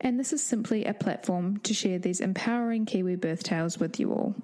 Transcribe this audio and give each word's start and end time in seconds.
and 0.00 0.18
this 0.18 0.32
is 0.32 0.42
simply 0.42 0.84
a 0.84 0.94
platform 0.94 1.58
to 1.58 1.74
share 1.74 1.98
these 1.98 2.20
empowering 2.20 2.86
Kiwi 2.86 3.16
birth 3.16 3.42
tales 3.42 3.78
with 3.78 3.98
you 3.98 4.12
all. 4.12 4.34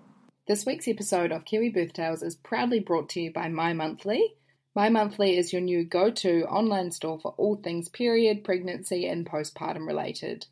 This 0.48 0.66
week's 0.66 0.88
episode 0.88 1.30
of 1.30 1.44
Kiwi 1.44 1.68
Birth 1.68 1.92
Tales 1.92 2.20
is 2.20 2.34
proudly 2.34 2.80
brought 2.80 3.08
to 3.10 3.20
you 3.20 3.32
by 3.32 3.48
My 3.48 3.72
Monthly. 3.72 4.34
My 4.74 4.88
Monthly 4.88 5.36
is 5.38 5.52
your 5.52 5.62
new 5.62 5.84
go 5.84 6.10
to 6.10 6.44
online 6.46 6.90
store 6.90 7.20
for 7.20 7.32
all 7.36 7.54
things 7.54 7.88
period, 7.88 8.42
pregnancy, 8.42 9.06
and 9.06 9.24
postpartum 9.24 9.86
related. 9.86 10.46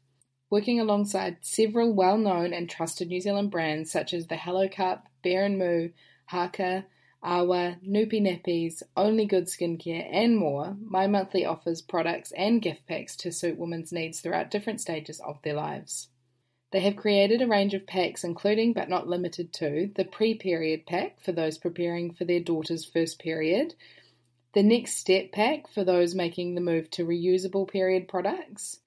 Working 0.49 0.79
alongside 0.79 1.39
several 1.41 1.93
well 1.93 2.19
known 2.19 2.53
and 2.53 2.71
trusted 2.71 3.09
New 3.09 3.21
Zealand 3.21 3.51
brands 3.51 3.91
such 3.91 4.15
as 4.15 4.29
the 4.29 4.37
Hello 4.37 4.69
Cup, 4.69 5.09
Bear 5.25 5.45
and 5.45 5.59
Moo, 5.59 5.89
Haakaa, 6.31 6.85
Awwa, 7.23 7.79
Noopii 7.87 8.23
Nappies, 8.23 8.83
Only 8.97 9.27
Good 9.27 9.45
Skincare, 9.45 10.09
and 10.11 10.37
more, 10.39 10.77
My 10.83 11.07
Monthly 11.07 11.45
offers 11.45 11.83
products 11.83 12.33
and 12.33 12.63
gift 12.63 12.87
packs 12.87 13.15
to 13.17 13.31
suit 13.31 13.59
women's 13.59 13.93
needs 13.93 14.21
throughout 14.21 14.51
different 14.51 14.81
stages 14.81 15.21
of 15.21 15.41
their 15.43 15.55
lives. 15.55 16.09
They 16.73 16.81
have 16.81 16.97
created 16.97 17.43
a 17.43 17.47
range 17.47 17.75
of 17.75 17.87
packs, 17.87 18.25
including 18.25 18.73
but 18.73 18.89
not 18.89 19.09
limited 19.09 19.53
to 19.55 19.91
the 19.95 20.05
pre 20.05 20.35
period 20.35 20.87
pack 20.87 21.21
for 21.21 21.33
those 21.33 21.59
preparing 21.59 22.13
for 22.13 22.25
their 22.25 22.41
daughter's 22.41 22.85
first 22.85 23.19
period, 23.19 23.75
the 24.55 24.63
next 24.63 24.97
step 24.97 25.31
pack 25.33 25.69
for 25.69 25.85
those 25.85 26.15
making 26.15 26.55
the 26.55 26.61
move 26.61 26.91
to 26.91 27.07
reusable 27.07 27.69
period 27.69 28.09
products, 28.09 28.81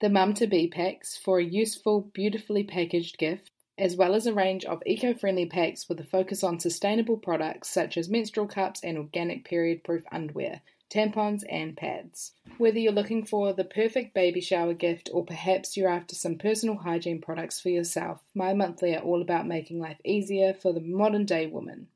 the 0.00 0.08
mum 0.08 0.34
to 0.34 0.46
be 0.46 0.68
packs 0.68 1.16
for 1.16 1.38
a 1.38 1.44
useful, 1.44 2.02
beautifully 2.12 2.62
packaged 2.62 3.18
gift, 3.18 3.50
as 3.80 3.96
well 3.96 4.14
as 4.14 4.26
a 4.26 4.34
range 4.34 4.66
of 4.66 4.82
eco 4.84 5.14
friendly 5.14 5.46
packs 5.46 5.88
with 5.88 5.98
a 5.98 6.04
focus 6.04 6.44
on 6.44 6.60
sustainable 6.60 7.16
products 7.16 7.70
such 7.70 7.96
as 7.96 8.10
menstrual 8.10 8.46
cups 8.46 8.84
and 8.84 8.98
organic 8.98 9.42
period 9.42 9.82
proof 9.82 10.04
underwear, 10.12 10.60
tampons, 10.90 11.44
and 11.48 11.78
pads. 11.78 12.32
Whether 12.58 12.78
you're 12.78 12.92
looking 12.92 13.24
for 13.24 13.54
the 13.54 13.64
perfect 13.64 14.12
baby 14.12 14.42
shower 14.42 14.74
gift 14.74 15.08
or 15.14 15.24
perhaps 15.24 15.78
you're 15.78 15.88
after 15.88 16.14
some 16.14 16.36
personal 16.36 16.76
hygiene 16.76 17.22
products 17.22 17.58
for 17.58 17.70
yourself, 17.70 18.20
My 18.34 18.52
Monthly 18.52 18.94
are 18.94 19.02
all 19.02 19.22
about 19.22 19.48
making 19.48 19.80
life 19.80 19.98
easier 20.04 20.52
for 20.52 20.74
the 20.74 20.80
modern 20.80 21.24
day 21.24 21.46
woman. 21.46 21.86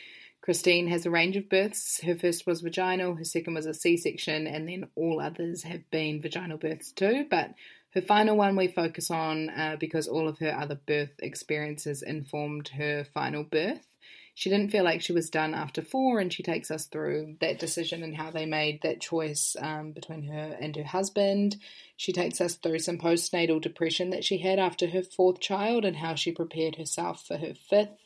Krystine 0.45 0.89
has 0.89 1.07
a 1.07 1.11
range 1.11 1.37
of 1.37 1.49
births. 1.49 2.01
Her 2.03 2.17
first 2.17 2.49
was 2.49 2.63
vaginal, 2.63 3.15
her 3.15 3.23
second 3.23 3.55
was 3.55 3.67
a 3.67 3.75
C 3.75 3.97
section, 3.97 4.49
and 4.49 4.69
then 4.69 4.89
all 4.97 5.21
others 5.21 5.63
have 5.63 5.89
been 5.93 6.21
vaginal 6.21 6.59
births 6.59 6.91
too. 6.91 7.27
But 7.31 7.55
her 7.95 8.01
final 8.01 8.37
one 8.37 8.57
we 8.57 8.69
focus 8.69 9.11
on 9.11 9.51
uh, 9.51 9.77
because 9.79 10.09
all 10.09 10.29
of 10.29 10.39
her 10.39 10.57
other 10.57 10.81
birth 10.87 11.13
experiences 11.19 12.03
informed 12.03 12.69
her 12.69 13.05
final 13.05 13.45
birth. 13.45 13.87
She 14.35 14.49
didn't 14.49 14.71
feel 14.71 14.83
like 14.83 15.03
she 15.03 15.13
was 15.13 15.29
done 15.29 15.53
after 15.53 15.83
four, 15.83 16.19
and 16.19 16.33
she 16.33 16.43
takes 16.43 16.71
us 16.71 16.87
through 16.87 17.37
that 17.41 17.59
decision 17.59 18.03
and 18.03 18.17
how 18.17 18.31
they 18.31 18.47
made 18.47 18.81
that 18.83 19.01
choice 19.01 19.55
um, 19.61 19.93
between 19.93 20.23
her 20.25 20.57
and 20.59 20.75
her 20.75 20.85
husband. 20.85 21.57
She 21.99 22.13
takes 22.13 22.41
us 22.41 22.55
through 22.55 22.79
some 22.79 22.97
postnatal 22.97 23.61
depression 23.61 24.09
that 24.11 24.25
she 24.25 24.39
had 24.39 24.59
after 24.59 24.89
her 24.89 25.03
fourth 25.03 25.41
child 25.41 25.85
and 25.85 25.97
how 25.97 26.15
she 26.15 26.33
prepared 26.33 26.77
herself 26.77 27.27
for 27.27 27.37
her 27.37 27.53
fifth. 27.53 28.02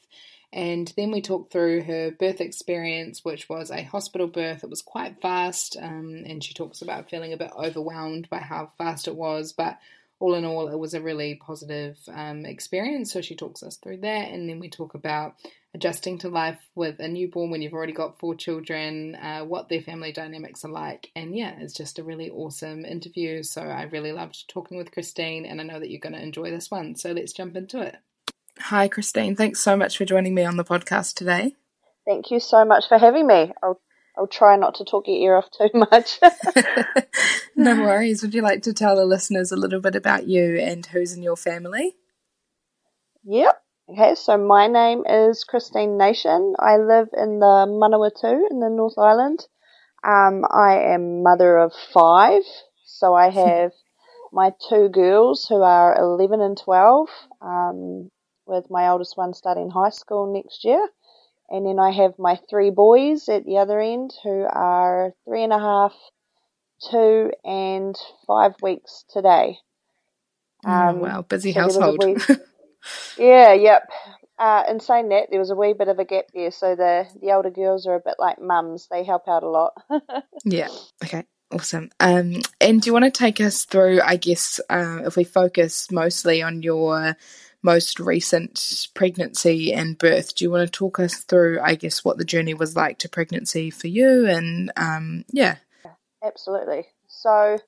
And 0.52 0.92
then 0.96 1.10
we 1.10 1.20
talk 1.20 1.50
through 1.50 1.82
her 1.82 2.10
birth 2.12 2.40
experience, 2.40 3.24
which 3.24 3.48
was 3.48 3.70
a 3.70 3.82
hospital 3.82 4.26
birth. 4.26 4.64
It 4.64 4.70
was 4.70 4.80
quite 4.80 5.20
fast, 5.20 5.76
um, 5.80 6.22
and 6.26 6.42
she 6.42 6.54
talks 6.54 6.80
about 6.82 7.10
feeling 7.10 7.32
a 7.32 7.36
bit 7.36 7.50
overwhelmed 7.56 8.30
by 8.30 8.38
how 8.38 8.70
fast 8.78 9.08
it 9.08 9.16
was, 9.16 9.52
but 9.52 9.78
all 10.18 10.34
in 10.34 10.46
all, 10.46 10.68
it 10.68 10.78
was 10.78 10.94
a 10.94 11.02
really 11.02 11.34
positive 11.34 11.98
um, 12.08 12.46
experience. 12.46 13.12
So 13.12 13.20
she 13.20 13.34
talks 13.34 13.62
us 13.62 13.76
through 13.76 13.98
that, 13.98 14.30
and 14.30 14.48
then 14.48 14.60
we 14.60 14.70
talk 14.70 14.94
about 14.94 15.34
adjusting 15.74 16.16
to 16.18 16.30
life 16.30 16.58
with 16.74 17.00
a 17.00 17.08
newborn 17.08 17.50
when 17.50 17.60
you've 17.60 17.74
already 17.74 17.92
got 17.92 18.18
four 18.18 18.34
children, 18.34 19.14
uh, 19.16 19.40
what 19.40 19.68
their 19.68 19.82
family 19.82 20.12
dynamics 20.12 20.64
are 20.64 20.70
like. 20.70 21.10
And 21.14 21.36
yeah, 21.36 21.54
it's 21.58 21.74
just 21.74 21.98
a 21.98 22.04
really 22.04 22.30
awesome 22.30 22.86
interview. 22.86 23.42
So 23.42 23.60
I 23.60 23.82
really 23.82 24.12
loved 24.12 24.48
talking 24.48 24.78
with 24.78 24.90
Krystine, 24.90 25.50
and 25.50 25.60
I 25.60 25.64
know 25.64 25.78
that 25.78 25.90
you're 25.90 26.00
going 26.00 26.14
to 26.14 26.22
enjoy 26.22 26.50
this 26.50 26.70
one. 26.70 26.96
So 26.96 27.12
let's 27.12 27.34
jump 27.34 27.56
into 27.56 27.82
it. 27.82 27.96
Hi, 28.59 28.89
Krystine. 28.89 29.37
Thanks 29.37 29.61
so 29.61 29.77
much 29.77 29.97
for 29.97 30.05
joining 30.05 30.34
me 30.34 30.44
on 30.44 30.56
the 30.56 30.65
podcast 30.65 31.15
today. 31.15 31.55
Thank 32.06 32.31
you 32.31 32.41
so 32.41 32.65
much 32.65 32.89
for 32.89 32.99
having 32.99 33.27
me. 33.27 33.53
I'll 33.62 33.81
I'll 34.19 34.27
try 34.27 34.56
not 34.56 34.77
to 34.77 34.84
talk 34.84 35.06
your 35.06 35.17
ear 35.17 35.37
off 35.37 35.50
too 35.50 35.69
much. 35.75 36.19
no 37.56 37.77
worries. 37.83 38.22
Would 38.22 38.34
you 38.34 38.43
like 38.43 38.62
to 38.62 38.72
tell 38.72 38.97
the 38.97 39.05
listeners 39.05 39.53
a 39.53 39.56
little 39.56 39.81
bit 39.81 39.94
about 39.94 40.27
you 40.27 40.59
and 40.59 40.87
who's 40.87 41.12
in 41.12 41.22
your 41.22 41.37
family? 41.37 41.97
Yep. 43.25 43.62
Okay, 43.88 44.14
so 44.14 44.37
my 44.38 44.67
name 44.67 45.05
is 45.06 45.44
Krystine 45.44 45.99
Nation. 45.99 46.55
I 46.59 46.79
live 46.79 47.09
in 47.12 47.38
the 47.41 47.67
Manawatu 47.69 48.50
in 48.50 48.59
the 48.59 48.70
North 48.70 48.99
Island. 48.99 49.47
Um, 50.02 50.44
I 50.50 50.93
am 50.94 51.23
mother 51.23 51.59
of 51.59 51.73
five, 51.93 52.43
so 52.85 53.14
I 53.14 53.31
have 53.44 53.73
my 54.32 54.52
two 54.69 54.88
girls 54.88 55.47
who 55.49 55.62
are 55.62 55.97
11 55.97 56.41
and 56.41 56.59
12, 56.59 57.09
um, 57.41 58.11
with 58.46 58.70
my 58.70 58.88
oldest 58.88 59.16
one 59.16 59.34
starting 59.34 59.70
high 59.70 59.90
school 59.90 60.32
next 60.32 60.64
year. 60.64 60.88
And 61.48 61.64
then 61.64 61.78
I 61.78 61.93
have 61.93 62.19
my 62.19 62.38
three 62.50 62.70
boys 62.70 63.28
at 63.28 63.44
the 63.44 63.58
other 63.58 63.81
end 63.81 64.12
who 64.22 64.44
are 64.50 65.12
three 65.25 65.44
and 65.44 65.52
a 65.52 65.58
half, 65.58 65.94
two, 66.90 67.31
and 67.44 67.96
five 68.26 68.54
weeks 68.62 69.04
today. 69.12 69.58
Um, 70.64 70.72
oh, 70.72 70.94
wow, 70.94 71.22
busy 71.22 71.52
so 71.52 71.60
household. 71.60 72.04
Wee, 72.04 72.16
yeah, 73.19 73.52
yep. 73.52 73.88
Uh, 74.38 74.64
in 74.69 74.81
saying 74.81 75.08
that, 75.10 75.28
there 75.31 75.38
was 75.38 75.50
a 75.50 75.54
wee 75.54 75.72
bit 75.72 75.88
of 75.88 75.99
a 75.99 76.04
gap 76.04 76.26
there, 76.34 76.50
so 76.50 76.75
the 76.75 77.06
the 77.22 77.32
older 77.32 77.50
girls 77.50 77.87
are 77.87 77.94
a 77.94 78.00
bit 78.00 78.16
like 78.19 78.40
mums. 78.40 78.88
They 78.90 79.04
help 79.04 79.28
out 79.28 79.44
a 79.44 79.49
lot. 79.49 79.75
yeah. 80.44 80.69
Okay. 81.04 81.25
Awesome. 81.52 81.90
Um, 82.00 82.40
and 82.60 82.82
do 82.82 82.88
you 82.88 82.92
want 82.92 83.04
to 83.04 83.10
take 83.10 83.40
us 83.40 83.64
through, 83.64 84.00
I 84.02 84.16
guess, 84.16 84.58
uh, 84.69 85.02
if 85.04 85.16
we 85.16 85.22
focus 85.22 85.90
mostly 85.92 86.42
on 86.42 86.62
your 86.62 87.16
most 87.62 87.99
recent 87.99 88.88
pregnancy 88.94 89.73
and 89.73 89.99
birth, 89.99 90.35
do 90.35 90.44
you 90.44 90.50
want 90.50 90.67
to 90.67 90.70
talk 90.70 90.99
us 91.00 91.17
through, 91.17 91.61
I 91.61 91.75
guess, 91.75 92.05
what 92.05 92.19
the 92.19 92.25
journey 92.25 92.55
was 92.55 92.76
like 92.76 92.99
to 92.99 93.08
pregnancy 93.08 93.70
for 93.70 93.88
you? 93.88 94.26
And 94.26 94.73
um, 94.76 95.25
yeah. 95.31 95.56
Absolutely. 96.25 96.87
So, 97.08 97.58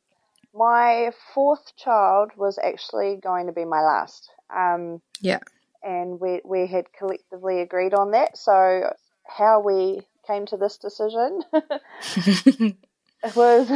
my 0.55 1.13
fourth 1.35 1.77
child 1.77 2.33
was 2.37 2.59
actually 2.63 3.19
going 3.23 3.47
to 3.47 3.53
be 3.53 3.65
my 3.65 3.81
last. 3.81 4.31
Um, 4.55 5.01
yeah. 5.21 5.41
And 5.83 6.19
we, 6.21 6.41
we 6.45 6.67
had 6.67 6.87
collectively 6.97 7.61
agreed 7.61 7.95
on 7.95 8.13
that. 8.13 8.37
So, 8.37 8.93
how 9.27 9.61
we 9.61 10.01
came 10.27 10.47
to 10.47 10.57
this 10.57 10.79
decision 10.79 11.43
was 13.37 13.71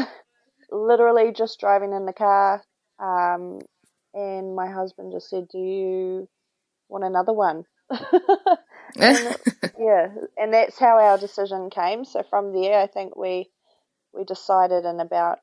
literally 0.72 1.32
just 1.32 1.60
driving 1.60 1.92
in 1.92 2.06
the 2.06 2.12
car, 2.12 2.62
um, 2.98 3.60
and 4.14 4.54
my 4.54 4.70
husband 4.70 5.12
just 5.12 5.30
said, 5.30 5.48
"Do 5.48 5.58
you 5.58 6.28
want 6.88 7.04
another 7.04 7.32
one?" 7.32 7.64
and, 8.98 9.36
yeah, 9.78 10.08
and 10.36 10.52
that's 10.52 10.78
how 10.78 10.98
our 10.98 11.18
decision 11.18 11.70
came. 11.70 12.04
So 12.04 12.22
from 12.22 12.52
there, 12.52 12.80
I 12.80 12.86
think 12.86 13.16
we 13.16 13.50
we 14.12 14.24
decided 14.24 14.84
in 14.84 15.00
about 15.00 15.38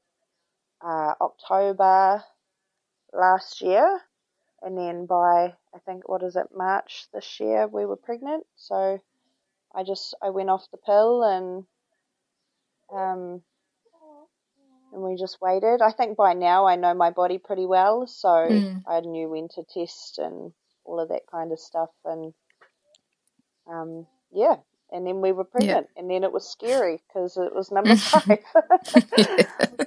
uh, 0.82 1.14
October 1.20 2.24
last 3.14 3.62
year, 3.62 4.00
and 4.62 4.78
then 4.78 5.06
by 5.06 5.54
I 5.74 5.80
think 5.86 6.08
what 6.08 6.24
is 6.24 6.36
it 6.36 6.48
March 6.56 7.08
this 7.14 7.40
year 7.40 7.68
we 7.68 7.86
were 7.86 7.98
pregnant. 7.98 8.46
So 8.56 9.00
I 9.74 9.84
just 9.84 10.16
I 10.22 10.30
went 10.30 10.50
off 10.50 10.72
the 10.72 10.78
pill 10.78 11.24
and 11.24 11.66
um, 12.94 13.42
and 14.94 15.02
we 15.04 15.16
just 15.16 15.38
waited. 15.42 15.82
I 15.82 15.92
think 15.92 16.18
by 16.18 16.34
now 16.34 16.68
I 16.68 16.76
know 16.76 16.94
my 16.94 17.12
body 17.12 17.38
pretty 17.38 17.66
well, 17.66 18.08
so 18.08 18.28
mm. 18.28 18.82
I 18.88 19.00
knew 19.02 19.30
when 19.30 19.48
to 19.56 19.64
test 19.74 20.20
and 20.20 20.52
all 20.86 21.00
of 21.00 21.10
that 21.10 21.24
kind 21.32 21.52
of 21.52 21.60
stuff. 21.60 21.90
And 22.06 22.34
um, 23.70 24.08
yeah, 24.32 24.56
and 24.92 25.06
then 25.06 25.22
we 25.22 25.32
were 25.32 25.44
pregnant, 25.44 25.88
yeah. 25.96 26.02
and 26.02 26.10
then 26.10 26.24
it 26.24 26.32
was 26.32 26.50
scary 26.50 27.02
because 27.08 27.38
it 27.38 27.54
was 27.54 27.72
number 27.72 27.96
five. 27.96 28.40
yeah. 29.18 29.44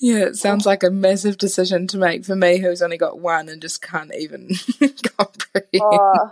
yeah. 0.00 0.24
it 0.26 0.36
sounds 0.36 0.66
like 0.66 0.82
a 0.82 0.90
massive 0.90 1.38
decision 1.38 1.86
to 1.88 1.98
make 1.98 2.24
for 2.24 2.36
me, 2.36 2.58
who's 2.58 2.82
only 2.82 2.98
got 2.98 3.20
one 3.20 3.48
and 3.48 3.62
just 3.62 3.82
can't 3.82 4.12
even 4.18 4.48
comprehend 5.16 5.82
uh, 5.82 6.30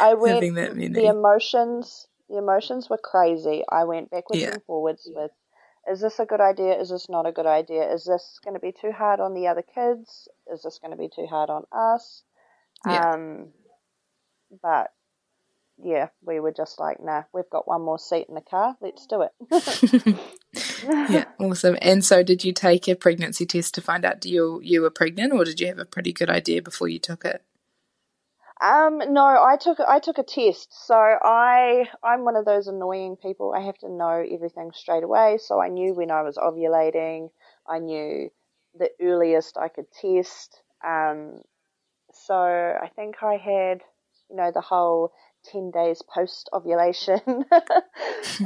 I 0.00 0.14
went, 0.14 0.34
having 0.34 0.54
that 0.54 0.76
many. 0.76 0.94
The 0.94 1.06
emotions, 1.06 2.08
the 2.28 2.38
emotions 2.38 2.90
were 2.90 2.98
crazy. 2.98 3.62
I 3.70 3.84
went 3.84 4.10
backwards 4.10 4.42
yeah. 4.42 4.52
and 4.54 4.62
forwards 4.64 5.08
with 5.12 5.30
is 5.90 6.00
this 6.00 6.18
a 6.18 6.26
good 6.26 6.40
idea? 6.40 6.78
Is 6.80 6.90
this 6.90 7.08
not 7.08 7.26
a 7.26 7.32
good 7.32 7.46
idea? 7.46 7.92
Is 7.92 8.04
this 8.04 8.38
going 8.44 8.54
to 8.54 8.60
be 8.60 8.72
too 8.72 8.92
hard 8.92 9.20
on 9.20 9.34
the 9.34 9.48
other 9.48 9.62
kids? 9.62 10.28
Is 10.52 10.62
this 10.62 10.78
going 10.78 10.92
to 10.92 10.96
be 10.96 11.08
too 11.08 11.26
hard 11.26 11.50
on 11.50 11.64
us? 11.72 12.22
Yeah. 12.86 13.12
Um, 13.12 13.48
but 14.62 14.92
yeah, 15.82 16.08
we 16.24 16.38
were 16.40 16.52
just 16.52 16.78
like, 16.78 17.02
nah, 17.02 17.22
we've 17.32 17.50
got 17.50 17.66
one 17.66 17.82
more 17.82 17.98
seat 17.98 18.26
in 18.28 18.34
the 18.34 18.40
car. 18.40 18.76
Let's 18.80 19.06
do 19.06 19.22
it. 19.22 20.16
yeah, 21.10 21.24
awesome. 21.40 21.76
And 21.82 22.04
so, 22.04 22.22
did 22.22 22.44
you 22.44 22.52
take 22.52 22.86
a 22.88 22.94
pregnancy 22.94 23.46
test 23.46 23.74
to 23.74 23.80
find 23.80 24.04
out 24.04 24.24
you 24.24 24.60
you 24.62 24.82
were 24.82 24.90
pregnant, 24.90 25.32
or 25.32 25.44
did 25.44 25.60
you 25.60 25.66
have 25.66 25.78
a 25.78 25.84
pretty 25.84 26.12
good 26.12 26.30
idea 26.30 26.62
before 26.62 26.88
you 26.88 26.98
took 26.98 27.24
it? 27.24 27.42
Um, 28.62 29.02
no, 29.12 29.24
I 29.24 29.56
took 29.60 29.80
I 29.80 29.98
took 29.98 30.18
a 30.18 30.22
test. 30.22 30.86
So 30.86 30.94
I 30.94 31.88
I'm 32.02 32.24
one 32.24 32.36
of 32.36 32.44
those 32.44 32.68
annoying 32.68 33.16
people. 33.16 33.52
I 33.56 33.60
have 33.62 33.76
to 33.78 33.90
know 33.90 34.24
everything 34.30 34.70
straight 34.72 35.02
away. 35.02 35.38
So 35.40 35.60
I 35.60 35.68
knew 35.68 35.94
when 35.94 36.12
I 36.12 36.22
was 36.22 36.36
ovulating. 36.36 37.30
I 37.68 37.80
knew 37.80 38.30
the 38.78 38.90
earliest 39.00 39.58
I 39.58 39.66
could 39.66 39.90
test. 39.90 40.62
Um, 40.86 41.40
so 42.12 42.34
I 42.34 42.88
think 42.94 43.16
I 43.22 43.36
had 43.36 43.82
you 44.30 44.36
know 44.36 44.52
the 44.54 44.60
whole 44.60 45.12
ten 45.44 45.72
days 45.72 46.00
post 46.02 46.48
ovulation. 46.52 47.20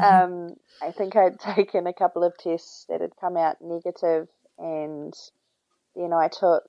um, 0.03 0.57
I 0.81 0.93
think 0.97 1.15
I'd 1.15 1.39
taken 1.57 1.87
a 1.87 1.93
couple 1.93 2.25
of 2.25 2.39
tests 2.39 2.87
that 2.89 3.03
had 3.03 3.17
come 3.21 3.37
out 3.37 3.57
negative, 3.61 4.29
and 4.59 5.13
then 5.95 6.15
I 6.15 6.29
took 6.29 6.65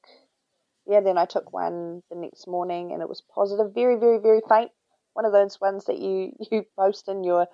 yeah, 0.88 1.02
then 1.02 1.18
I 1.18 1.26
took 1.26 1.52
one 1.52 2.02
the 2.10 2.16
next 2.16 2.48
morning 2.48 2.92
and 2.94 3.02
it 3.02 3.10
was 3.10 3.22
positive, 3.34 3.74
very, 3.74 3.98
very, 3.98 4.20
very 4.20 4.42
faint. 4.48 4.72
One 5.14 5.26
of 5.26 5.34
those 5.34 5.60
ones 5.60 5.86
that 5.86 6.00
you, 6.00 6.32
you 6.52 6.66
post 6.78 7.08
in 7.08 7.24
your 7.24 7.48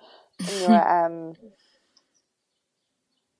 in 0.48 0.60
your 0.60 1.04
um 1.04 1.34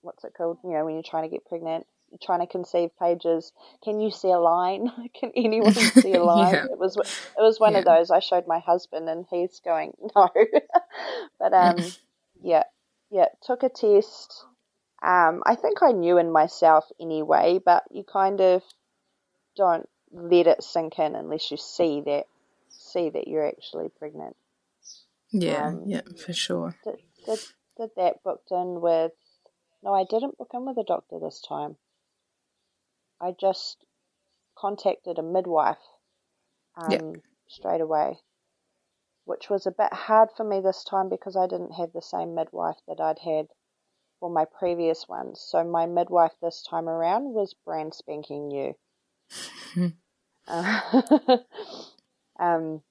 what's 0.02 0.24
it 0.24 0.34
called? 0.36 0.58
You 0.64 0.70
know, 0.70 0.84
when 0.84 0.94
you're 0.94 1.02
trying 1.02 1.24
to 1.24 1.30
get 1.30 1.46
pregnant, 1.46 1.86
you're 2.10 2.18
trying 2.22 2.40
to 2.40 2.46
conceive 2.46 2.90
pages. 3.00 3.52
Can 3.82 4.00
you 4.00 4.10
see 4.10 4.30
a 4.30 4.38
line? 4.38 4.90
Can 5.18 5.32
anyone 5.36 5.72
see 5.72 6.12
a 6.12 6.22
line? 6.22 6.54
yeah. 6.54 6.64
It 6.64 6.78
was 6.78 6.96
it 6.96 7.40
was 7.40 7.60
one 7.60 7.72
yeah. 7.72 7.78
of 7.78 7.84
those. 7.84 8.10
I 8.10 8.20
showed 8.20 8.46
my 8.46 8.58
husband 8.58 9.08
and 9.08 9.24
he's 9.30 9.60
going 9.64 9.92
no, 10.14 10.28
but 11.38 11.52
um 11.52 11.92
yeah 12.42 12.64
yeah 13.10 13.26
took 13.42 13.62
a 13.62 13.68
test. 13.68 14.44
Um, 15.02 15.42
I 15.44 15.54
think 15.54 15.82
I 15.82 15.92
knew 15.92 16.16
in 16.16 16.32
myself 16.32 16.86
anyway, 16.98 17.60
but 17.62 17.82
you 17.90 18.04
kind 18.04 18.40
of 18.40 18.62
don't 19.56 19.88
let 20.12 20.46
it 20.46 20.62
sink 20.62 20.98
in 20.98 21.14
unless 21.14 21.50
you 21.50 21.56
see 21.56 22.02
that 22.02 22.24
see 22.68 23.10
that 23.10 23.28
you're 23.28 23.46
actually 23.46 23.88
pregnant. 23.98 24.36
Yeah, 25.32 25.68
um, 25.68 25.82
yeah, 25.86 26.02
for 26.24 26.32
sure. 26.32 26.76
Did, 26.84 26.96
did, 27.26 27.38
did 27.76 27.90
that 27.96 28.22
booked 28.22 28.50
in 28.50 28.80
with? 28.80 29.12
No, 29.82 29.92
I 29.92 30.04
didn't 30.04 30.38
book 30.38 30.50
in 30.54 30.64
with 30.64 30.78
a 30.78 30.84
doctor 30.84 31.18
this 31.18 31.40
time. 31.40 31.76
I 33.20 33.32
just 33.38 33.84
contacted 34.56 35.18
a 35.18 35.22
midwife 35.22 35.76
um, 36.76 36.90
yeah. 36.90 37.00
straight 37.48 37.80
away, 37.80 38.18
which 39.24 39.50
was 39.50 39.66
a 39.66 39.70
bit 39.70 39.92
hard 39.92 40.30
for 40.36 40.44
me 40.44 40.60
this 40.60 40.84
time 40.84 41.08
because 41.08 41.36
I 41.36 41.46
didn't 41.46 41.72
have 41.72 41.92
the 41.92 42.02
same 42.02 42.34
midwife 42.34 42.78
that 42.86 43.00
I'd 43.00 43.18
had 43.18 43.48
for 44.20 44.30
my 44.30 44.44
previous 44.44 45.08
ones. 45.08 45.40
So 45.40 45.64
my 45.64 45.86
midwife 45.86 46.32
this 46.40 46.62
time 46.62 46.88
around 46.88 47.34
was 47.34 47.54
brand 47.64 47.94
spanking 47.94 48.48
new. 48.48 48.74
Uh, 50.48 50.80
um, 52.38 52.82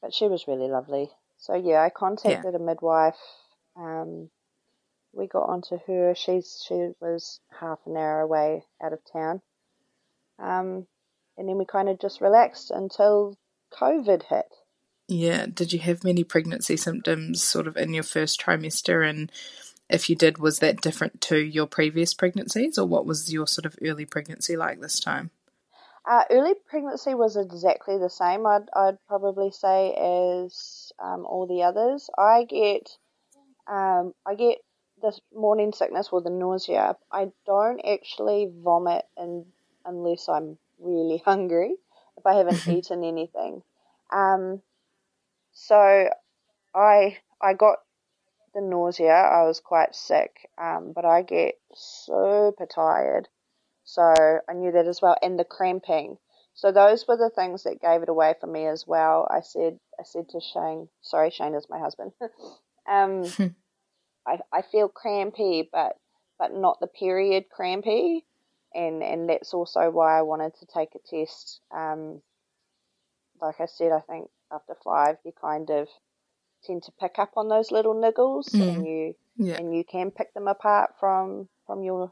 but 0.00 0.14
she 0.14 0.26
was 0.26 0.48
really 0.48 0.68
lovely. 0.68 1.10
So 1.38 1.54
yeah, 1.54 1.82
I 1.82 1.90
contacted 1.90 2.52
yeah. 2.52 2.58
a 2.58 2.62
midwife. 2.62 3.18
Um, 3.76 4.30
we 5.12 5.26
got 5.26 5.48
onto 5.48 5.78
her. 5.86 6.14
She's 6.14 6.64
she 6.66 6.90
was 7.00 7.40
half 7.60 7.78
an 7.86 7.96
hour 7.96 8.20
away 8.20 8.64
out 8.82 8.92
of 8.92 9.00
town. 9.12 9.42
Um, 10.38 10.86
and 11.36 11.48
then 11.48 11.58
we 11.58 11.64
kind 11.64 11.88
of 11.88 12.00
just 12.00 12.20
relaxed 12.20 12.70
until 12.70 13.36
COVID 13.72 14.24
hit. 14.24 14.46
Yeah. 15.08 15.46
Did 15.52 15.72
you 15.72 15.78
have 15.80 16.04
many 16.04 16.24
pregnancy 16.24 16.76
symptoms 16.76 17.42
sort 17.42 17.66
of 17.66 17.76
in 17.76 17.92
your 17.94 18.02
first 18.02 18.40
trimester? 18.40 19.08
And 19.08 19.30
if 19.88 20.08
you 20.08 20.16
did, 20.16 20.38
was 20.38 20.58
that 20.60 20.80
different 20.80 21.20
to 21.22 21.38
your 21.38 21.66
previous 21.66 22.14
pregnancies, 22.14 22.78
or 22.78 22.86
what 22.86 23.06
was 23.06 23.32
your 23.32 23.46
sort 23.46 23.66
of 23.66 23.76
early 23.82 24.04
pregnancy 24.04 24.56
like 24.56 24.80
this 24.80 24.98
time? 24.98 25.30
Uh, 26.04 26.24
early 26.30 26.54
pregnancy 26.68 27.14
was 27.14 27.36
exactly 27.36 27.96
the 27.96 28.10
same. 28.10 28.44
I'd, 28.46 28.68
I'd 28.74 28.98
probably 29.06 29.52
say 29.52 29.94
as 29.94 30.92
um, 30.98 31.24
all 31.24 31.46
the 31.46 31.62
others. 31.62 32.10
I 32.18 32.44
get 32.44 32.90
um, 33.68 34.12
I 34.26 34.34
get 34.34 34.58
the 35.00 35.16
morning 35.34 35.72
sickness 35.72 36.08
or 36.10 36.20
the 36.20 36.30
nausea. 36.30 36.96
I 37.10 37.30
don't 37.46 37.80
actually 37.80 38.50
vomit 38.62 39.04
in, 39.16 39.46
unless 39.84 40.28
I'm 40.28 40.58
really 40.80 41.18
hungry. 41.24 41.74
If 42.16 42.26
I 42.26 42.34
haven't 42.34 42.62
eaten 42.68 43.04
anything, 43.04 43.62
um, 44.10 44.60
so 45.52 46.08
I 46.74 47.18
I 47.40 47.54
got 47.54 47.78
the 48.54 48.60
nausea. 48.60 49.12
I 49.12 49.44
was 49.44 49.60
quite 49.60 49.94
sick, 49.94 50.50
um, 50.58 50.92
but 50.94 51.04
I 51.04 51.22
get 51.22 51.54
super 51.74 52.66
tired. 52.66 53.28
So 53.92 54.40
I 54.48 54.54
knew 54.54 54.72
that 54.72 54.86
as 54.86 55.02
well, 55.02 55.16
and 55.20 55.38
the 55.38 55.44
cramping. 55.44 56.16
So 56.54 56.72
those 56.72 57.06
were 57.06 57.18
the 57.18 57.28
things 57.28 57.64
that 57.64 57.82
gave 57.82 58.02
it 58.02 58.08
away 58.08 58.34
for 58.40 58.46
me 58.46 58.66
as 58.66 58.86
well. 58.86 59.28
I 59.30 59.40
said, 59.42 59.78
I 60.00 60.04
said 60.04 60.30
to 60.30 60.40
Shane, 60.40 60.88
sorry, 61.02 61.30
Shane 61.30 61.54
is 61.54 61.66
my 61.68 61.78
husband. 61.78 62.12
um, 62.90 63.24
I 64.26 64.38
I 64.50 64.62
feel 64.62 64.88
crampy, 64.88 65.68
but 65.70 65.98
but 66.38 66.54
not 66.54 66.80
the 66.80 66.86
period 66.86 67.50
crampy, 67.50 68.24
and 68.74 69.02
and 69.02 69.28
that's 69.28 69.52
also 69.52 69.90
why 69.90 70.18
I 70.18 70.22
wanted 70.22 70.54
to 70.60 70.66
take 70.66 70.94
a 70.94 70.98
test. 70.98 71.60
Um, 71.70 72.22
like 73.42 73.60
I 73.60 73.66
said, 73.66 73.92
I 73.92 74.00
think 74.00 74.30
after 74.50 74.74
five, 74.82 75.16
you 75.22 75.32
kind 75.38 75.68
of 75.68 75.88
tend 76.64 76.84
to 76.84 76.92
pick 76.92 77.18
up 77.18 77.32
on 77.36 77.48
those 77.48 77.70
little 77.70 77.94
niggles, 77.94 78.48
mm. 78.52 78.74
and 78.74 78.86
you 78.86 79.14
yeah. 79.36 79.58
and 79.58 79.76
you 79.76 79.84
can 79.84 80.10
pick 80.10 80.32
them 80.32 80.48
apart 80.48 80.94
from 80.98 81.50
from 81.66 81.82
your 81.84 82.10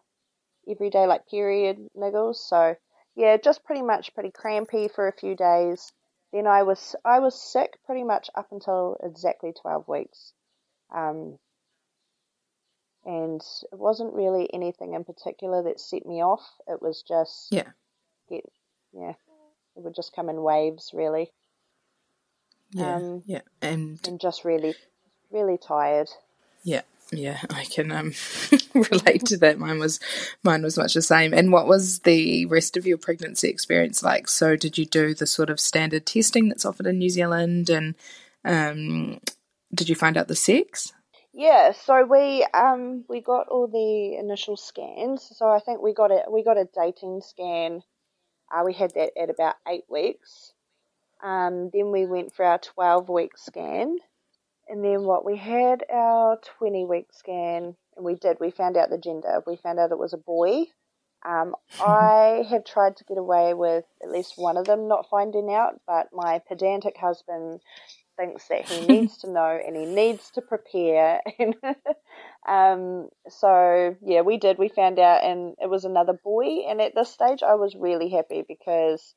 everyday 0.71 1.07
like 1.07 1.29
period 1.29 1.79
niggles. 1.97 2.37
So 2.37 2.77
yeah, 3.17 3.37
just 3.37 3.65
pretty 3.65 3.83
much 3.83 4.15
pretty 4.15 4.31
crampy 4.31 4.89
for 4.89 5.09
a 5.09 5.13
few 5.13 5.35
days. 5.35 5.93
Then 6.33 6.47
I 6.47 6.63
was 6.63 6.95
I 7.05 7.19
was 7.19 7.41
sick 7.41 7.79
pretty 7.85 8.05
much 8.05 8.31
up 8.35 8.49
until 8.53 8.97
exactly 9.03 9.53
twelve 9.53 9.89
weeks. 9.89 10.33
Um, 10.95 11.39
and 13.05 13.41
it 13.73 13.79
wasn't 13.79 14.15
really 14.15 14.53
anything 14.53 14.95
in 14.95 15.05
particular 15.05 15.63
that 15.63 15.81
set 15.81 16.07
me 16.07 16.23
off. 16.23 16.47
It 16.67 16.83
was 16.83 17.03
just 17.07 17.49
yeah, 17.51 17.71
get 18.29 18.45
yeah, 18.93 19.15
it 19.77 19.83
would 19.83 19.95
just 19.95 20.15
come 20.15 20.29
in 20.29 20.43
waves 20.43 20.91
really. 20.93 21.33
yeah, 22.73 22.97
Um, 22.97 23.23
yeah, 23.27 23.41
and 23.63 23.99
and 24.07 24.21
just 24.21 24.45
really, 24.45 24.75
really 25.31 25.59
tired. 25.59 26.11
yeah, 26.63 26.83
yeah. 27.13 27.41
I 27.51 27.65
can 27.65 27.93
um 27.93 28.13
relate 28.75 29.27
to 29.27 29.37
that. 29.39 29.59
Mine 29.59 29.79
was 29.79 30.01
mine 30.43 30.63
was 30.63 30.79
much 30.79 30.95
the 30.95 31.03
same. 31.03 31.33
And 31.33 31.53
what 31.53 31.67
was 31.67 32.01
the 32.01 32.47
rest 32.47 32.77
of 32.77 32.87
your 32.87 32.99
pregnancy 32.99 33.49
experience 33.49 34.03
like? 34.03 34.29
So, 34.29 34.57
did 34.57 34.79
you 34.79 34.87
do 34.87 35.15
the 35.15 35.27
sort 35.27 35.51
of 35.51 35.61
standard 35.61 36.07
testing 36.07 36.49
that's 36.49 36.65
offered 36.65 36.87
in 36.87 36.99
New 36.99 37.11
Zealand, 37.11 37.71
and 37.71 37.95
um, 38.45 39.21
did 39.75 39.89
you 39.89 39.95
find 39.95 40.17
out 40.17 40.29
the 40.29 40.37
sex? 40.37 40.93
Yeah, 41.33 41.73
so 41.73 42.05
we 42.05 42.45
um 42.55 43.05
we 43.09 43.21
got 43.21 43.49
all 43.49 43.69
the 43.69 44.17
initial 44.19 44.57
scans. 44.57 45.31
So 45.37 45.49
I 45.49 45.61
think 45.61 45.81
we 45.81 45.95
got 45.95 46.11
a 46.11 46.25
we 46.31 46.43
got 46.43 46.59
a 46.59 46.69
dating 46.75 47.23
scan. 47.23 47.83
Uh, 48.53 48.63
we 48.65 48.73
had 48.73 48.93
that 48.95 49.13
at 49.21 49.31
about 49.31 49.55
eight 49.69 49.85
weeks. 49.89 50.53
Um, 51.23 51.71
then 51.73 51.93
we 51.93 52.07
went 52.07 52.35
for 52.35 52.45
our 52.45 52.59
twelve 52.59 53.09
week 53.09 53.39
scan, 53.39 53.99
and 54.71 54.85
then 54.85 55.03
what 55.03 55.25
we 55.25 55.37
had 55.37 55.85
our 55.93 56.39
twenty 56.59 56.85
week 56.85 57.09
scan, 57.13 57.77
and 57.97 58.05
we 58.05 58.15
did 58.15 58.39
we 58.41 58.51
found 58.51 58.77
out 58.77 58.91
the 58.91 58.99
gender. 58.99 59.43
We 59.47 59.57
found 59.57 59.79
out 59.79 59.93
it 59.93 59.99
was 59.99 60.15
a 60.15 60.19
boy. 60.19 60.65
Um, 61.27 61.55
I 61.81 62.47
have 62.49 62.65
tried 62.65 62.97
to 62.99 63.05
get 63.05 63.19
away 63.19 63.55
with 63.55 63.85
at 64.03 64.11
least 64.11 64.35
one 64.37 64.57
of 64.57 64.67
them 64.67 64.89
not 64.89 65.11
finding 65.11 65.53
out, 65.53 65.81
but 65.87 66.09
my 66.13 66.41
pedantic 66.49 66.97
husband 66.97 67.61
thinks 68.17 68.49
that 68.49 68.69
he 68.69 68.87
needs 68.87 69.19
to 69.19 69.31
know 69.31 69.61
and 69.67 69.77
he 69.77 69.87
needs 69.87 70.31
to 70.33 70.43
prepare. 70.43 71.21
And 71.39 71.55
um, 72.49 73.09
so, 73.29 73.97
yeah, 74.03 74.23
we 74.23 74.39
did. 74.39 74.59
We 74.59 74.69
found 74.69 74.99
out, 74.99 75.23
and 75.23 75.55
it 75.61 75.69
was 75.69 75.85
another 75.85 76.15
boy. 76.15 76.63
And 76.69 76.81
at 76.81 76.95
this 76.95 77.13
stage, 77.13 77.43
I 77.43 77.55
was 77.55 77.77
really 77.77 78.09
happy 78.09 78.43
because 78.47 79.15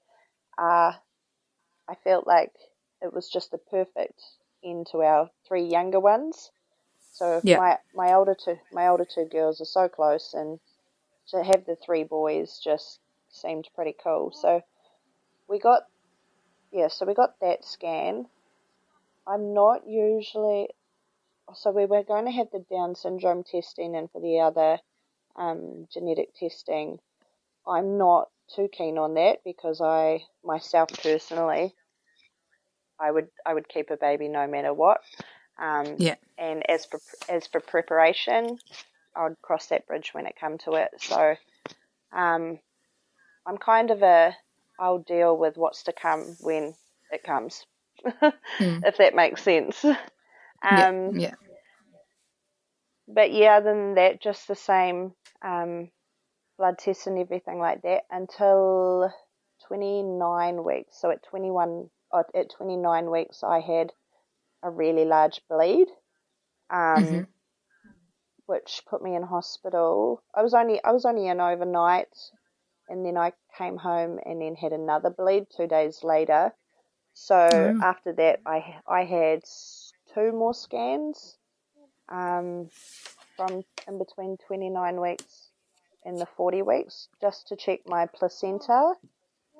uh, 0.57 0.91
I 1.89 1.95
felt 2.03 2.27
like 2.27 2.51
it 3.01 3.13
was 3.13 3.29
just 3.29 3.51
the 3.51 3.57
perfect 3.57 4.21
end 4.63 4.87
to 4.91 5.03
our 5.03 5.29
three 5.47 5.65
younger 5.65 5.99
ones. 5.99 6.51
So 7.11 7.43
Yeah. 7.43 7.53
my 7.53 7.79
my 7.93 8.13
older 8.13 8.35
two 8.35 8.57
my 8.71 8.87
older 8.89 9.05
two 9.05 9.25
girls 9.25 9.61
are 9.61 9.65
so 9.65 9.89
close, 9.89 10.33
and 10.33 10.59
to 11.29 11.43
have 11.43 11.65
the 11.65 11.75
three 11.77 12.03
boys 12.03 12.59
just 12.63 12.99
seemed 13.29 13.69
pretty 13.75 13.95
cool. 14.03 14.31
So 14.33 14.61
we 15.47 15.59
got 15.59 15.83
yeah, 16.71 16.87
so 16.89 17.05
we 17.05 17.13
got 17.13 17.39
that 17.41 17.65
scan. 17.65 18.27
I'm 19.27 19.53
not 19.53 19.87
usually 19.87 20.69
so 21.55 21.71
we 21.71 21.85
were 21.85 22.03
going 22.03 22.25
to 22.25 22.31
have 22.31 22.49
the 22.51 22.65
Down 22.71 22.95
syndrome 22.95 23.43
testing 23.43 23.95
and 23.95 24.11
for 24.11 24.21
the 24.21 24.39
other 24.39 24.79
um, 25.35 25.87
genetic 25.91 26.33
testing. 26.35 26.99
I'm 27.67 27.97
not 27.97 28.29
too 28.55 28.69
keen 28.71 28.97
on 28.97 29.15
that 29.15 29.39
because 29.45 29.81
I 29.81 30.23
myself 30.43 30.89
personally 31.03 31.75
I 32.99 33.11
would 33.11 33.27
I 33.45 33.53
would 33.53 33.67
keep 33.69 33.89
a 33.89 33.97
baby 33.97 34.27
no 34.27 34.47
matter 34.47 34.73
what. 34.73 35.01
Um, 35.59 35.97
Yeah. 35.97 36.15
and 36.37 36.69
as 36.69 36.85
for 36.85 36.99
as 37.29 37.47
for 37.47 37.59
preparation, 37.59 38.57
I 39.15 39.23
would 39.23 39.41
cross 39.41 39.67
that 39.67 39.87
bridge 39.87 40.11
when 40.13 40.25
it 40.27 40.35
come 40.39 40.57
to 40.59 40.73
it. 40.73 40.89
So, 40.97 41.35
um, 42.13 42.59
I'm 43.45 43.57
kind 43.57 43.91
of 43.91 44.01
a 44.03 44.35
I'll 44.79 44.99
deal 44.99 45.37
with 45.37 45.57
what's 45.57 45.83
to 45.83 45.93
come 45.93 46.37
when 46.39 46.75
it 47.11 47.23
comes, 47.23 47.65
if 48.05 48.97
that 48.97 49.15
makes 49.15 49.43
sense. 49.43 49.83
Um, 49.83 49.95
yeah, 50.63 50.87
yeah, 51.11 51.35
but 53.07 53.31
yeah, 53.31 53.57
other 53.57 53.73
than 53.73 53.95
that, 53.95 54.21
just 54.21 54.47
the 54.47 54.55
same 54.55 55.13
um, 55.41 55.89
blood 56.57 56.77
tests 56.79 57.07
and 57.07 57.17
everything 57.19 57.59
like 57.59 57.81
that 57.83 58.03
until 58.11 59.13
29 59.67 60.63
weeks. 60.63 60.99
So 61.01 61.11
at 61.11 61.23
21, 61.23 61.69
oh, 61.69 61.89
at 62.35 62.49
29 62.51 63.09
weeks, 63.11 63.43
I 63.43 63.59
had 63.59 63.93
a 64.63 64.69
really 64.69 65.05
large 65.05 65.41
bleed, 65.49 65.87
um, 66.69 67.23
Mhm. 67.23 67.27
which 68.45 68.83
put 68.87 69.01
me 69.01 69.15
in 69.15 69.23
hospital. 69.23 70.23
I 70.33 70.41
was 70.43 70.53
only 70.53 70.83
I 70.83 70.91
was 70.91 71.05
only 71.05 71.27
in 71.27 71.39
overnight, 71.41 72.15
and 72.89 73.05
then 73.05 73.17
I 73.17 73.33
came 73.57 73.77
home 73.77 74.19
and 74.25 74.41
then 74.41 74.55
had 74.55 74.73
another 74.73 75.09
bleed 75.09 75.47
two 75.49 75.67
days 75.67 76.03
later. 76.03 76.53
So 77.13 77.71
Oh. 77.73 77.81
after 77.81 78.13
that, 78.13 78.41
I 78.45 78.81
I 78.87 79.03
had 79.05 79.43
two 80.13 80.31
more 80.31 80.53
scans 80.53 81.37
um, 82.09 82.69
from 83.35 83.63
in 83.87 83.97
between 83.97 84.37
29 84.47 85.01
weeks 85.01 85.51
and 86.05 86.19
the 86.21 86.25
40 86.37 86.61
weeks 86.61 87.09
just 87.21 87.47
to 87.47 87.55
check 87.55 87.81
my 87.85 88.05
placenta 88.05 88.95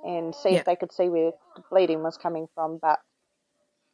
and 0.03 0.35
see 0.35 0.51
Yeah. 0.51 0.59
if 0.59 0.65
they 0.65 0.75
could 0.75 0.91
see 0.91 1.09
where 1.09 1.31
the 1.55 1.63
bleeding 1.69 2.03
was 2.03 2.17
coming 2.17 2.47
from, 2.53 2.77
but 2.81 2.99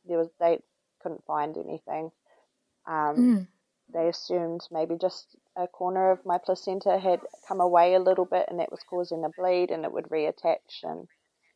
there 0.05 0.17
was 0.17 0.29
they 0.39 0.59
couldn't 1.01 1.23
find 1.25 1.57
anything. 1.57 2.11
Um, 2.85 3.15
Mm. 3.17 3.47
They 3.91 4.07
assumed 4.07 4.61
maybe 4.69 4.95
just 5.01 5.35
a 5.55 5.67
corner 5.67 6.11
of 6.11 6.23
my 6.23 6.37
placenta 6.37 6.99
had 6.99 7.21
come 7.47 7.59
away 7.59 7.95
a 7.95 7.99
little 7.99 8.25
bit 8.25 8.45
and 8.47 8.59
that 8.59 8.69
was 8.69 8.83
causing 8.87 9.23
a 9.25 9.29
bleed 9.29 9.71
and 9.71 9.83
it 9.83 9.91
would 9.91 10.09
reattach 10.09 10.83
and 10.83 11.07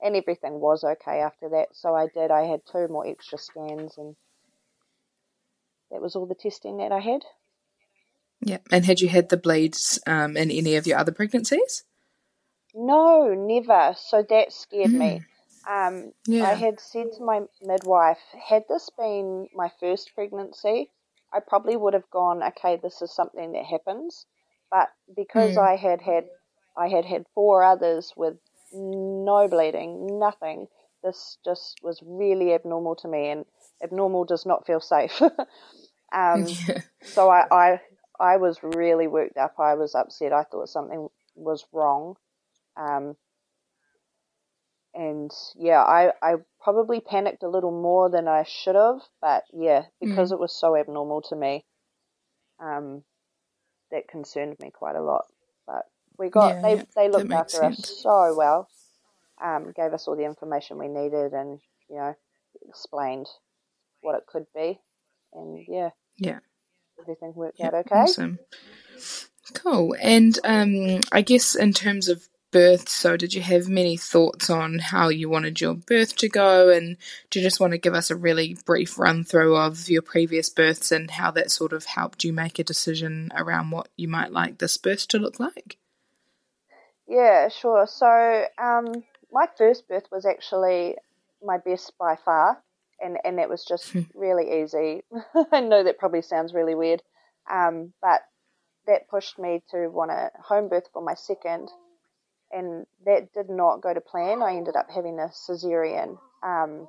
and 0.02 0.16
everything 0.16 0.60
was 0.60 0.84
okay 0.84 1.20
after 1.22 1.50
that. 1.50 1.68
So 1.74 1.94
I 1.96 2.08
did. 2.08 2.32
I 2.32 2.42
had 2.46 2.62
two 2.66 2.88
more 2.88 3.06
extra 3.08 3.38
scans 3.38 3.98
and 4.00 4.16
that 5.92 6.02
was 6.02 6.16
all 6.16 6.26
the 6.26 6.34
testing 6.36 6.78
that 6.78 6.92
I 6.92 7.00
had. 7.00 7.22
yeah. 8.42 8.58
And 8.72 8.84
had 8.86 9.00
you 9.00 9.10
had 9.10 9.30
the 9.30 9.38
bleeds 9.38 10.00
um, 10.08 10.36
in 10.36 10.50
any 10.52 10.76
of 10.76 10.88
your 10.88 10.98
other 10.98 11.12
pregnancies? 11.12 11.84
No, 12.74 13.34
never. 13.34 13.94
So 13.98 14.22
that 14.24 14.52
scared 14.52 14.94
me. 14.94 15.24
Um, 15.68 16.14
Yeah. 16.28 16.44
I 16.44 16.54
had 16.56 16.80
said 16.80 17.12
to 17.14 17.24
my 17.24 17.48
midwife, 17.62 18.20
had 18.34 18.68
this 18.68 18.90
been 18.90 19.50
my 19.54 19.70
first 19.80 20.14
pregnancy, 20.16 20.92
I 21.32 21.40
probably 21.40 21.76
would 21.78 21.94
have 21.94 22.10
gone, 22.12 22.44
okay, 22.44 22.76
this 22.78 23.02
is 23.02 23.12
something 23.14 23.52
that 23.54 23.66
happens. 23.66 24.26
But 24.70 24.92
because 25.16 25.58
I 25.58 25.76
had 25.76 26.02
had, 26.02 26.30
I 26.76 26.88
had 26.90 27.06
had 27.06 27.28
four 27.34 27.64
others 27.64 28.14
with 28.16 28.38
no 28.72 29.48
bleeding, 29.48 30.20
nothing. 30.20 30.68
This 31.04 31.38
just 31.44 31.82
was 31.84 32.02
really 32.04 32.54
abnormal 32.54 32.96
to 32.98 33.08
me, 33.08 33.30
and 33.30 33.46
abnormal 33.84 34.26
does 34.26 34.46
not 34.46 34.66
feel 34.66 34.80
safe. 34.82 35.22
um, 36.14 36.58
Yeah. 36.68 36.82
so 37.04 37.30
I, 37.30 37.46
I 37.52 37.82
I 38.20 38.38
was 38.38 38.64
really 38.64 39.08
worked 39.08 39.38
up. 39.38 39.60
I 39.60 39.76
was 39.76 39.96
upset. 39.96 40.34
I 40.34 40.44
thought 40.44 40.70
something 40.70 41.10
was 41.36 41.66
wrong. 41.72 42.16
Um, 42.78 43.16
and 44.94 45.32
yeah, 45.56 45.82
I, 45.84 46.12
I 46.22 46.36
probably 46.62 47.02
panicked 47.02 47.44
a 47.44 47.50
little 47.50 47.72
more 47.72 48.10
than 48.10 48.28
I 48.28 48.44
should 48.44 48.76
have, 48.76 49.02
but 49.22 49.44
yeah, 49.54 49.84
because 50.00 50.32
Mm. 50.32 50.34
it 50.34 50.40
was 50.40 50.54
so 50.60 50.76
abnormal 50.78 51.22
to 51.30 51.36
me, 51.36 51.66
um, 52.60 53.04
that 53.92 54.08
concerned 54.08 54.58
me 54.60 54.72
quite 54.72 54.96
a 54.96 55.04
lot. 55.04 55.26
But 55.68 55.84
we 56.18 56.30
got 56.30 56.56
Yeah, 56.56 56.64
they 56.64 56.78
yeah, 56.78 56.86
they 56.96 57.10
looked 57.10 57.34
after 57.34 57.64
sense. 57.64 57.64
us 57.64 58.00
so 58.02 58.34
well, 58.36 58.70
um, 59.44 59.74
gave 59.76 59.94
us 59.94 60.08
all 60.08 60.18
the 60.18 60.26
information 60.26 60.78
we 60.80 60.88
needed, 60.90 61.34
and 61.34 61.60
you 61.90 61.98
know, 61.98 62.16
explained 62.70 63.28
what 64.02 64.16
it 64.18 64.26
could 64.28 64.46
be, 64.56 64.80
and 65.34 65.66
yeah, 65.68 65.90
Yeah. 66.18 66.40
everything 67.02 67.34
worked 67.36 67.62
Yeah, 67.62 67.66
out 67.66 67.74
okay. 67.76 68.14
Awesome. 68.14 68.40
Cool. 69.54 69.96
And 70.02 70.40
um, 70.44 71.02
I 71.12 71.22
guess 71.22 71.56
in 71.56 71.74
terms 71.74 72.10
of 72.10 72.28
birth, 72.54 72.88
so 72.88 73.18
did 73.18 73.34
you 73.34 73.42
have 73.42 73.68
many 73.68 73.98
thoughts 73.98 74.50
on 74.50 74.80
how 74.80 75.10
you 75.10 75.28
wanted 75.28 75.60
your 75.60 75.74
birth 75.74 76.16
to 76.18 76.30
go? 76.30 76.70
And 76.70 76.96
do 77.30 77.40
you 77.40 77.46
just 77.46 77.60
want 77.60 77.72
to 77.72 77.78
give 77.78 77.94
us 77.94 78.10
a 78.10 78.16
really 78.16 78.56
brief 78.66 78.98
run 78.98 79.26
through 79.26 79.58
of 79.58 79.90
your 79.90 80.02
previous 80.02 80.50
births 80.50 80.92
and 80.92 81.12
how 81.12 81.32
that 81.32 81.52
sort 81.52 81.74
of 81.74 81.84
helped 81.84 82.24
you 82.24 82.32
make 82.32 82.60
a 82.60 82.64
decision 82.64 83.32
around 83.36 83.72
what 83.72 83.90
you 83.98 84.08
might 84.08 84.32
like 84.32 84.60
this 84.60 84.78
birth 84.78 85.10
to 85.10 85.20
look 85.20 85.40
like? 85.40 85.78
Yeah, 87.08 87.50
sure. 87.50 87.86
So, 87.88 88.46
um, 88.58 89.04
my 89.32 89.48
first 89.58 89.88
birth 89.90 90.06
was 90.12 90.26
actually 90.26 90.96
my 91.44 91.58
best 91.58 91.92
by 92.00 92.16
far, 92.24 92.62
and 93.02 93.18
and 93.26 93.40
it 93.40 93.50
was 93.50 93.66
just 93.66 93.94
really 94.14 94.62
easy. 94.62 95.04
I 95.52 95.60
know 95.60 95.84
that 95.84 95.98
probably 95.98 96.22
sounds 96.22 96.54
really 96.54 96.76
weird, 96.76 97.02
um, 97.52 97.94
but 98.02 98.22
that 98.88 99.10
pushed 99.10 99.40
me 99.40 99.64
to 99.72 99.88
want 99.88 100.12
a 100.12 100.32
home 100.42 100.70
birth 100.70 100.88
for 100.94 101.02
my 101.02 101.16
second, 101.16 101.70
and 102.54 102.86
that 103.06 103.34
did 103.34 103.50
not 103.50 103.82
go 103.82 103.94
to 103.94 104.02
plan. 104.02 104.42
I 104.42 104.56
ended 104.56 104.76
up 104.76 104.90
having 104.90 105.20
a 105.20 105.30
cesarean, 105.30 106.18
um, 106.44 106.88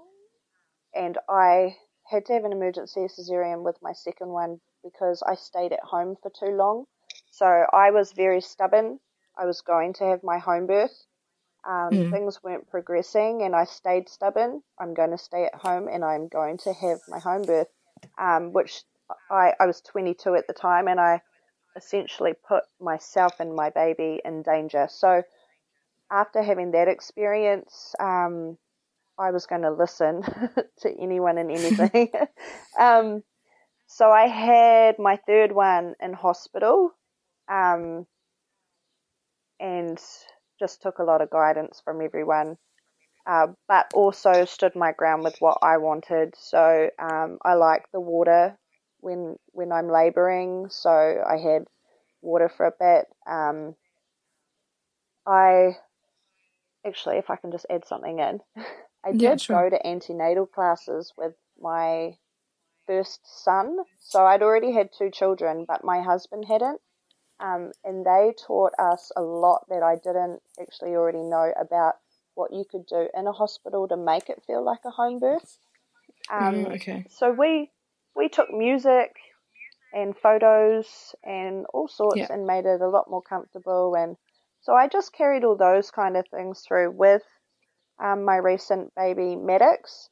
and 0.94 1.18
I 1.28 1.76
had 2.10 2.26
to 2.26 2.34
have 2.34 2.44
an 2.44 2.52
emergency 2.52 3.00
cesarean 3.00 3.62
with 3.62 3.76
my 3.82 3.92
second 3.92 4.28
one 4.28 4.60
because 4.84 5.22
I 5.22 5.34
stayed 5.34 5.72
at 5.72 5.80
home 5.80 6.16
for 6.22 6.30
too 6.30 6.54
long. 6.54 6.84
So 7.30 7.46
I 7.46 7.90
was 7.90 8.12
very 8.12 8.40
stubborn. 8.40 9.00
I 9.36 9.46
was 9.46 9.62
going 9.62 9.94
to 9.94 10.04
have 10.04 10.22
my 10.22 10.38
home 10.38 10.66
birth. 10.66 11.06
Um, 11.66 11.92
Mm. 11.92 12.10
Things 12.10 12.42
weren't 12.42 12.68
progressing, 12.70 13.42
and 13.42 13.56
I 13.56 13.64
stayed 13.64 14.08
stubborn. 14.08 14.62
I'm 14.78 14.92
going 14.92 15.10
to 15.12 15.18
stay 15.18 15.46
at 15.46 15.54
home, 15.54 15.88
and 15.88 16.04
I'm 16.04 16.28
going 16.28 16.58
to 16.58 16.72
have 16.74 17.00
my 17.08 17.18
home 17.18 17.42
birth, 17.42 17.68
um, 18.18 18.52
which 18.52 18.82
I, 19.30 19.54
I 19.58 19.66
was 19.66 19.80
22 19.80 20.34
at 20.34 20.46
the 20.46 20.52
time, 20.52 20.88
and 20.88 21.00
I 21.00 21.22
essentially 21.76 22.34
put 22.46 22.64
myself 22.80 23.40
and 23.40 23.54
my 23.54 23.70
baby 23.70 24.20
in 24.24 24.42
danger. 24.42 24.88
So 24.90 25.22
after 26.14 26.42
having 26.42 26.70
that 26.70 26.86
experience, 26.88 27.94
um, 27.98 28.56
I 29.18 29.32
was 29.32 29.46
going 29.46 29.62
to 29.62 29.72
listen 29.72 30.22
to 30.80 30.90
anyone 31.00 31.38
and 31.38 31.50
anything. 31.50 32.10
um, 32.78 33.22
so 33.88 34.10
I 34.10 34.28
had 34.28 34.98
my 34.98 35.16
third 35.26 35.52
one 35.52 35.94
in 36.00 36.12
hospital, 36.12 36.90
um, 37.50 38.06
and 39.60 40.00
just 40.58 40.82
took 40.82 40.98
a 40.98 41.04
lot 41.04 41.20
of 41.20 41.30
guidance 41.30 41.82
from 41.84 42.00
everyone, 42.00 42.56
uh, 43.26 43.48
but 43.68 43.90
also 43.92 44.44
stood 44.44 44.76
my 44.76 44.92
ground 44.92 45.24
with 45.24 45.36
what 45.40 45.58
I 45.62 45.78
wanted. 45.78 46.34
So 46.36 46.90
um, 46.98 47.38
I 47.44 47.54
like 47.54 47.84
the 47.92 48.00
water 48.00 48.56
when 49.00 49.36
when 49.52 49.72
I'm 49.72 49.88
labouring, 49.88 50.68
so 50.70 50.90
I 50.90 51.38
had 51.38 51.64
water 52.22 52.48
for 52.48 52.66
a 52.66 52.72
bit. 52.78 53.06
Um, 53.30 53.74
I 55.26 55.76
actually, 56.86 57.16
if 57.18 57.30
I 57.30 57.36
can 57.36 57.50
just 57.50 57.66
add 57.70 57.86
something 57.86 58.18
in, 58.18 58.40
I 59.04 59.12
did 59.12 59.20
yeah, 59.20 59.36
sure. 59.36 59.70
go 59.70 59.76
to 59.76 59.86
antenatal 59.86 60.46
classes 60.46 61.12
with 61.16 61.34
my 61.60 62.16
first 62.86 63.20
son. 63.42 63.78
So 64.00 64.24
I'd 64.24 64.42
already 64.42 64.72
had 64.72 64.90
two 64.96 65.10
children, 65.10 65.64
but 65.66 65.84
my 65.84 66.00
husband 66.00 66.44
hadn't. 66.48 66.80
Um, 67.40 67.72
and 67.84 68.06
they 68.06 68.32
taught 68.46 68.72
us 68.78 69.10
a 69.16 69.22
lot 69.22 69.66
that 69.68 69.82
I 69.82 69.96
didn't 69.96 70.40
actually 70.60 70.92
already 70.92 71.22
know 71.22 71.52
about 71.60 71.94
what 72.34 72.52
you 72.52 72.64
could 72.68 72.86
do 72.86 73.08
in 73.14 73.26
a 73.26 73.32
hospital 73.32 73.88
to 73.88 73.96
make 73.96 74.28
it 74.28 74.42
feel 74.46 74.64
like 74.64 74.80
a 74.84 74.90
home 74.90 75.18
birth. 75.18 75.58
Um, 76.32 76.54
mm, 76.54 76.74
okay. 76.76 77.04
So 77.10 77.32
we 77.32 77.70
we 78.16 78.28
took 78.28 78.50
music 78.50 79.16
and 79.92 80.16
photos 80.16 81.14
and 81.24 81.66
all 81.72 81.88
sorts 81.88 82.16
yeah. 82.16 82.26
and 82.30 82.46
made 82.46 82.66
it 82.66 82.80
a 82.80 82.88
lot 82.88 83.10
more 83.10 83.22
comfortable. 83.22 83.94
And 83.94 84.16
so 84.64 84.74
I 84.74 84.88
just 84.88 85.12
carried 85.12 85.44
all 85.44 85.56
those 85.56 85.90
kind 85.90 86.16
of 86.16 86.26
things 86.28 86.62
through 86.66 86.90
with 86.90 87.22
um, 88.02 88.24
my 88.24 88.36
recent 88.36 88.94
baby 88.96 89.36
Maddox. 89.36 90.08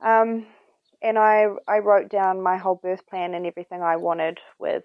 Um, 0.00 0.46
and 1.02 1.18
I 1.18 1.46
I 1.66 1.78
wrote 1.78 2.08
down 2.08 2.40
my 2.42 2.58
whole 2.58 2.76
birth 2.76 3.06
plan 3.08 3.34
and 3.34 3.44
everything 3.44 3.82
I 3.82 3.96
wanted 3.96 4.38
with 4.60 4.84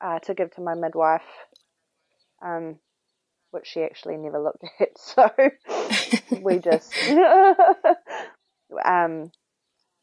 uh, 0.00 0.20
to 0.20 0.34
give 0.34 0.52
to 0.52 0.60
my 0.60 0.74
midwife, 0.74 1.26
um, 2.40 2.78
which 3.50 3.66
she 3.66 3.82
actually 3.82 4.18
never 4.18 4.38
looked 4.38 4.64
at. 4.80 4.96
So 4.96 5.28
we 6.40 6.58
just 6.60 6.94
um, 8.84 9.32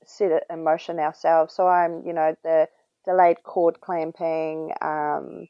set 0.05 0.31
it 0.31 0.43
in 0.49 0.65
motion 0.65 0.99
ourselves. 0.99 1.53
So 1.53 1.65
I'm 1.67 2.03
you 2.05 2.11
know 2.11 2.35
the 2.43 2.67
delayed 3.05 3.43
cord 3.43 3.79
clamping. 3.79 4.73
Um, 4.81 5.47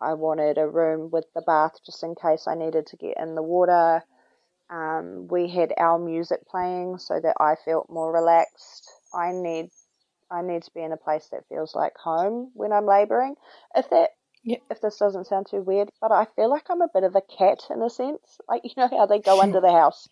I 0.00 0.14
wanted 0.14 0.58
a 0.58 0.68
room 0.68 1.10
with 1.10 1.26
the 1.34 1.42
bath 1.42 1.72
just 1.84 2.02
in 2.02 2.14
case 2.14 2.46
I 2.46 2.54
needed 2.54 2.86
to 2.88 2.96
get 2.96 3.18
in 3.18 3.34
the 3.34 3.42
water. 3.42 4.02
Um, 4.70 5.26
we 5.28 5.48
had 5.48 5.74
our 5.76 5.98
music 5.98 6.46
playing 6.48 6.98
so 6.98 7.20
that 7.20 7.36
I 7.40 7.56
felt 7.64 7.90
more 7.90 8.12
relaxed. 8.12 8.90
I 9.14 9.32
need 9.32 9.70
I 10.30 10.42
need 10.42 10.62
to 10.62 10.70
be 10.72 10.82
in 10.82 10.92
a 10.92 10.96
place 10.96 11.28
that 11.32 11.48
feels 11.48 11.74
like 11.74 11.96
home 11.96 12.52
when 12.54 12.72
I'm 12.72 12.86
labouring. 12.86 13.34
If 13.74 13.90
that 13.90 14.10
if 14.44 14.80
this 14.80 14.96
doesn't 14.96 15.26
sound 15.26 15.48
too 15.50 15.60
weird, 15.60 15.90
but 16.00 16.12
I 16.12 16.26
feel 16.36 16.48
like 16.48 16.70
I'm 16.70 16.82
a 16.82 16.88
bit 16.92 17.02
of 17.02 17.16
a 17.16 17.20
cat 17.20 17.58
in 17.68 17.82
a 17.82 17.90
sense. 17.90 18.38
Like 18.48 18.62
you 18.64 18.70
know 18.76 18.88
how 18.88 19.06
they 19.06 19.18
go 19.18 19.40
under 19.40 19.60
the 19.62 19.72
house. 19.72 20.08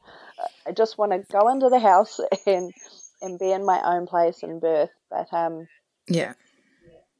I 0.66 0.72
just 0.72 0.98
want 0.98 1.12
to 1.12 1.24
go 1.32 1.48
under 1.48 1.70
the 1.70 1.78
house 1.78 2.20
and 2.46 2.72
and 3.22 3.38
be 3.38 3.52
in 3.52 3.64
my 3.64 3.80
own 3.84 4.06
place 4.06 4.42
and 4.42 4.60
birth. 4.60 4.90
But 5.10 5.32
um, 5.32 5.68
yeah, 6.08 6.34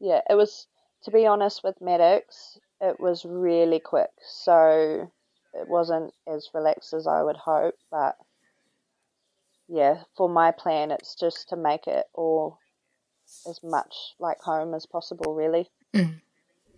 yeah, 0.01 0.21
it 0.29 0.35
was 0.35 0.67
to 1.09 1.17
be 1.17 1.27
honest 1.27 1.65
with 1.65 1.81
Maddox, 1.81 2.59
it 2.83 3.01
was 3.01 3.25
really 3.25 3.81
quick. 3.81 4.11
So 4.21 5.11
it 5.55 5.69
wasn't 5.69 6.13
as 6.31 6.51
relaxed 6.53 6.93
as 6.93 7.07
I 7.07 7.23
would 7.23 7.37
hope, 7.37 7.77
but 7.91 8.17
yeah, 9.69 10.03
for 10.17 10.29
my 10.29 10.51
plan, 10.51 10.91
it's 10.91 11.15
just 11.15 11.49
to 11.49 11.57
make 11.57 11.87
it 11.87 12.05
all 12.13 12.59
as 13.49 13.61
much 13.63 13.95
like 14.19 14.39
home 14.41 14.75
as 14.75 14.85
possible, 14.85 15.35
really. 15.35 15.71
Mm. 15.95 16.21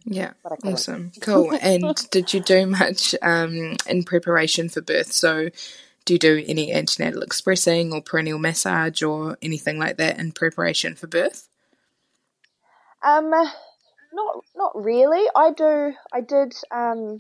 Yeah, 0.05 0.33
awesome, 0.65 1.13
cool. 1.21 1.53
and 1.61 1.95
did 2.11 2.33
you 2.33 2.41
do 2.41 2.67
much 2.67 3.15
um, 3.21 3.77
in 3.87 4.03
preparation 4.05 4.69
for 4.69 4.81
birth? 4.81 5.13
So, 5.13 5.51
do 6.05 6.15
you 6.15 6.19
do 6.19 6.43
any 6.47 6.73
antenatal 6.73 7.23
expressing 7.23 7.93
or 7.93 8.01
perineal 8.01 8.41
massage 8.41 9.03
or 9.03 9.37
anything 9.43 9.79
like 9.79 9.99
that 9.99 10.19
in 10.19 10.33
preparation 10.33 10.95
for 10.95 11.07
birth? 11.07 11.49
Um, 13.03 13.33
not 14.13 14.45
not 14.55 14.73
really. 14.75 15.29
I 15.35 15.53
do. 15.53 15.93
I 16.13 16.21
did. 16.21 16.55
Um, 16.71 17.19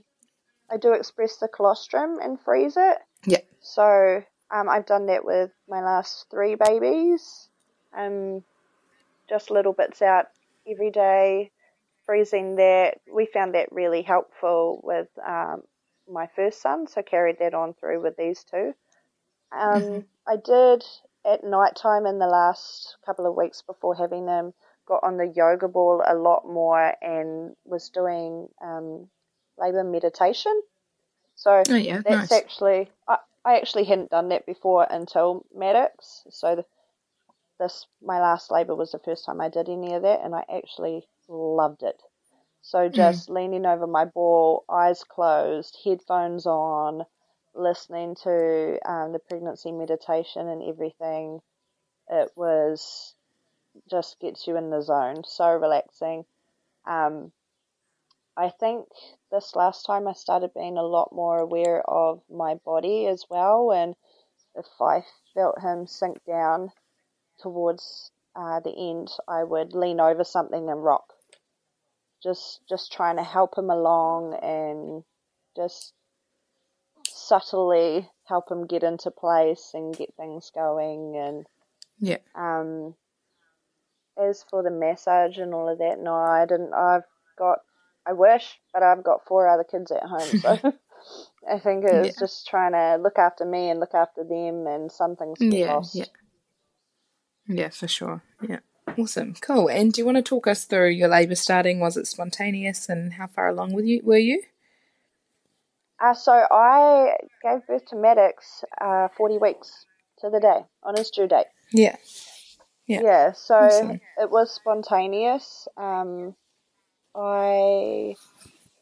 I 0.71 0.77
do 0.77 0.93
express 0.93 1.37
the 1.37 1.49
colostrum 1.49 2.19
and 2.23 2.41
freeze 2.41 2.77
it. 2.77 2.99
Yeah. 3.27 3.41
So 3.61 4.23
um, 4.51 4.69
I've 4.69 4.87
done 4.87 5.07
that 5.07 5.25
with 5.25 5.51
my 5.69 5.83
last 5.83 6.27
three 6.31 6.55
babies. 6.55 7.49
Um, 7.97 8.45
just 9.29 9.51
little 9.51 9.73
bits 9.73 10.03
out 10.03 10.27
every 10.69 10.91
day, 10.91 11.51
freezing 12.05 12.57
that. 12.57 13.01
We 13.13 13.27
found 13.27 13.55
that 13.55 13.73
really 13.73 14.03
helpful 14.03 14.81
with 14.83 15.09
um, 15.27 15.63
my 16.09 16.29
first 16.35 16.63
son, 16.63 16.87
so 16.87 17.03
carried 17.03 17.39
that 17.39 17.55
on 17.55 17.75
through 17.75 18.03
with 18.03 18.17
these 18.17 18.45
two. 18.45 18.75
Um, 19.53 19.83
mm-hmm. 19.83 19.99
I 20.27 20.37
did 20.37 20.85
at 21.25 21.45
night 21.45 21.77
time 21.77 22.07
in 22.07 22.19
the 22.19 22.27
last 22.27 22.97
couple 23.05 23.27
of 23.27 23.37
weeks 23.37 23.63
before 23.63 23.95
having 23.95 24.27
them 24.27 24.53
got 24.91 25.05
on 25.05 25.17
the 25.17 25.33
yoga 25.37 25.69
ball 25.69 26.03
a 26.05 26.15
lot 26.15 26.43
more 26.45 26.93
and 27.01 27.55
was 27.65 27.89
doing 27.91 28.49
um, 28.61 29.09
labour 29.57 29.85
meditation. 29.85 30.61
So 31.37 31.63
oh, 31.71 31.75
yeah, 31.77 32.03
that's 32.05 32.31
nice. 32.31 32.33
actually 32.33 32.91
I, 33.09 33.19
I 33.45 33.57
actually 33.57 33.85
hadn't 33.85 34.11
done 34.11 34.29
that 34.31 34.47
before 34.47 34.87
until 34.91 35.47
Maddox. 35.55 36.25
So 36.31 36.57
the, 36.57 36.65
this 37.61 37.87
my 38.03 38.21
last 38.21 38.51
labour 38.51 38.75
was 38.75 38.91
the 38.91 38.99
first 38.99 39.25
time 39.25 39.41
I 39.41 39.49
did 39.49 39.69
any 39.69 39.95
of 39.95 40.03
that, 40.03 40.21
and 40.25 40.35
I 40.35 40.45
actually 40.53 41.07
loved 41.29 41.85
it. 41.85 42.03
So 42.63 42.89
mm. 42.89 42.93
just 42.93 43.29
mm. 43.29 43.37
leaning 43.37 43.67
over 43.67 43.87
my 43.87 44.05
ball, 44.07 44.65
eyes 44.69 45.05
closed, 45.05 45.79
headphones 45.85 46.47
on, 46.47 47.05
listening 47.55 48.17
to 48.25 48.79
um, 48.85 49.13
the 49.13 49.21
pregnancy 49.21 49.71
meditation 49.71 50.49
and 50.49 50.63
everything. 50.63 51.41
It 52.11 52.33
was 52.35 53.15
just 53.89 54.21
gets 54.21 54.47
you 54.47 54.57
in 54.57 54.71
the 54.71 54.83
zone. 54.83 55.23
So 55.27 55.49
relaxing. 55.53 56.25
Um, 56.87 57.33
I 58.37 58.51
think 58.51 58.87
this 59.31 59.55
last 59.55 59.85
time 59.85 60.09
I 60.09 60.13
started 60.13 60.55
being 60.55 60.79
a 60.79 60.83
lot 60.83 61.13
more 61.13 61.39
aware 61.39 61.83
of 61.89 62.23
my 62.31 62.55
body 62.55 63.07
as 63.07 63.25
well, 63.29 63.73
and 63.73 63.95
if 64.55 64.67
I 64.81 65.05
felt 65.35 65.61
him 65.61 65.87
sink 65.87 66.25
down 66.25 66.71
towards 67.41 68.11
uh, 68.35 68.61
the 68.61 68.71
end, 68.71 69.11
I 69.29 69.45
would 69.45 69.75
lean 69.75 70.01
over 70.01 70.25
something 70.25 70.71
and 70.71 70.83
rock. 70.83 71.13
Just, 72.23 72.61
just 72.69 72.93
trying 72.93 73.17
to 73.17 73.23
help 73.25 73.57
him 73.57 73.71
along 73.71 74.35
and 74.43 75.05
just 75.57 75.93
subtly 77.09 78.09
help 78.25 78.51
him 78.51 78.67
get 78.67 78.83
into 78.83 79.11
place 79.11 79.73
and 79.75 79.97
get 79.97 80.15
things 80.17 80.51
going 80.55 81.17
and 81.17 81.47
yeah 81.99 82.19
um 82.35 82.95
as 84.19 84.45
for 84.51 84.63
the 84.63 84.71
massage 84.71 85.39
and 85.39 85.55
all 85.55 85.69
of 85.69 85.79
that 85.79 85.99
no 85.99 86.15
i 86.15 86.45
didn't 86.47 86.73
i've 86.75 87.05
got 87.39 87.59
i 88.07 88.13
wish 88.13 88.59
but 88.73 88.83
i've 88.83 89.05
got 89.05 89.27
four 89.27 89.49
other 89.49 89.65
kids 89.65 89.91
at 89.91 90.03
home 90.03 90.41
so 90.41 90.51
i 91.51 91.59
think 91.59 91.85
it 91.85 91.95
was 91.95 92.07
yeah. 92.09 92.13
just 92.19 92.47
trying 92.47 92.73
to 92.73 93.03
look 93.03 93.19
after 93.19 93.45
me 93.45 93.71
and 93.71 93.81
look 93.81 93.95
after 93.95 94.25
them 94.25 94.67
and 94.67 94.91
some 94.91 95.17
things 95.17 95.39
get 95.39 95.53
yeah 95.53 95.73
lost. 95.73 95.95
yeah 95.95 96.05
yeah 97.47 97.69
for 97.69 97.89
sure 97.89 98.23
yeah 98.47 98.61
awesome 98.99 99.35
cool 99.41 99.69
and 99.69 99.93
do 99.93 100.01
you 100.01 100.05
want 100.05 100.17
to 100.17 100.23
talk 100.23 100.47
us 100.47 100.65
through 100.65 100.89
your 100.89 101.09
labor 101.09 101.35
starting 101.35 101.79
was 101.79 101.97
it 101.97 102.07
spontaneous 102.07 102.89
and 102.89 103.15
how 103.15 103.27
far 103.27 103.49
along 103.49 103.73
with 103.73 103.85
you 103.85 104.01
were 104.05 104.19
you 104.19 104.43
uh, 106.01 106.15
so 106.15 106.33
I 106.33 107.13
gave 107.43 107.67
birth 107.67 107.85
to 107.87 107.97
Maddox 107.97 108.65
uh, 108.81 109.09
40 109.17 109.39
weeks 109.39 109.85
to 110.21 110.31
the 110.31 110.41
day 110.41 110.65
on 110.83 110.97
his 110.97 111.11
due 111.11 111.29
date. 111.29 111.47
Yeah. 111.73 111.97
Yeah. 112.91 113.03
Yeah, 113.03 113.33
so 113.33 113.99
it 114.19 114.31
was 114.33 114.51
spontaneous. 114.51 115.69
Um, 115.77 116.35
I 117.15 118.17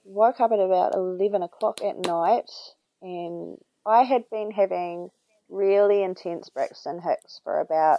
woke 0.05 0.41
up 0.41 0.51
at 0.51 0.61
about 0.61 0.95
11 0.95 1.43
o'clock 1.43 1.83
at 1.85 1.99
night 1.99 2.51
and 3.03 3.59
I 3.85 4.05
had 4.05 4.25
been 4.31 4.51
having 4.51 5.11
really 5.51 6.03
intense 6.03 6.49
Braxton 6.49 7.03
Hicks 7.03 7.43
for 7.45 7.61
about 7.61 7.99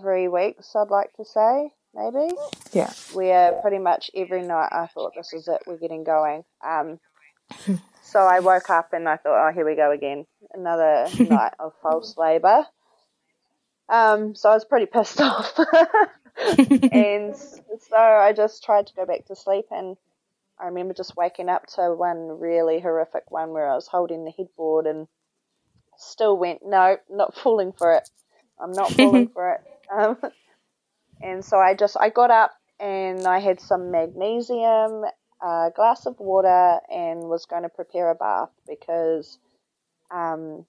three 0.00 0.26
weeks, 0.26 0.74
I'd 0.74 0.88
like 0.88 1.12
to 1.18 1.24
say, 1.26 1.70
maybe. 1.94 2.34
Yeah. 2.72 2.90
Where 3.12 3.52
pretty 3.60 3.78
much 3.78 4.10
every 4.16 4.40
night 4.40 4.70
I 4.72 4.86
thought, 4.86 5.12
this 5.14 5.34
is 5.34 5.48
it, 5.48 5.64
we're 5.66 5.76
getting 5.76 6.02
going. 6.02 6.44
Um, 6.66 6.98
so 8.02 8.20
I 8.20 8.40
woke 8.40 8.70
up 8.70 8.94
and 8.94 9.06
I 9.06 9.18
thought, 9.18 9.48
oh, 9.48 9.52
here 9.52 9.66
we 9.66 9.76
go 9.76 9.90
again, 9.90 10.24
another 10.54 11.08
night 11.20 11.52
of 11.58 11.72
false 11.82 12.16
labour. 12.16 12.64
Um, 13.88 14.34
so 14.34 14.50
I 14.50 14.54
was 14.54 14.64
pretty 14.64 14.86
pissed 14.86 15.20
off. 15.20 15.58
and 16.92 17.36
so 17.36 17.96
I 17.96 18.32
just 18.34 18.64
tried 18.64 18.86
to 18.88 18.94
go 18.94 19.06
back 19.06 19.26
to 19.26 19.36
sleep 19.36 19.66
and 19.70 19.96
I 20.58 20.66
remember 20.66 20.94
just 20.94 21.16
waking 21.16 21.48
up 21.48 21.66
to 21.74 21.94
one 21.94 22.38
really 22.40 22.80
horrific 22.80 23.30
one 23.30 23.50
where 23.50 23.70
I 23.70 23.74
was 23.74 23.86
holding 23.86 24.24
the 24.24 24.32
headboard 24.36 24.86
and 24.86 25.06
still 25.98 26.36
went, 26.36 26.60
no, 26.64 26.96
not 27.10 27.34
falling 27.36 27.72
for 27.72 27.94
it. 27.94 28.08
I'm 28.60 28.72
not 28.72 28.90
falling 28.92 29.28
for 29.34 29.52
it. 29.52 29.60
Um, 29.92 30.16
and 31.22 31.44
so 31.44 31.58
I 31.58 31.74
just, 31.74 31.96
I 31.98 32.10
got 32.10 32.30
up 32.30 32.52
and 32.80 33.26
I 33.26 33.38
had 33.38 33.60
some 33.60 33.90
magnesium, 33.90 35.04
a 35.42 35.70
glass 35.74 36.06
of 36.06 36.18
water, 36.18 36.80
and 36.90 37.20
was 37.20 37.46
going 37.46 37.62
to 37.62 37.68
prepare 37.68 38.10
a 38.10 38.14
bath 38.14 38.50
because 38.66 39.38
um, 40.10 40.64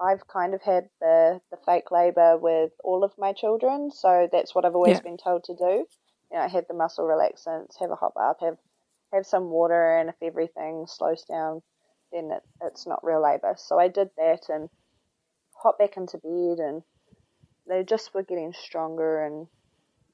I've 0.00 0.26
kind 0.26 0.54
of 0.54 0.62
had 0.62 0.88
the, 1.00 1.40
the 1.50 1.58
fake 1.64 1.90
labour 1.90 2.36
with 2.36 2.72
all 2.82 3.04
of 3.04 3.12
my 3.18 3.32
children, 3.32 3.90
so 3.90 4.28
that's 4.30 4.54
what 4.54 4.64
I've 4.64 4.74
always 4.74 4.96
yeah. 4.96 5.02
been 5.02 5.18
told 5.18 5.44
to 5.44 5.54
do. 5.54 5.86
You 6.30 6.38
know, 6.38 6.48
have 6.48 6.66
the 6.66 6.74
muscle 6.74 7.04
relaxants, 7.04 7.78
have 7.80 7.90
a 7.90 7.94
hot 7.94 8.14
bath, 8.14 8.36
have 8.40 8.56
have 9.12 9.26
some 9.26 9.50
water, 9.50 9.98
and 9.98 10.08
if 10.08 10.14
everything 10.22 10.86
slows 10.88 11.22
down, 11.24 11.60
then 12.12 12.30
it, 12.32 12.42
it's 12.62 12.86
not 12.86 13.04
real 13.04 13.22
labour. 13.22 13.54
So 13.58 13.78
I 13.78 13.88
did 13.88 14.08
that 14.16 14.48
and 14.48 14.70
hop 15.54 15.78
back 15.78 15.96
into 15.96 16.16
bed, 16.18 16.64
and 16.64 16.82
they 17.68 17.84
just 17.84 18.14
were 18.14 18.22
getting 18.22 18.54
stronger. 18.54 19.24
And 19.24 19.46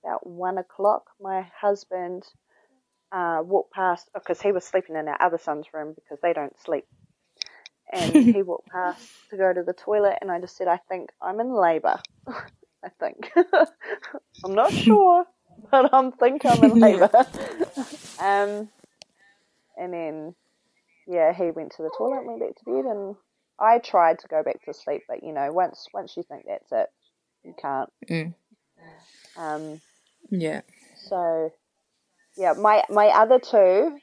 about 0.03 0.27
one 0.27 0.59
o'clock, 0.59 1.05
my 1.21 1.47
husband 1.61 2.25
uh, 3.13 3.41
walked 3.45 3.73
past 3.73 4.11
because 4.13 4.41
he 4.41 4.53
was 4.53 4.65
sleeping 4.65 4.97
in 4.97 5.09
our 5.09 5.23
other 5.23 5.39
son's 5.39 5.67
room 5.73 5.95
because 5.95 6.19
they 6.21 6.33
don't 6.33 6.59
sleep. 6.65 6.85
And 7.93 8.13
he 8.35 8.43
walked 8.43 8.69
past 8.69 9.09
to 9.31 9.37
go 9.37 9.53
to 9.53 9.63
the 9.63 9.73
toilet, 9.73 10.19
and 10.21 10.31
I 10.31 10.41
just 10.41 10.57
said, 10.57 10.69
"I 10.69 10.79
think 10.89 11.11
I'm 11.23 11.41
in 11.41 11.53
labour. 11.55 12.01
I 12.85 12.91
think 13.01 13.31
I'm 14.45 14.55
not 14.55 14.73
sure, 14.73 15.25
but 15.71 15.93
I'm 15.93 16.13
think 16.13 16.45
I'm 16.45 16.63
in 16.65 16.79
labour." 16.79 17.11
um, 18.21 18.69
and 19.77 19.93
then, 19.93 20.35
yeah, 21.07 21.33
he 21.33 21.51
went 21.51 21.73
to 21.73 21.83
the 21.83 21.91
toilet, 21.97 22.25
went 22.25 22.41
back 22.41 22.57
to 22.57 22.65
bed, 22.65 22.85
and 22.85 23.17
I 23.59 23.79
tried 23.79 24.21
to 24.21 24.29
go 24.29 24.43
back 24.43 24.65
to 24.65 24.75
sleep, 24.75 25.03
but 25.09 25.23
you 25.23 25.33
know, 25.33 25.53
once 25.53 25.87
once 25.93 26.17
you 26.17 26.23
think 26.23 26.45
that's 26.47 26.71
it, 26.71 26.89
you 27.45 27.55
can't. 27.61 27.91
Mm. 28.09 28.35
Um, 29.37 29.81
yeah. 30.31 30.61
So, 31.09 31.53
yeah, 32.37 32.53
my 32.53 32.85
my 32.89 33.09
other 33.09 33.39
two 33.39 33.99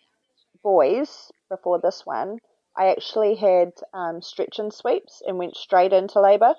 boys 0.64 1.32
before 1.50 1.80
this 1.80 2.06
one, 2.06 2.40
I 2.78 2.88
actually 2.88 3.36
had 3.36 3.74
um, 3.94 4.22
stretch 4.22 4.60
and 4.60 4.74
sweeps 4.74 5.22
and 5.26 5.38
went 5.38 5.56
straight 5.56 5.94
into 5.94 6.20
labour. 6.20 6.56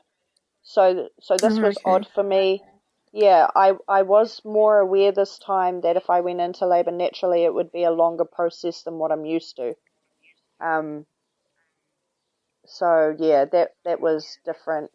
So 0.62 1.08
so 1.20 1.36
this 1.36 1.58
oh, 1.58 1.62
was 1.62 1.76
okay. 1.76 1.90
odd 1.90 2.08
for 2.14 2.22
me 2.22 2.62
yeah, 3.16 3.46
I 3.56 3.72
I 3.88 4.02
was 4.02 4.42
more 4.44 4.78
aware 4.78 5.10
this 5.10 5.38
time 5.38 5.80
that 5.80 5.96
if 5.96 6.10
I 6.10 6.20
went 6.20 6.42
into 6.42 6.66
labour 6.66 6.90
naturally, 6.90 7.44
it 7.44 7.54
would 7.54 7.72
be 7.72 7.84
a 7.84 7.90
longer 7.90 8.26
process 8.26 8.82
than 8.82 8.98
what 8.98 9.10
I'm 9.10 9.24
used 9.24 9.56
to. 9.56 9.74
Um. 10.60 11.06
So 12.66 13.16
yeah, 13.18 13.46
that 13.46 13.70
that 13.86 14.02
was 14.02 14.38
different. 14.44 14.90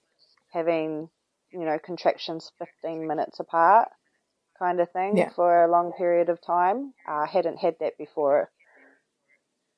Having 0.53 1.10
you 1.51 1.65
know 1.65 1.79
contractions 1.84 2.51
15 2.60 3.07
minutes 3.07 3.39
apart, 3.39 3.89
kind 4.60 4.79
of 4.79 4.91
thing 4.91 5.17
yeah. 5.17 5.29
for 5.29 5.63
a 5.63 5.71
long 5.71 5.91
period 5.91 6.29
of 6.29 6.39
time. 6.41 6.93
I 7.07 7.25
hadn't 7.25 7.57
had 7.57 7.77
that 7.79 7.97
before. 7.97 8.51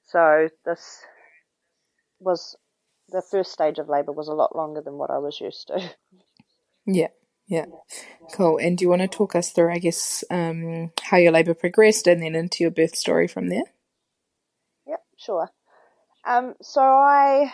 So 0.08 0.50
this 0.66 1.02
was 2.24 2.56
the 3.10 3.22
first 3.22 3.52
stage 3.52 3.80
of 3.80 3.90
labour 3.90 4.12
was 4.12 4.28
a 4.28 4.34
lot 4.34 4.56
longer 4.56 4.82
than 4.82 4.98
what 4.98 5.12
I 5.12 5.20
was 5.20 5.40
used 5.40 5.68
to. 5.68 5.92
Yeah. 6.86 7.08
Yeah, 7.48 7.66
cool. 8.34 8.58
And 8.58 8.78
do 8.78 8.86
you 8.86 8.90
want 8.90 9.02
to 9.02 9.08
talk 9.08 9.36
us 9.36 9.52
through, 9.52 9.72
I 9.74 9.80
guess, 9.80 10.24
um, 10.32 10.92
how 11.02 11.18
your 11.18 11.32
labour 11.32 11.54
progressed 11.54 12.08
and 12.08 12.22
then 12.22 12.36
into 12.36 12.64
your 12.64 12.72
birth 12.72 12.96
story 12.96 13.28
from 13.28 13.50
there? 13.50 13.66
Yeah, 14.88 14.98
sure. 15.18 15.50
Um, 16.26 16.56
so 16.62 16.82
I 16.82 17.52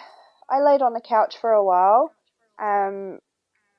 I 0.50 0.62
laid 0.62 0.82
on 0.82 0.94
the 0.94 1.02
couch 1.02 1.38
for 1.42 1.52
a 1.52 1.64
while. 1.64 2.14
Um, 2.60 3.20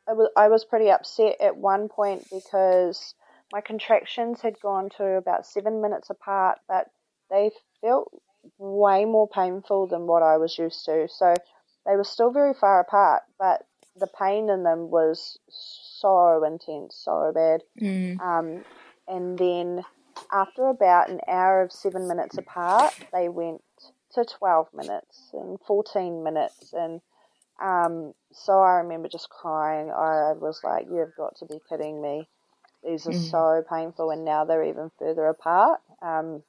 I 0.08 0.14
was 0.14 0.30
I 0.36 0.48
was 0.48 0.64
pretty 0.64 0.90
upset 0.90 1.36
at 1.40 1.56
one 1.56 1.88
point 1.88 2.26
because 2.30 3.14
my 3.52 3.60
contractions 3.60 4.40
had 4.40 4.60
gone 4.60 4.88
to 4.96 5.04
about 5.04 5.46
seven 5.46 5.80
minutes 5.80 6.10
apart, 6.10 6.58
but 6.68 6.88
they 7.30 7.50
felt 7.80 8.12
way 8.58 9.04
more 9.04 9.28
painful 9.28 9.86
than 9.86 10.06
what 10.06 10.22
I 10.22 10.36
was 10.36 10.58
used 10.58 10.84
to. 10.86 11.08
So 11.10 11.34
they 11.86 11.96
were 11.96 12.04
still 12.04 12.30
very 12.30 12.54
far 12.54 12.80
apart, 12.80 13.22
but 13.38 13.66
the 13.96 14.06
pain 14.06 14.48
in 14.48 14.62
them 14.62 14.90
was 14.90 15.38
so 15.48 16.44
intense, 16.44 16.96
so 16.96 17.32
bad. 17.34 17.62
Mm. 17.80 18.20
Um, 18.20 18.64
and 19.08 19.38
then 19.38 19.84
after 20.32 20.68
about 20.68 21.10
an 21.10 21.20
hour 21.28 21.62
of 21.62 21.72
seven 21.72 22.08
minutes 22.08 22.38
apart, 22.38 22.94
they 23.12 23.28
went 23.28 23.62
to 24.14 24.24
12 24.24 24.68
minutes 24.74 25.30
and 25.32 25.58
14 25.66 26.22
minutes. 26.22 26.72
And 26.72 27.00
um, 27.62 28.12
so 28.32 28.60
I 28.60 28.78
remember 28.78 29.08
just 29.08 29.28
crying. 29.28 29.90
I 29.90 30.32
was 30.32 30.60
like, 30.64 30.86
you've 30.90 31.14
got 31.16 31.36
to 31.38 31.46
be 31.46 31.60
kidding 31.68 32.00
me. 32.00 32.28
These 32.82 33.06
are 33.06 33.10
mm. 33.10 33.30
so 33.30 33.62
painful, 33.68 34.10
and 34.10 34.24
now 34.24 34.46
they're 34.46 34.64
even 34.64 34.90
further 34.98 35.26
apart. 35.26 35.80
Um, 36.00 36.42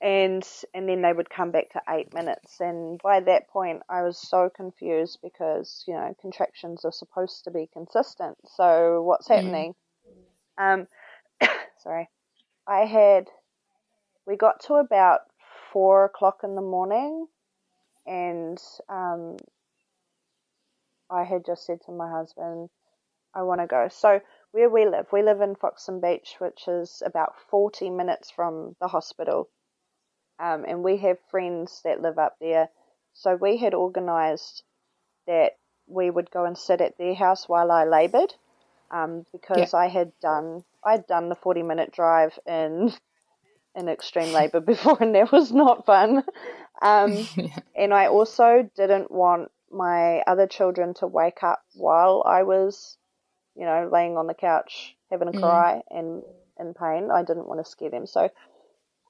and 0.00 0.46
and 0.72 0.88
then 0.88 1.02
they 1.02 1.12
would 1.12 1.28
come 1.28 1.50
back 1.50 1.70
to 1.70 1.82
eight 1.88 2.14
minutes. 2.14 2.60
And 2.60 3.00
by 3.02 3.20
that 3.20 3.48
point, 3.48 3.82
I 3.88 4.02
was 4.02 4.18
so 4.18 4.50
confused 4.54 5.18
because 5.22 5.84
you 5.86 5.94
know 5.94 6.14
contractions 6.20 6.84
are 6.84 6.92
supposed 6.92 7.44
to 7.44 7.50
be 7.50 7.68
consistent. 7.72 8.38
So 8.56 9.02
what's 9.02 9.28
mm. 9.28 9.36
happening? 9.36 9.74
Mm. 10.58 10.86
Um, 11.42 11.48
sorry, 11.82 12.08
I 12.66 12.86
had 12.86 13.28
we 14.26 14.36
got 14.36 14.60
to 14.64 14.74
about 14.74 15.20
four 15.72 16.06
o'clock 16.06 16.40
in 16.44 16.54
the 16.54 16.62
morning, 16.62 17.26
and 18.06 18.58
um, 18.88 19.36
I 21.10 21.24
had 21.24 21.44
just 21.44 21.66
said 21.66 21.80
to 21.86 21.92
my 21.92 22.10
husband, 22.10 22.70
I 23.34 23.42
want 23.42 23.60
to 23.60 23.66
go. 23.66 23.88
So 23.90 24.20
where 24.52 24.70
we 24.70 24.86
live, 24.86 25.06
we 25.12 25.22
live 25.22 25.40
in 25.40 25.54
Foxton 25.56 26.00
Beach, 26.00 26.36
which 26.38 26.66
is 26.66 27.02
about 27.04 27.34
40 27.50 27.90
minutes 27.90 28.30
from 28.30 28.74
the 28.80 28.88
hospital 28.88 29.48
um, 30.40 30.64
and 30.66 30.82
we 30.82 30.96
have 30.98 31.18
friends 31.30 31.82
that 31.84 32.00
live 32.00 32.18
up 32.18 32.36
there. 32.40 32.68
So 33.12 33.36
we 33.36 33.58
had 33.58 33.74
organised 33.74 34.62
that 35.26 35.52
we 35.86 36.08
would 36.08 36.30
go 36.30 36.44
and 36.44 36.56
sit 36.56 36.80
at 36.80 36.96
their 36.96 37.14
house 37.14 37.48
while 37.48 37.70
I 37.70 37.84
laboured, 37.84 38.32
um, 38.90 39.26
because 39.32 39.72
yeah. 39.72 39.78
I 39.78 39.88
had 39.88 40.12
done 40.20 40.64
I'd 40.82 41.06
done 41.06 41.28
the 41.28 41.34
forty 41.34 41.62
minute 41.62 41.92
drive 41.92 42.38
in 42.46 42.92
in 43.74 43.88
extreme 43.88 44.32
labour 44.40 44.60
before, 44.60 44.96
and 45.00 45.14
that 45.14 45.30
was 45.30 45.52
not 45.52 45.84
fun. 45.84 46.24
Um, 46.80 47.12
yeah. 47.36 47.58
And 47.76 47.92
I 47.92 48.06
also 48.06 48.68
didn't 48.76 49.10
want 49.10 49.50
my 49.70 50.20
other 50.20 50.46
children 50.46 50.94
to 50.94 51.06
wake 51.06 51.42
up 51.42 51.62
while 51.74 52.24
I 52.26 52.42
was, 52.42 52.96
you 53.54 53.64
know, 53.64 53.88
laying 53.92 54.16
on 54.16 54.26
the 54.26 54.34
couch 54.34 54.96
having 55.10 55.28
a 55.28 55.32
mm. 55.32 55.40
cry 55.40 55.82
and 55.90 56.22
in 56.58 56.74
pain. 56.74 57.10
I 57.10 57.22
didn't 57.22 57.48
want 57.48 57.64
to 57.64 57.70
scare 57.70 57.90
them, 57.90 58.06
so 58.06 58.30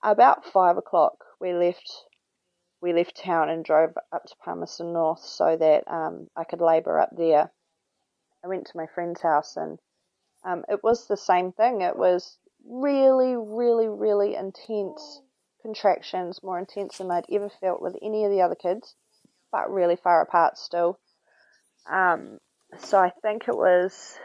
about 0.03 0.47
five 0.47 0.77
o'clock, 0.77 1.25
we 1.41 1.53
left 1.53 2.05
we 2.83 2.93
left 2.95 3.17
town 3.17 3.51
and 3.51 3.65
drove 3.65 3.91
up 4.11 4.25
to 4.25 4.35
Palmerston 4.43 4.93
North 4.93 5.21
so 5.21 5.57
that 5.57 5.85
um, 5.87 6.29
I 6.35 6.45
could 6.45 6.63
labour 6.63 6.99
up 6.99 7.11
there. 7.15 7.51
I 8.43 8.49
went 8.49 8.67
to 8.67 8.77
my 8.77 8.87
friend's 8.95 9.21
house 9.21 9.57
and 9.57 9.79
um, 10.45 10.65
it 10.67 10.83
was 10.83 11.07
the 11.07 11.17
same 11.17 11.53
thing. 11.53 11.83
It 11.83 11.97
was 11.97 12.39
really, 12.67 13.37
really, 13.37 13.89
really 13.89 14.35
intense 14.35 15.21
contractions, 15.61 16.43
more 16.43 16.59
intense 16.59 16.97
than 16.97 17.11
I'd 17.11 17.27
ever 17.31 17.51
felt 17.61 17.83
with 17.83 17.97
any 18.03 18.25
of 18.25 18.31
the 18.31 18.41
other 18.41 18.55
kids, 18.55 18.95
but 19.53 19.71
really 19.71 19.97
far 19.97 20.23
apart 20.23 20.57
still. 20.57 20.99
Um, 21.91 22.39
so 22.79 22.99
I 22.99 23.13
think 23.21 23.47
it 23.47 23.57
was 23.57 24.17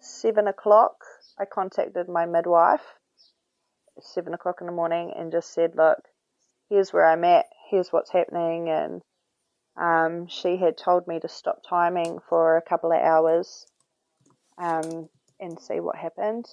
seven 0.00 0.48
o'clock. 0.48 0.94
I 1.38 1.44
contacted 1.44 2.08
my 2.08 2.24
midwife 2.24 2.80
seven 4.00 4.34
o'clock 4.34 4.58
in 4.60 4.66
the 4.66 4.72
morning 4.72 5.12
and 5.16 5.32
just 5.32 5.52
said, 5.52 5.76
look, 5.76 5.98
here's 6.68 6.92
where 6.92 7.06
I'm 7.06 7.24
at, 7.24 7.46
here's 7.70 7.92
what's 7.92 8.10
happening. 8.10 8.68
And 8.68 9.02
um, 9.76 10.26
she 10.28 10.56
had 10.56 10.76
told 10.76 11.06
me 11.06 11.20
to 11.20 11.28
stop 11.28 11.62
timing 11.68 12.18
for 12.28 12.56
a 12.56 12.62
couple 12.62 12.92
of 12.92 13.00
hours 13.00 13.66
um, 14.58 15.08
and 15.40 15.58
see 15.60 15.80
what 15.80 15.96
happened. 15.96 16.46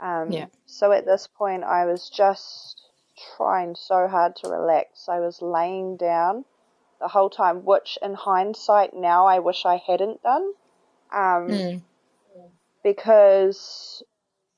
Um, 0.00 0.30
yeah. 0.30 0.46
So 0.66 0.92
at 0.92 1.06
this 1.06 1.26
point, 1.26 1.64
I 1.64 1.84
was 1.86 2.10
just 2.10 2.80
trying 3.36 3.74
so 3.74 4.08
hard 4.08 4.36
to 4.36 4.48
relax. 4.48 5.08
I 5.08 5.20
was 5.20 5.42
laying 5.42 5.96
down 5.96 6.44
the 7.00 7.08
whole 7.08 7.30
time, 7.30 7.64
which 7.64 7.98
in 8.02 8.14
hindsight 8.14 8.94
now 8.94 9.26
I 9.26 9.38
wish 9.38 9.64
I 9.64 9.82
hadn't 9.86 10.22
done. 10.22 10.52
Um, 11.12 11.48
mm. 11.48 11.82
Because 12.82 14.02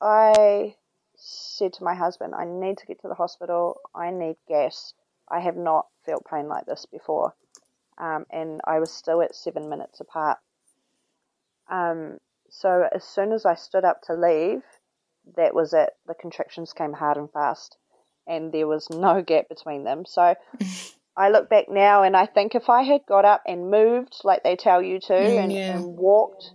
I 0.01 0.75
said 1.23 1.73
to 1.73 1.83
my 1.83 1.95
husband, 1.95 2.35
I 2.35 2.45
need 2.45 2.77
to 2.79 2.85
get 2.85 3.01
to 3.01 3.07
the 3.07 3.15
hospital. 3.15 3.79
I 3.95 4.11
need 4.11 4.35
gas. 4.47 4.93
I 5.29 5.39
have 5.39 5.55
not 5.55 5.87
felt 6.05 6.25
pain 6.29 6.47
like 6.47 6.65
this 6.65 6.85
before. 6.85 7.33
Um, 7.97 8.25
and 8.29 8.59
I 8.65 8.79
was 8.79 8.91
still 8.91 9.21
at 9.21 9.35
seven 9.35 9.69
minutes 9.69 9.99
apart. 9.99 10.39
Um, 11.69 12.17
so 12.49 12.87
as 12.93 13.03
soon 13.03 13.31
as 13.31 13.45
I 13.45 13.55
stood 13.55 13.85
up 13.85 14.01
to 14.03 14.13
leave, 14.13 14.63
that 15.37 15.55
was 15.55 15.73
it. 15.73 15.91
The 16.07 16.13
contractions 16.13 16.73
came 16.73 16.93
hard 16.93 17.17
and 17.17 17.31
fast, 17.31 17.77
and 18.27 18.51
there 18.51 18.67
was 18.67 18.89
no 18.89 19.21
gap 19.25 19.47
between 19.47 19.83
them. 19.85 20.05
So 20.05 20.35
I 21.17 21.29
look 21.29 21.49
back 21.49 21.69
now 21.69 22.03
and 22.03 22.17
I 22.17 22.25
think 22.25 22.55
if 22.55 22.69
I 22.69 22.81
had 22.83 23.05
got 23.07 23.23
up 23.23 23.43
and 23.47 23.69
moved 23.69 24.17
like 24.23 24.43
they 24.43 24.55
tell 24.55 24.81
you 24.81 24.99
to 25.01 25.13
Mm, 25.13 25.43
and, 25.43 25.51
yeah. 25.51 25.75
and 25.75 25.97
walked, 25.97 26.51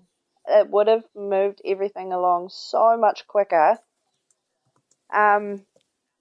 it 0.49 0.69
would 0.69 0.89
have 0.89 1.05
moved 1.15 1.63
everything 1.65 2.13
along 2.13 2.49
so 2.51 2.97
much 2.97 3.27
quicker. 3.27 3.79
Um, 5.15 5.65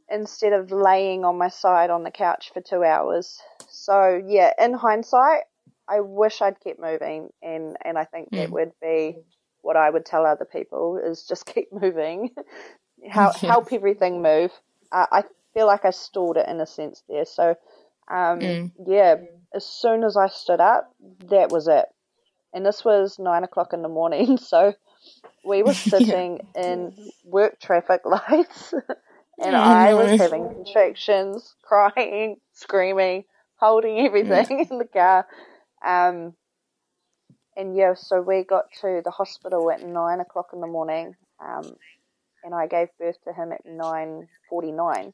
instead 0.10 0.54
of 0.54 0.72
laying 0.72 1.26
on 1.26 1.38
my 1.38 1.50
side 1.50 1.90
on 1.90 2.04
the 2.04 2.12
couch 2.12 2.52
for 2.54 2.62
two 2.62 2.84
hours. 2.84 3.40
So 3.70 4.22
yeah, 4.26 4.52
in 4.60 4.74
hindsight, 4.74 5.44
I 5.90 6.02
wish 6.02 6.42
I'd 6.42 6.60
kept 6.60 6.80
moving, 6.80 7.30
and 7.42 7.78
and 7.84 7.98
I 7.98 8.06
think 8.06 8.30
that 8.36 8.50
Mm. 8.50 8.52
would 8.52 8.72
be 8.82 9.18
what 9.62 9.76
I 9.78 9.90
would 9.90 10.06
tell 10.06 10.26
other 10.26 10.46
people 10.46 10.98
is 11.04 11.24
just 11.28 11.46
keep 11.54 11.72
moving, 11.72 12.32
help 13.10 13.36
Yeah. 13.42 13.50
help 13.50 13.74
everything 13.74 14.22
move. 14.22 14.52
Uh, 14.92 15.08
I 15.12 15.24
feel 15.54 15.68
like 15.68 15.86
I 15.86 15.92
stalled 15.92 16.38
it 16.38 16.48
in 16.48 16.62
a 16.62 16.66
sense 16.68 17.04
there. 17.10 17.26
So 17.26 17.56
um, 18.10 18.40
Mm. 18.42 18.72
yeah, 18.86 19.16
as 19.54 19.66
soon 19.66 20.04
as 20.04 20.18
I 20.18 20.28
stood 20.28 20.62
up, 20.62 20.92
that 21.30 21.50
was 21.52 21.68
it. 21.68 21.86
And 22.54 22.66
this 22.66 22.86
was 22.86 23.20
nine 23.20 23.44
o'clock 23.44 23.74
in 23.74 23.82
the 23.82 23.90
morning, 23.90 24.38
so 24.40 24.74
we 25.44 25.64
were 25.64 25.76
sitting 25.76 26.40
in 26.56 26.94
work 27.24 27.60
traffic 27.62 28.02
lights, 28.06 28.74
and 29.40 29.56
Oh, 29.56 29.58
I 29.58 29.94
no. 29.94 29.96
was 29.96 30.16
having 30.16 30.50
contractions, 30.50 31.56
crying, 31.64 32.38
screaming, 32.54 33.26
holding 33.58 34.00
everything 34.06 34.68
in 34.70 34.78
the 34.80 34.86
car. 34.88 35.28
Um, 35.86 36.34
and 37.58 37.76
yeah, 37.76 37.94
so 37.96 38.22
we 38.22 38.44
got 38.44 38.66
to 38.82 39.02
the 39.04 39.12
hospital 39.12 39.72
at 39.72 39.82
nine 39.84 40.20
o'clock 40.22 40.50
in 40.54 40.62
the 40.62 40.68
morning, 40.68 41.16
um, 41.44 41.76
and 42.44 42.54
I 42.56 42.68
gave 42.68 42.90
birth 43.00 43.18
to 43.26 43.34
him 43.34 43.52
at 43.52 43.66
nine 43.66 44.28
forty-nine. 44.50 45.14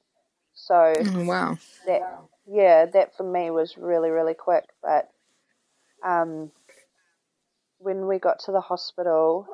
So 0.54 1.06
Oh, 1.06 1.26
wow. 1.26 1.58
that 1.86 2.02
yeah, 2.48 2.86
that 2.86 3.16
for 3.18 3.24
me 3.24 3.52
was 3.52 3.78
really 3.78 4.10
really 4.10 4.34
quick. 4.36 4.66
But 4.82 5.10
um, 6.06 6.52
when 7.80 8.08
we 8.08 8.20
got 8.20 8.40
to 8.40 8.52
the 8.52 8.62
hospital, 8.62 9.48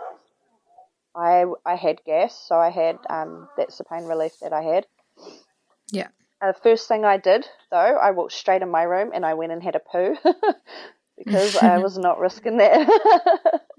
I 1.16 1.46
I 1.66 1.76
had 1.76 2.04
gas, 2.06 2.38
so 2.48 2.56
I 2.56 2.70
had 2.70 2.98
um, 3.10 3.48
that's 3.58 3.78
the 3.78 3.84
pain 3.84 4.06
relief 4.06 4.34
that 4.42 4.54
I 4.54 4.62
had. 4.62 4.86
Yeah. 5.92 6.08
Uh, 6.42 6.54
first 6.54 6.88
thing 6.88 7.04
I 7.04 7.18
did 7.18 7.46
though, 7.72 7.78
I 7.78 8.12
walked 8.12 8.34
straight 8.34 8.62
in 8.62 8.70
my 8.70 8.84
room 8.84 9.12
and 9.14 9.26
I 9.26 9.34
went 9.34 9.52
and 9.52 9.62
had 9.62 9.76
a 9.76 9.80
poo 9.80 10.16
because 11.18 11.58
I 11.58 11.80
was 11.80 11.98
not 11.98 12.20
risking 12.20 12.58
that. 12.58 12.88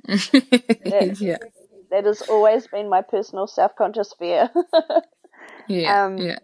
yeah. 1.21 1.38
that 1.90 2.05
has 2.05 2.23
always 2.23 2.66
been 2.66 2.88
my 2.90 3.03
personal 3.03 3.47
self 3.47 3.75
conscious 3.77 4.14
fear. 4.19 4.51
Yeah. 5.69 6.05
Um, 6.05 6.19
yeah. 6.19 6.38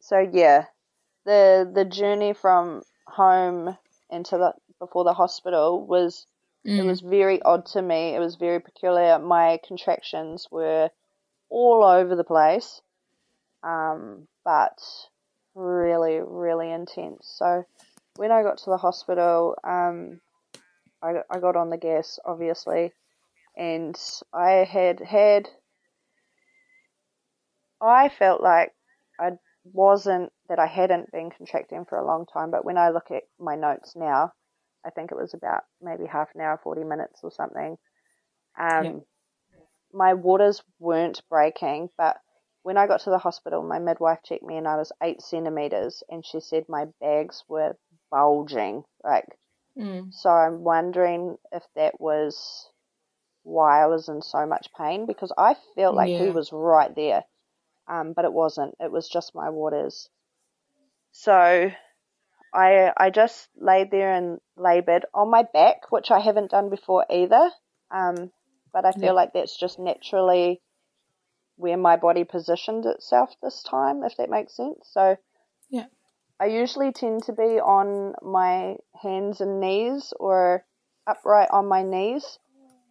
so 0.00 0.18
yeah, 0.32 0.66
the 1.24 1.68
the 1.72 1.84
journey 1.84 2.32
from 2.32 2.82
home 3.08 3.76
into 4.08 4.38
the 4.38 4.52
before 4.78 5.02
the 5.02 5.14
hospital 5.14 5.84
was 5.84 6.26
it 6.64 6.82
Mm. 6.82 6.86
was 6.86 7.00
very 7.00 7.40
odd 7.42 7.66
to 7.66 7.82
me. 7.82 8.14
It 8.14 8.18
was 8.18 8.36
very 8.36 8.60
peculiar. 8.60 9.18
My 9.18 9.58
contractions 9.66 10.48
were 10.50 10.90
all 11.50 11.82
over 11.84 12.14
the 12.16 12.24
place, 12.24 12.82
um, 13.62 14.28
but 14.44 14.78
really, 15.54 16.20
really 16.20 16.70
intense. 16.70 17.28
So 17.38 17.64
when 18.16 18.32
I 18.32 18.42
got 18.42 18.58
to 18.58 18.70
the 18.70 18.76
hospital, 18.76 19.56
um, 19.64 20.20
I, 21.02 21.22
I 21.30 21.38
got 21.38 21.56
on 21.56 21.70
the 21.70 21.76
gas, 21.78 22.18
obviously, 22.24 22.92
and 23.56 23.96
I 24.32 24.64
had 24.64 25.00
had. 25.00 25.48
I 27.80 28.08
felt 28.08 28.42
like 28.42 28.72
I 29.20 29.32
wasn't 29.64 30.32
that 30.48 30.58
I 30.58 30.66
hadn't 30.66 31.12
been 31.12 31.30
contracting 31.30 31.84
for 31.84 31.98
a 31.98 32.06
long 32.06 32.26
time, 32.26 32.50
but 32.50 32.64
when 32.64 32.76
I 32.76 32.90
look 32.90 33.10
at 33.10 33.22
my 33.38 33.54
notes 33.54 33.94
now, 33.94 34.32
I 34.84 34.90
think 34.90 35.10
it 35.12 35.16
was 35.18 35.34
about 35.34 35.64
maybe 35.80 36.06
half 36.06 36.34
an 36.34 36.40
hour, 36.40 36.58
40 36.62 36.84
minutes 36.84 37.20
or 37.22 37.30
something. 37.30 37.78
Um, 38.58 38.84
Yeah. 38.84 39.00
My 39.92 40.14
waters 40.14 40.62
weren't 40.78 41.22
breaking, 41.28 41.90
but 41.96 42.20
when 42.62 42.76
I 42.76 42.86
got 42.86 43.00
to 43.00 43.10
the 43.10 43.18
hospital, 43.18 43.62
my 43.62 43.78
midwife 43.78 44.22
checked 44.22 44.42
me 44.42 44.56
and 44.56 44.68
I 44.68 44.76
was 44.76 44.92
eight 45.02 45.22
centimeters, 45.22 46.02
and 46.08 46.24
she 46.24 46.40
said 46.40 46.68
my 46.68 46.86
bags 47.00 47.44
were 47.48 47.76
bulging. 48.10 48.84
Like, 49.02 49.26
Mm. 49.76 50.12
so 50.12 50.30
I'm 50.30 50.64
wondering 50.64 51.38
if 51.52 51.64
that 51.74 52.00
was 52.00 52.70
why 53.42 53.82
I 53.82 53.86
was 53.86 54.08
in 54.08 54.22
so 54.22 54.46
much 54.46 54.72
pain 54.74 55.06
because 55.06 55.32
I 55.38 55.54
felt 55.74 55.94
like 55.94 56.10
he 56.10 56.30
was 56.30 56.52
right 56.52 56.94
there, 56.94 57.24
um, 57.86 58.12
but 58.12 58.24
it 58.24 58.32
wasn't. 58.32 58.74
It 58.80 58.90
was 58.90 59.08
just 59.08 59.34
my 59.34 59.50
waters. 59.50 60.08
So 61.12 61.70
I 62.58 62.92
I 62.96 63.10
just 63.10 63.48
laid 63.56 63.90
there 63.90 64.12
and 64.12 64.40
laboured 64.56 65.06
on 65.14 65.30
my 65.30 65.44
back, 65.44 65.92
which 65.92 66.10
I 66.10 66.18
haven't 66.18 66.50
done 66.50 66.70
before 66.70 67.06
either. 67.08 67.50
Um, 67.90 68.32
but 68.72 68.84
I 68.84 68.92
feel 68.92 69.02
Yeah. 69.02 69.12
like 69.12 69.32
that's 69.32 69.56
just 69.56 69.78
naturally 69.78 70.60
where 71.56 71.76
my 71.76 71.96
body 71.96 72.24
positioned 72.24 72.84
itself 72.86 73.30
this 73.42 73.62
time, 73.62 74.02
if 74.02 74.16
that 74.16 74.30
makes 74.30 74.56
sense. 74.56 74.88
So 74.90 75.16
Yeah. 75.70 75.86
I 76.40 76.46
usually 76.46 76.92
tend 76.92 77.24
to 77.24 77.32
be 77.32 77.60
on 77.60 78.14
my 78.22 78.76
hands 79.02 79.40
and 79.40 79.60
knees 79.60 80.12
or 80.18 80.64
upright 81.06 81.50
on 81.50 81.66
my 81.66 81.82
knees. 81.82 82.38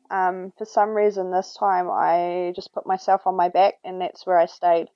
Um, 0.10 0.54
for 0.58 0.66
some 0.66 0.92
reason, 0.92 1.32
this 1.32 1.54
time 1.54 1.90
I 1.92 2.54
just 2.56 2.74
put 2.74 2.88
myself 2.88 3.28
on 3.28 3.36
my 3.36 3.50
back, 3.50 3.76
and 3.84 4.02
that's 4.02 4.26
where 4.26 4.38
I 4.38 4.46
stayed. 4.46 4.88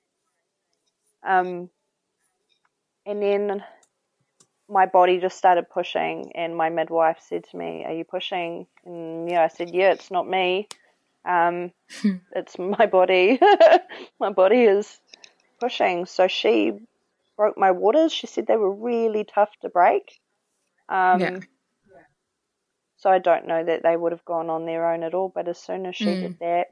Um, 1.22 1.70
and 3.04 3.22
then 3.22 3.64
my 4.72 4.86
body 4.86 5.20
just 5.20 5.38
started 5.38 5.70
pushing, 5.70 6.32
and 6.36 6.56
my 6.56 6.70
midwife 6.70 7.18
said 7.20 7.44
to 7.50 7.56
me, 7.58 7.84
"Are 7.86 7.92
you 7.94 8.04
pushing?" 8.04 8.66
And 8.86 9.30
yeah, 9.30 9.42
I 9.44 9.48
said, 9.48 9.70
"Yeah, 9.74 9.92
it's 9.92 10.10
not 10.10 10.28
me. 10.28 10.68
Um, 11.24 11.72
it's 12.32 12.58
my 12.78 12.86
body. 12.86 13.38
my 14.20 14.30
body 14.30 14.62
is 14.62 15.00
pushing." 15.60 16.06
So 16.06 16.28
she 16.28 16.72
broke 17.36 17.58
my 17.58 17.72
waters. 17.72 18.12
She 18.12 18.26
said 18.26 18.46
they 18.46 18.56
were 18.56 18.72
really 18.74 19.24
tough 19.24 19.50
to 19.62 19.70
break. 19.70 20.20
Um, 20.88 21.20
Yeah. 21.20 21.40
So 22.98 23.10
I 23.10 23.18
don't 23.18 23.46
know 23.46 23.64
that 23.64 23.82
they 23.82 23.96
would 23.96 24.12
have 24.12 24.24
gone 24.24 24.50
on 24.50 24.66
their 24.66 24.90
own 24.92 25.02
at 25.04 25.14
all. 25.14 25.28
But 25.28 25.48
as 25.48 25.58
soon 25.58 25.86
as 25.86 25.96
she 25.96 26.14
Mm. 26.14 26.20
did 26.20 26.38
that, 26.40 26.68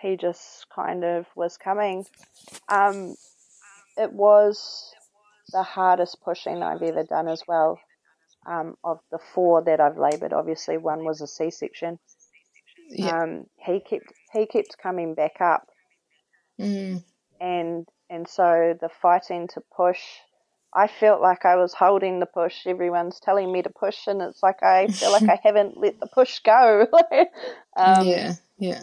he 0.00 0.16
just 0.16 0.68
kind 0.74 1.04
of 1.04 1.26
was 1.36 1.56
coming. 1.58 2.06
Um, 2.68 3.16
it 3.96 4.12
was 4.12 4.94
the 5.52 5.62
hardest 5.62 6.20
pushing 6.22 6.62
I've 6.62 6.82
ever 6.82 7.04
done 7.04 7.28
as 7.28 7.42
well. 7.48 7.80
Um, 8.46 8.76
of 8.84 9.00
the 9.12 9.18
four 9.34 9.62
that 9.64 9.80
I've 9.80 9.98
laboured, 9.98 10.32
obviously 10.32 10.78
one 10.78 11.04
was 11.04 11.20
a 11.20 11.26
C-section. 11.26 11.98
Yeah. 12.90 13.12
Um, 13.12 13.44
he 13.58 13.80
kept 13.80 14.12
he 14.32 14.46
kept 14.46 14.78
coming 14.82 15.14
back 15.14 15.40
up, 15.40 15.68
Mm. 16.58 17.02
and 17.40 17.86
and 18.10 18.28
so 18.28 18.76
the 18.80 18.88
fighting 19.02 19.48
to 19.54 19.62
push, 19.76 20.00
I 20.74 20.88
felt 20.88 21.20
like 21.22 21.44
I 21.44 21.56
was 21.56 21.74
holding 21.74 22.20
the 22.20 22.26
push. 22.26 22.66
Everyone's 22.66 23.20
telling 23.20 23.52
me 23.52 23.62
to 23.62 23.70
push, 23.70 24.06
and 24.06 24.22
it's 24.22 24.42
like 24.42 24.62
I 24.62 24.88
feel 24.88 25.12
like 25.12 25.28
I 25.28 25.38
haven't 25.42 25.76
let 25.78 26.00
the 26.00 26.08
push 26.08 26.40
go. 26.40 26.86
um, 27.76 28.06
yeah. 28.06 28.34
Yeah. 28.58 28.82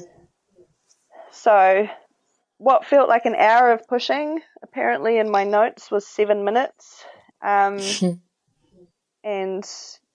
So, 1.32 1.88
what 2.58 2.86
felt 2.86 3.10
like 3.10 3.26
an 3.26 3.36
hour 3.36 3.72
of 3.72 3.88
pushing, 3.88 4.42
apparently 4.64 5.18
in 5.18 5.30
my 5.30 5.44
notes, 5.44 5.92
was 5.92 6.08
seven 6.08 6.44
minutes. 6.44 7.04
Um, 7.42 7.78
and 9.24 9.64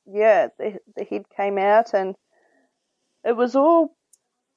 yeah, 0.07 0.49
the, 0.59 0.79
the 0.97 1.05
head 1.05 1.25
came 1.37 1.59
out, 1.59 1.95
and 1.95 2.15
it 3.25 3.37
was 3.37 3.55
all. 3.57 3.97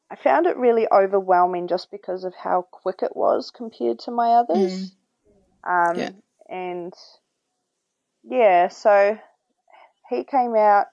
I 0.09 0.15
found 0.15 0.45
it 0.45 0.57
really 0.57 0.87
overwhelming 0.91 1.67
just 1.67 1.89
because 1.89 2.23
of 2.23 2.35
how 2.35 2.67
quick 2.71 2.99
it 3.01 3.15
was 3.15 3.51
compared 3.51 3.99
to 3.99 4.11
my 4.11 4.33
others. 4.33 4.95
Um, 5.67 5.97
Yeah. 5.97 6.11
And 6.47 6.93
yeah, 8.23 8.67
so 8.67 9.17
he 10.09 10.23
came 10.23 10.55
out 10.55 10.87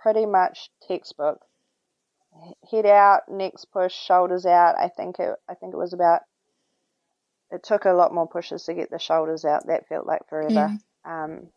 pretty 0.00 0.26
much 0.26 0.70
textbook 0.86 1.40
head 2.70 2.86
out, 2.86 3.28
necks 3.28 3.64
push, 3.64 3.94
shoulders 3.94 4.46
out. 4.46 4.76
I 4.78 4.88
think 4.88 5.18
it. 5.18 5.36
I 5.48 5.54
think 5.54 5.74
it 5.74 5.78
was 5.78 5.92
about. 5.92 6.22
It 7.50 7.62
took 7.62 7.84
a 7.84 7.92
lot 7.92 8.14
more 8.14 8.28
pushes 8.28 8.64
to 8.64 8.74
get 8.74 8.90
the 8.90 8.98
shoulders 8.98 9.44
out. 9.44 9.66
That 9.66 9.86
felt 9.88 10.06
like 10.06 10.28
forever. 10.28 10.72
Um, 11.04 11.50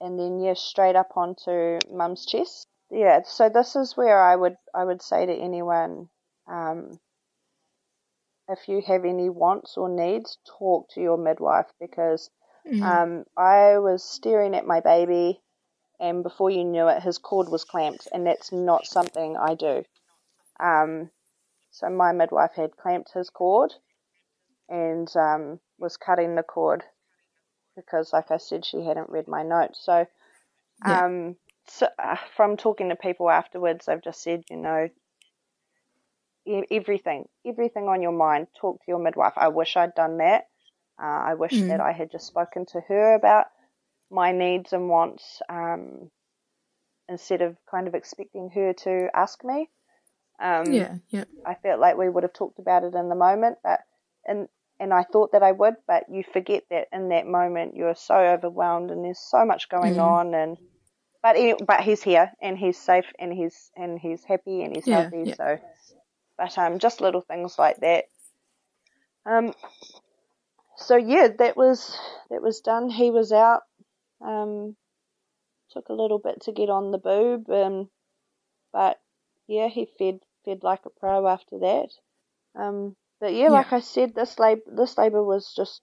and 0.00 0.18
then 0.18 0.40
yeah, 0.40 0.54
straight 0.54 0.96
up 0.96 1.16
onto 1.16 1.78
mum's 1.90 2.26
chest. 2.26 2.68
Yeah. 2.90 3.22
So 3.24 3.48
this 3.48 3.76
is 3.76 3.96
where 3.96 4.20
I 4.20 4.34
would 4.36 4.56
I 4.74 4.84
would 4.84 5.02
say 5.02 5.26
to 5.26 5.32
anyone, 5.32 6.08
um, 6.46 6.98
if 8.48 8.68
you 8.68 8.80
have 8.86 9.04
any 9.04 9.28
wants 9.28 9.76
or 9.76 9.88
needs, 9.88 10.38
talk 10.58 10.88
to 10.90 11.00
your 11.00 11.16
midwife 11.18 11.70
because 11.80 12.30
Mm. 12.66 12.82
um, 12.82 13.24
I 13.36 13.78
was 13.78 14.04
staring 14.04 14.54
at 14.54 14.66
my 14.66 14.80
baby 14.80 15.42
and 16.00 16.22
before 16.22 16.50
you 16.50 16.64
knew 16.64 16.88
it, 16.88 17.02
his 17.02 17.18
cord 17.18 17.48
was 17.48 17.64
clamped, 17.64 18.08
and 18.12 18.26
that's 18.26 18.52
not 18.52 18.86
something 18.86 19.36
I 19.36 19.54
do. 19.54 19.84
Um, 20.60 21.10
so 21.70 21.88
my 21.90 22.12
midwife 22.12 22.52
had 22.54 22.76
clamped 22.76 23.12
his 23.12 23.30
cord 23.30 23.72
and 24.68 25.08
um, 25.16 25.60
was 25.78 25.96
cutting 25.96 26.34
the 26.34 26.42
cord 26.42 26.82
because, 27.76 28.12
like 28.12 28.30
I 28.30 28.38
said, 28.38 28.64
she 28.64 28.84
hadn't 28.84 29.10
read 29.10 29.28
my 29.28 29.42
notes. 29.42 29.80
So, 29.82 30.06
Yeah. 30.84 31.02
um, 31.04 31.36
so 31.68 31.88
uh, 31.98 32.16
from 32.36 32.56
talking 32.56 32.88
to 32.88 32.96
people 32.96 33.30
afterwards, 33.30 33.86
they've 33.86 34.02
just 34.02 34.22
said, 34.22 34.42
you 34.50 34.56
know, 34.56 34.88
everything, 36.70 37.28
everything 37.46 37.88
on 37.88 38.02
your 38.02 38.12
mind, 38.12 38.48
talk 38.60 38.78
to 38.78 38.84
your 38.88 38.98
midwife. 38.98 39.34
I 39.36 39.48
wish 39.48 39.76
I'd 39.76 39.94
done 39.94 40.18
that. 40.18 40.48
Uh, 41.00 41.06
I 41.06 41.34
wish 41.34 41.54
Mm. 41.54 41.68
that 41.68 41.80
I 41.80 41.92
had 41.92 42.10
just 42.10 42.26
spoken 42.26 42.66
to 42.66 42.80
her 42.88 43.14
about 43.14 43.46
my 44.10 44.32
needs 44.32 44.72
and 44.72 44.88
wants 44.88 45.42
um, 45.48 46.10
instead 47.08 47.42
of 47.42 47.56
kind 47.70 47.88
of 47.88 47.94
expecting 47.94 48.50
her 48.50 48.72
to 48.74 49.08
ask 49.14 49.44
me. 49.44 49.70
Um, 50.40 50.74
Yeah, 50.74 50.98
yeah. 51.10 51.24
I 51.46 51.54
felt 51.54 51.80
like 51.80 51.96
we 51.96 52.08
would 52.08 52.24
have 52.24 52.32
talked 52.32 52.58
about 52.58 52.84
it 52.84 52.94
in 52.94 53.08
the 53.08 53.14
moment, 53.14 53.58
but 53.62 53.80
and 54.26 54.48
and 54.80 54.92
I 54.94 55.04
thought 55.04 55.32
that 55.32 55.42
I 55.42 55.52
would, 55.52 55.76
but 55.86 56.04
you 56.10 56.22
forget 56.32 56.64
that 56.70 56.88
in 56.92 57.08
that 57.10 57.26
moment 57.26 57.76
you're 57.76 57.94
so 57.96 58.16
overwhelmed 58.16 58.90
and 58.90 59.04
there's 59.04 59.18
so 59.20 59.44
much 59.44 59.68
going 59.68 59.98
Mhm. 59.98 60.00
on 60.00 60.34
and 60.34 60.58
but 61.22 61.36
he, 61.36 61.54
but 61.54 61.80
he's 61.82 62.02
here 62.02 62.32
and 62.40 62.58
he's 62.58 62.78
safe 62.78 63.06
and 63.18 63.32
he's 63.32 63.70
and 63.76 63.98
he's 63.98 64.24
happy 64.24 64.62
and 64.62 64.74
he's 64.74 64.86
Yeah, 64.86 65.10
healthy 65.10 65.26
yeah. 65.26 65.34
so 65.36 65.58
but 66.38 66.56
um 66.58 66.78
just 66.78 67.00
little 67.00 67.22
things 67.22 67.58
like 67.58 67.78
that 67.78 68.04
um 69.26 69.52
so 70.76 70.96
yeah 70.96 71.28
that 71.38 71.56
was 71.56 71.96
that 72.30 72.42
was 72.42 72.60
done 72.60 72.88
he 72.88 73.10
was 73.10 73.32
out 73.32 73.62
um 74.20 74.76
took 75.70 75.88
a 75.88 75.94
little 75.94 76.18
bit 76.18 76.40
to 76.42 76.52
get 76.52 76.70
on 76.70 76.90
the 76.90 76.98
boob 76.98 77.48
um 77.50 77.88
but 78.72 78.98
yeah 79.46 79.68
he 79.68 79.86
fed 79.98 80.20
fed 80.44 80.62
like 80.62 80.84
a 80.86 80.90
pro 80.90 81.26
after 81.26 81.58
that 81.58 81.88
um 82.58 82.96
but 83.20 83.34
yeah, 83.34 83.44
Yeah. 83.44 83.50
like 83.50 83.72
I 83.72 83.80
said 83.80 84.14
this 84.14 84.38
labor 84.38 84.62
this 84.66 84.96
labor 84.96 85.22
was 85.22 85.52
just 85.54 85.82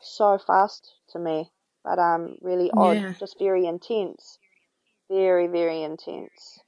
so 0.00 0.38
fast 0.38 0.94
to 1.10 1.18
me 1.18 1.50
but 1.84 1.98
um 1.98 2.36
really 2.40 2.70
odd 2.72 2.96
Yeah. 2.96 3.12
just 3.18 3.38
very 3.38 3.66
intense 3.66 4.38
very 5.08 5.46
very 5.46 5.82
intense 5.82 6.60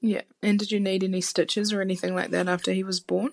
Yeah. 0.00 0.22
And 0.42 0.58
did 0.58 0.70
you 0.70 0.80
need 0.80 1.02
any 1.04 1.20
stitches 1.20 1.72
or 1.72 1.80
anything 1.80 2.14
like 2.14 2.30
that 2.30 2.48
after 2.48 2.72
he 2.72 2.84
was 2.84 3.00
born? 3.00 3.32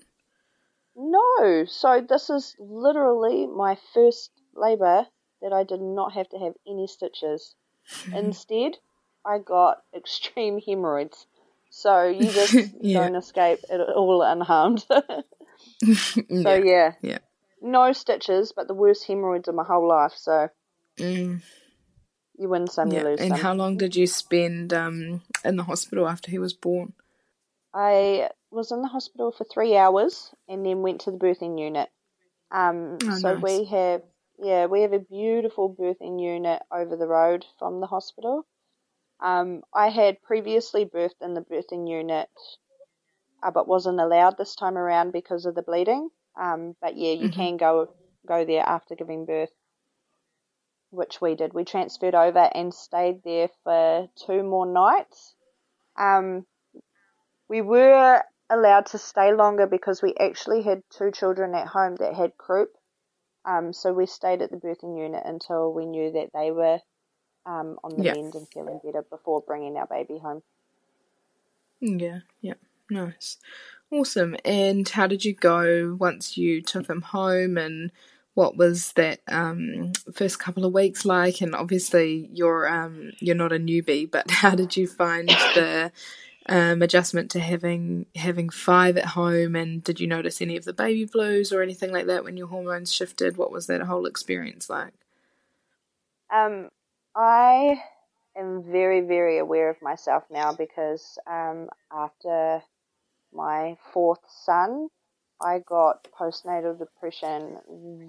No, 0.95 1.65
so 1.65 2.01
this 2.01 2.29
is 2.29 2.55
literally 2.59 3.47
my 3.47 3.77
first 3.93 4.31
labour 4.53 5.07
that 5.41 5.53
I 5.53 5.63
did 5.63 5.81
not 5.81 6.13
have 6.13 6.29
to 6.29 6.37
have 6.37 6.53
any 6.67 6.87
stitches. 6.87 7.55
Instead, 8.13 8.77
I 9.25 9.39
got 9.39 9.77
extreme 9.95 10.59
hemorrhoids. 10.65 11.25
So 11.69 12.03
you 12.07 12.31
just 12.33 12.53
Yeah. 12.79 12.99
don't 12.99 13.15
escape 13.15 13.59
it 13.69 13.79
all 13.95 14.21
unharmed. 14.21 14.85
so 14.89 15.03
yeah. 16.29 16.55
yeah. 16.63 16.91
Yeah. 17.01 17.17
no 17.61 17.91
stitches, 17.93 18.53
but 18.55 18.67
the 18.67 18.73
worst 18.73 19.05
hemorrhoids 19.07 19.47
of 19.47 19.55
my 19.55 19.63
whole 19.63 19.87
life. 19.87 20.13
So 20.15 20.49
Mm, 20.99 21.41
you 22.37 22.49
win 22.49 22.67
some, 22.67 22.89
you 22.89 22.95
yeah. 22.97 23.03
lose 23.03 23.19
And 23.21 23.29
some. 23.31 23.39
how 23.39 23.53
long 23.53 23.77
did 23.77 23.95
you 23.95 24.05
spend 24.07 24.73
um, 24.73 25.21
in 25.45 25.55
the 25.55 25.63
hospital 25.63 26.07
after 26.07 26.29
he 26.29 26.37
was 26.39 26.53
born? 26.53 26.93
I 27.73 28.29
was 28.51 28.71
in 28.71 28.81
the 28.81 28.89
hospital 28.89 29.31
for 29.31 29.45
three 29.45 29.77
hours 29.77 30.31
and 30.49 30.65
then 30.65 30.81
went 30.81 31.01
to 31.01 31.11
the 31.11 31.17
birthing 31.17 31.57
unit. 31.59 31.89
Um, 32.51 32.97
Oh, 33.01 33.17
so 33.17 33.33
nice. 33.35 33.41
we 33.41 33.65
have, 33.65 34.01
yeah, 34.41 34.65
we 34.65 34.81
have 34.81 34.93
a 34.93 34.99
beautiful 34.99 35.73
birthing 35.73 36.19
unit 36.19 36.61
over 36.71 36.95
the 36.95 37.07
road 37.07 37.45
from 37.59 37.79
the 37.79 37.87
hospital. 37.87 38.45
Um, 39.19 39.61
I 39.73 39.89
had 39.89 40.21
previously 40.23 40.83
birthed 40.83 41.21
in 41.21 41.35
the 41.35 41.41
birthing 41.41 41.87
unit, 41.87 42.29
uh, 43.43 43.51
but 43.51 43.67
wasn't 43.67 43.99
allowed 43.99 44.37
this 44.37 44.55
time 44.55 44.77
around 44.77 45.11
because 45.11 45.45
of 45.45 45.53
the 45.53 45.61
bleeding. 45.61 46.09
Um, 46.35 46.75
but 46.81 46.97
yeah, 46.97 47.11
you 47.13 47.29
Mhm. 47.29 47.35
can 47.35 47.57
go 47.57 47.93
go 48.27 48.45
there 48.45 48.63
after 48.67 48.95
giving 48.95 49.25
birth, 49.25 49.51
which 50.89 51.21
we 51.21 51.35
did. 51.35 51.53
We 51.53 51.63
transferred 51.63 52.15
over 52.15 52.49
and 52.55 52.73
stayed 52.73 53.23
there 53.23 53.49
for 53.63 54.09
two 54.15 54.41
more 54.43 54.65
nights. 54.65 55.35
Um, 55.97 56.47
we 57.47 57.61
were 57.61 58.23
allowed 58.49 58.87
to 58.87 58.97
stay 58.97 59.33
longer 59.33 59.67
because 59.67 60.01
we 60.01 60.15
actually 60.15 60.63
had 60.63 60.83
two 60.89 61.11
children 61.11 61.53
at 61.53 61.67
home 61.67 61.95
that 61.97 62.15
had 62.15 62.37
croup. 62.37 62.75
Um, 63.45 63.73
so 63.73 63.93
we 63.93 64.05
stayed 64.05 64.41
at 64.41 64.51
the 64.51 64.57
birthing 64.57 64.97
unit 64.99 65.23
until 65.25 65.73
we 65.73 65.85
knew 65.85 66.11
that 66.13 66.29
they 66.33 66.51
were 66.51 66.79
um, 67.45 67.77
on 67.83 67.97
the 67.97 68.03
Yeah. 68.03 68.13
mend 68.13 68.35
and 68.35 68.47
feeling 68.53 68.79
better 68.83 69.03
before 69.09 69.41
bringing 69.41 69.77
our 69.77 69.87
baby 69.87 70.19
home. 70.19 70.43
Yeah, 71.79 72.19
yeah, 72.41 72.55
nice, 72.89 73.37
awesome. 73.91 74.35
And 74.45 74.87
how 74.87 75.07
did 75.07 75.25
you 75.25 75.33
go 75.33 75.95
once 75.99 76.37
you 76.37 76.61
took 76.61 76.87
him 76.89 77.01
home? 77.01 77.57
And 77.57 77.91
what 78.35 78.57
was 78.57 78.93
that 78.93 79.21
um, 79.27 79.93
first 80.13 80.39
couple 80.39 80.65
of 80.65 80.73
weeks 80.73 81.05
like? 81.05 81.41
And 81.41 81.55
obviously, 81.55 82.29
you're 82.33 82.67
um, 82.67 83.11
you're 83.19 83.35
not 83.35 83.53
a 83.53 83.57
newbie, 83.59 84.09
but 84.09 84.29
how 84.31 84.55
did 84.55 84.77
you 84.77 84.87
find 84.87 85.29
the 85.53 85.91
um, 86.49 86.81
adjustment 86.81 87.31
to 87.31 87.39
having 87.39 88.05
having 88.15 88.49
five 88.49 88.97
at 88.97 89.05
home? 89.05 89.55
And 89.55 89.83
did 89.83 89.99
you 89.99 90.07
notice 90.07 90.41
any 90.41 90.57
of 90.57 90.65
the 90.65 90.73
baby 90.73 91.05
blues 91.05 91.51
or 91.51 91.61
anything 91.61 91.91
like 91.91 92.07
that 92.07 92.23
when 92.23 92.37
your 92.37 92.47
hormones 92.47 92.93
shifted? 92.93 93.37
What 93.37 93.51
was 93.51 93.67
that 93.67 93.81
whole 93.81 94.05
experience 94.05 94.69
like? 94.69 94.93
Um, 96.31 96.69
I 97.15 97.81
am 98.37 98.63
very, 98.63 99.01
very 99.01 99.37
aware 99.39 99.69
of 99.69 99.81
myself 99.81 100.23
now 100.29 100.53
because 100.53 101.17
um, 101.27 101.69
after 101.91 102.61
my 103.33 103.77
fourth 103.93 104.21
son, 104.29 104.89
I 105.41 105.59
got 105.59 106.07
postnatal 106.19 106.77
depression 106.77 107.57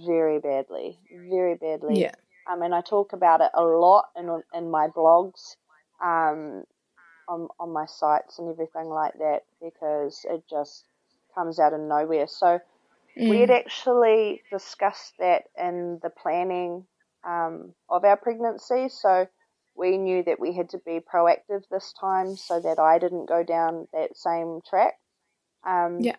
very 0.07 0.39
badly, 0.41 0.99
very 1.11 1.55
badly. 1.57 2.05
Yeah, 2.05 2.15
Um, 2.51 2.63
and 2.63 2.75
I 2.75 2.81
talk 2.83 3.13
about 3.13 3.41
it 3.41 3.51
a 3.55 3.63
lot 3.63 4.07
in 4.17 4.43
in 4.55 4.71
my 4.71 4.89
blogs, 4.89 5.57
um, 6.03 6.65
on 7.29 7.49
on 7.59 7.73
my 7.73 7.87
sites 7.87 8.39
and 8.39 8.49
everything 8.49 8.89
like 8.89 9.15
that 9.19 9.41
because 9.61 10.25
it 10.29 10.45
just 10.49 10.85
comes 11.35 11.59
out 11.59 11.73
of 11.73 11.81
nowhere. 11.81 12.27
So 12.27 12.61
we 13.25 13.41
had 13.41 13.51
actually 13.51 14.43
discussed 14.51 15.15
that 15.19 15.45
in 15.59 15.99
the 16.03 16.11
planning 16.11 16.87
um, 17.25 17.75
of 17.89 18.05
our 18.05 18.17
pregnancy. 18.17 18.89
So 18.89 19.27
we 19.75 19.97
knew 19.99 20.23
that 20.25 20.41
we 20.41 20.53
had 20.55 20.71
to 20.71 20.79
be 20.79 21.01
proactive 21.01 21.63
this 21.71 21.93
time 21.99 22.37
so 22.37 22.61
that 22.61 22.79
I 22.79 22.99
didn't 22.99 23.27
go 23.27 23.43
down 23.43 23.89
that 23.93 24.17
same 24.17 24.61
track. 24.69 24.95
Um, 25.65 25.99
Yeah. 26.05 26.17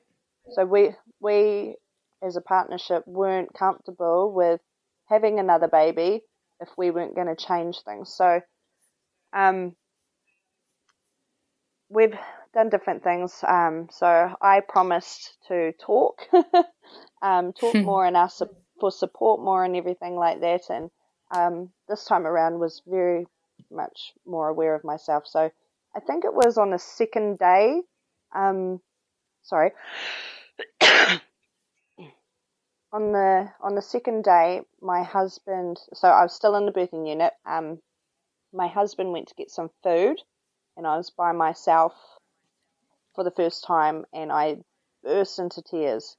So 0.52 0.66
we 0.66 0.96
we 1.20 1.76
as 2.22 2.36
a 2.36 2.42
partnership 2.42 3.06
weren't 3.08 3.54
comfortable 3.54 4.32
with 4.32 4.62
having 5.10 5.40
another 5.40 5.68
baby 5.68 6.22
if 6.60 6.70
we 6.78 6.92
weren't 6.92 7.16
going 7.16 7.28
to 7.28 7.36
change 7.36 7.82
things. 7.82 8.14
So 8.14 8.42
um, 9.34 9.76
we've 11.94 12.16
done 12.54 12.70
different 12.70 13.04
things. 13.04 13.44
Um, 13.48 13.88
so 13.92 14.36
I 14.42 14.62
promised 14.62 15.38
to 15.48 15.74
talk, 15.80 16.22
um, 17.22 17.54
talk 17.54 17.76
more 17.76 18.06
and 18.06 18.18
ask 18.18 18.38
su- 18.38 18.56
for 18.80 18.92
support 18.92 19.42
more 19.42 19.64
and 19.64 19.76
everything 19.76 20.16
like 20.16 20.42
that. 20.42 20.62
And 20.70 20.90
um, 21.32 21.70
this 21.88 22.06
time 22.06 22.26
around 22.26 22.60
was 22.60 22.82
very 22.88 23.26
much 23.72 24.14
more 24.26 24.50
aware 24.50 24.76
of 24.76 24.84
myself. 24.84 25.24
So 25.28 25.52
I 25.96 26.00
think 26.00 26.26
it 26.26 26.34
was 26.34 26.58
on 26.58 26.72
the 26.72 26.80
second 26.80 27.40
day. 27.40 27.82
Um, 28.36 28.82
sorry. 29.44 29.72
on 32.92 33.12
the 33.12 33.50
on 33.62 33.76
the 33.76 33.82
second 33.82 34.24
day, 34.24 34.62
my 34.82 35.04
husband. 35.04 35.80
So 35.94 36.08
I 36.08 36.24
was 36.24 36.34
still 36.34 36.56
in 36.56 36.66
the 36.66 36.72
birthing 36.72 37.08
unit. 37.08 37.34
Um, 37.46 37.80
my 38.54 38.68
husband 38.68 39.12
went 39.12 39.28
to 39.30 39.36
get 39.36 39.50
some 39.50 39.72
food, 39.84 40.22
and 40.78 40.88
I 40.88 40.98
was 40.98 41.10
by 41.10 41.32
myself 41.32 41.94
for 43.16 43.24
the 43.24 43.32
first 43.32 43.64
time, 43.64 44.06
and 44.14 44.32
I 44.32 44.58
burst 45.04 45.40
into 45.40 45.62
tears. 45.62 46.16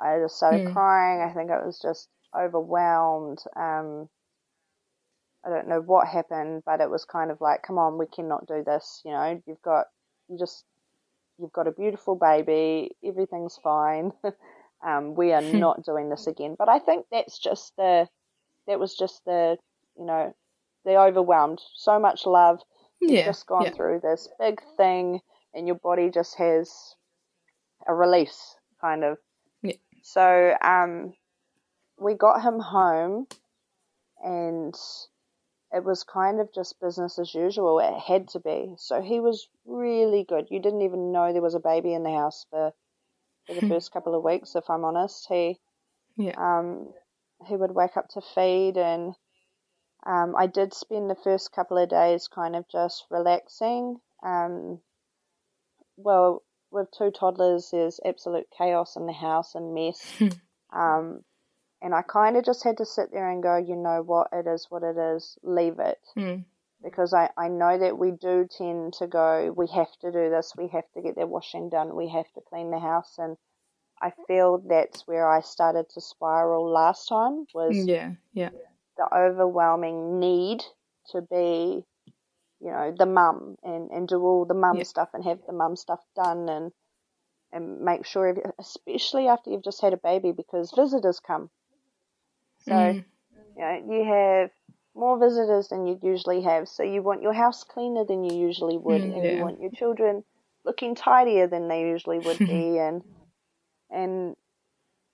I 0.00 0.18
just 0.18 0.36
started 0.36 0.60
Mm. 0.60 0.72
crying. 0.72 1.20
I 1.20 1.32
think 1.32 1.50
I 1.50 1.64
was 1.64 1.78
just 1.78 2.08
overwhelmed. 2.34 3.38
Um, 3.56 4.08
I 5.44 5.50
don't 5.50 5.68
know 5.68 5.80
what 5.80 6.08
happened, 6.08 6.62
but 6.64 6.80
it 6.80 6.90
was 6.90 7.04
kind 7.04 7.30
of 7.30 7.40
like, 7.40 7.62
come 7.62 7.78
on, 7.78 7.98
we 7.98 8.06
cannot 8.06 8.46
do 8.46 8.62
this. 8.64 9.02
You 9.04 9.12
know, 9.12 9.42
you've 9.46 9.62
got, 9.62 9.86
you 10.28 10.38
just, 10.38 10.64
you've 11.38 11.52
got 11.52 11.66
a 11.66 11.72
beautiful 11.72 12.14
baby. 12.16 12.92
Everything's 13.04 13.58
fine. 13.62 14.12
um, 14.86 15.14
we 15.14 15.32
are 15.32 15.42
not 15.42 15.84
doing 15.84 16.08
this 16.08 16.26
again. 16.26 16.54
But 16.58 16.68
I 16.68 16.78
think 16.78 17.06
that's 17.10 17.38
just 17.38 17.72
the, 17.76 18.08
that 18.66 18.78
was 18.78 18.94
just 18.94 19.24
the, 19.24 19.58
you 19.98 20.04
know, 20.06 20.34
the 20.84 20.96
overwhelmed. 20.96 21.60
So 21.74 21.98
much 21.98 22.24
love. 22.26 22.60
You've 23.02 23.12
yeah, 23.12 23.24
just 23.24 23.46
gone 23.46 23.64
yeah. 23.64 23.70
through 23.72 24.00
this 24.00 24.28
big 24.38 24.62
thing, 24.76 25.20
and 25.54 25.66
your 25.66 25.76
body 25.76 26.10
just 26.10 26.36
has 26.38 26.94
a 27.86 27.94
release, 27.94 28.56
kind 28.80 29.04
of. 29.04 29.18
Yeah. 29.62 29.74
So, 30.02 30.56
um, 30.62 31.14
we 31.98 32.14
got 32.14 32.42
him 32.42 32.58
home, 32.58 33.26
and 34.22 34.74
it 35.72 35.84
was 35.84 36.04
kind 36.04 36.40
of 36.40 36.52
just 36.54 36.80
business 36.80 37.18
as 37.18 37.34
usual. 37.34 37.78
It 37.80 37.98
had 37.98 38.28
to 38.28 38.40
be. 38.40 38.74
So 38.78 39.00
he 39.00 39.20
was 39.20 39.48
really 39.64 40.24
good. 40.28 40.48
You 40.50 40.60
didn't 40.60 40.82
even 40.82 41.12
know 41.12 41.32
there 41.32 41.42
was 41.42 41.54
a 41.54 41.60
baby 41.60 41.94
in 41.94 42.02
the 42.02 42.10
house 42.10 42.46
for 42.50 42.72
for 43.46 43.54
the 43.54 43.66
first 43.68 43.92
couple 43.92 44.14
of 44.14 44.22
weeks. 44.22 44.54
If 44.54 44.68
I'm 44.70 44.84
honest, 44.84 45.26
he 45.28 45.58
Yeah. 46.16 46.34
um, 46.36 46.92
he 47.46 47.56
would 47.56 47.72
wake 47.74 47.96
up 47.96 48.08
to 48.10 48.20
feed, 48.20 48.76
and 48.76 49.14
um, 50.04 50.34
I 50.36 50.46
did 50.46 50.74
spend 50.74 51.08
the 51.08 51.16
first 51.22 51.52
couple 51.52 51.78
of 51.78 51.88
days 51.88 52.28
kind 52.28 52.56
of 52.56 52.68
just 52.68 53.04
relaxing. 53.10 54.00
Um, 54.22 54.80
well, 55.96 56.42
with 56.70 56.88
two 56.96 57.10
toddlers, 57.10 57.70
there's 57.70 58.00
absolute 58.04 58.46
chaos 58.56 58.96
in 58.96 59.06
the 59.06 59.12
house 59.12 59.54
and 59.54 59.74
mess. 59.74 60.20
um, 60.72 61.22
and 61.80 61.94
I 61.94 62.02
kind 62.02 62.36
of 62.36 62.44
just 62.44 62.64
had 62.64 62.78
to 62.78 62.86
sit 62.86 63.12
there 63.12 63.28
and 63.28 63.42
go, 63.42 63.56
you 63.56 63.76
know 63.76 64.02
what, 64.02 64.28
it 64.32 64.46
is 64.46 64.66
what 64.70 64.82
it 64.82 64.96
is, 64.96 65.38
leave 65.42 65.78
it. 65.78 66.00
Mm. 66.16 66.44
Because 66.82 67.14
I, 67.14 67.30
I 67.36 67.48
know 67.48 67.78
that 67.78 67.98
we 67.98 68.10
do 68.10 68.48
tend 68.50 68.94
to 68.94 69.06
go, 69.06 69.52
we 69.56 69.68
have 69.68 69.92
to 70.00 70.10
do 70.10 70.30
this, 70.30 70.54
we 70.56 70.68
have 70.68 70.90
to 70.94 71.02
get 71.02 71.14
the 71.14 71.26
washing 71.26 71.68
done, 71.68 71.94
we 71.94 72.08
have 72.08 72.32
to 72.34 72.40
clean 72.40 72.70
the 72.70 72.80
house. 72.80 73.16
And 73.18 73.36
I 74.00 74.12
feel 74.26 74.58
that's 74.58 75.06
where 75.06 75.28
I 75.28 75.42
started 75.42 75.88
to 75.90 76.00
spiral 76.00 76.68
last 76.68 77.08
time 77.08 77.46
was 77.54 77.86
Yeah. 77.86 78.12
Yeah. 78.32 78.50
The 78.96 79.08
overwhelming 79.14 80.18
need 80.20 80.62
to 81.10 81.22
be, 81.22 81.84
you 82.60 82.70
know, 82.72 82.94
the 82.96 83.06
mum 83.06 83.56
and, 83.62 83.90
and 83.90 84.08
do 84.08 84.20
all 84.22 84.44
the 84.44 84.54
mum 84.54 84.78
Yeah. 84.78 84.84
stuff 84.84 85.10
and 85.14 85.24
have 85.24 85.40
the 85.46 85.52
mum 85.52 85.76
stuff 85.76 86.00
done 86.16 86.48
and 86.48 86.72
and 87.52 87.80
make 87.80 88.04
sure, 88.06 88.34
especially 88.58 89.28
after 89.28 89.50
you've 89.50 89.64
just 89.64 89.80
had 89.80 89.92
a 89.92 89.96
baby, 89.98 90.32
because 90.32 90.72
visitors 90.72 91.20
come. 91.20 91.50
So 92.58 92.96
Mm. 92.96 93.04
you 93.56 93.62
know 93.62 93.84
you 93.90 94.04
have 94.04 94.50
more 94.94 95.18
visitors 95.18 95.68
than 95.68 95.86
you 95.86 95.98
usually 96.02 96.42
have, 96.42 96.68
so 96.68 96.82
you 96.82 97.02
want 97.02 97.22
your 97.22 97.32
house 97.32 97.64
cleaner 97.64 98.04
than 98.04 98.24
you 98.24 98.34
usually 98.34 98.78
would, 98.78 99.04
Mm, 99.04 99.12
and 99.14 99.24
yeah. 99.24 99.30
you 99.30 99.36
want 99.38 99.60
your 99.60 99.70
children 99.70 100.24
looking 100.64 100.94
tidier 100.94 101.46
than 101.46 101.68
they 101.68 101.80
usually 101.82 102.18
would 102.20 102.44
be, 102.46 102.78
and 102.78 103.02
and 103.90 104.36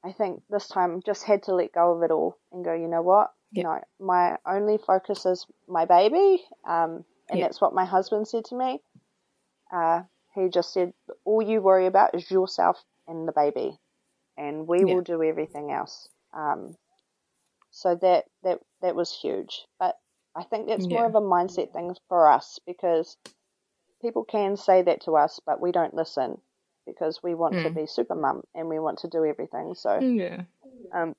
I 0.04 0.12
think 0.12 0.42
this 0.48 0.68
time 0.68 1.02
just 1.02 1.24
had 1.24 1.44
to 1.44 1.54
let 1.54 1.72
go 1.72 1.92
of 1.96 2.02
it 2.02 2.10
all 2.10 2.38
and 2.52 2.64
go, 2.64 2.74
you 2.74 2.88
know 2.88 3.02
what? 3.02 3.32
Yeah. 3.52 3.62
No, 3.64 3.80
my 4.00 4.36
only 4.46 4.78
focus 4.78 5.26
is 5.26 5.46
my 5.66 5.84
baby, 5.84 6.44
um, 6.66 7.04
and 7.30 7.38
Yeah. 7.38 7.44
that's 7.46 7.60
what 7.60 7.74
my 7.74 7.84
husband 7.84 8.28
said 8.28 8.44
to 8.46 8.56
me. 8.56 8.80
Uh, 9.72 10.02
he 10.34 10.48
just 10.48 10.72
said, 10.72 10.92
all 11.24 11.42
you 11.42 11.60
worry 11.60 11.86
about 11.86 12.14
is 12.14 12.30
yourself 12.30 12.82
and 13.06 13.26
the 13.26 13.32
baby, 13.32 13.78
and 14.36 14.66
we 14.66 14.80
Yeah. 14.80 14.94
will 14.94 15.02
do 15.02 15.22
everything 15.22 15.72
else. 15.72 16.08
Um, 16.32 16.76
so 17.70 17.94
that 17.96 18.24
that 18.42 18.60
that 18.82 18.94
was 18.94 19.12
huge, 19.12 19.66
but 19.78 19.96
I 20.34 20.44
think 20.44 20.68
that's 20.68 20.90
more 20.90 21.06
of 21.06 21.14
a 21.14 21.20
mindset 21.20 21.72
thing 21.72 21.94
for 22.08 22.30
us 22.30 22.58
because 22.66 23.16
people 24.00 24.24
can 24.24 24.56
say 24.56 24.82
that 24.82 25.02
to 25.02 25.16
us, 25.16 25.40
but 25.44 25.60
we 25.60 25.72
don't 25.72 25.94
listen 25.94 26.40
because 26.86 27.22
we 27.22 27.34
want 27.34 27.54
to 27.62 27.68
Mm. 27.68 27.74
be 27.76 27.86
super 27.86 28.14
mum 28.14 28.42
and 28.54 28.68
we 28.68 28.78
want 28.78 28.98
to 29.00 29.08
do 29.08 29.24
everything. 29.24 29.74
So 29.74 30.00
Yeah. 30.00 30.42
um, 30.94 31.14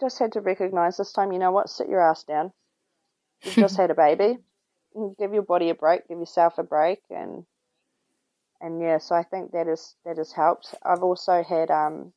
just 0.00 0.18
had 0.18 0.32
to 0.32 0.40
recognize 0.40 0.96
this 0.96 1.12
time, 1.12 1.32
you 1.32 1.38
know 1.38 1.52
what, 1.52 1.70
sit 1.70 1.88
your 1.88 2.00
ass 2.00 2.24
down. 2.24 2.52
You've 3.44 3.56
just 3.56 3.76
had 3.76 3.90
a 3.90 3.94
baby. 3.94 4.38
Give 5.18 5.32
your 5.32 5.42
body 5.42 5.70
a 5.70 5.74
break, 5.74 6.08
give 6.08 6.18
yourself 6.18 6.58
a 6.58 6.62
break 6.62 7.00
and 7.10 7.44
and 8.60 8.80
yeah, 8.80 8.98
so 8.98 9.14
I 9.14 9.22
think 9.22 9.52
that 9.52 9.68
is 9.68 9.94
that 10.04 10.16
has 10.16 10.32
helped. 10.32 10.74
I've 10.84 11.02
also 11.02 11.42
had 11.42 11.70
um 11.70 12.12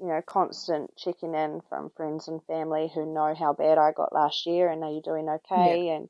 you 0.00 0.08
know, 0.08 0.20
constant 0.22 0.94
checking 0.96 1.34
in 1.34 1.62
from 1.68 1.90
friends 1.96 2.28
and 2.28 2.44
family 2.44 2.90
who 2.94 3.06
know 3.06 3.34
how 3.34 3.52
bad 3.52 3.78
I 3.78 3.92
got 3.92 4.12
last 4.12 4.46
year 4.46 4.68
and 4.70 4.84
are 4.84 4.90
you 4.90 5.00
doing 5.00 5.28
okay 5.28 5.88
and 5.88 6.08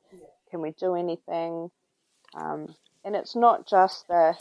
can 0.51 0.61
we 0.61 0.71
do 0.71 0.95
anything? 0.95 1.71
Um, 2.33 2.75
and 3.05 3.15
it's 3.15 3.35
not 3.35 3.67
just 3.67 4.07
the 4.07 4.37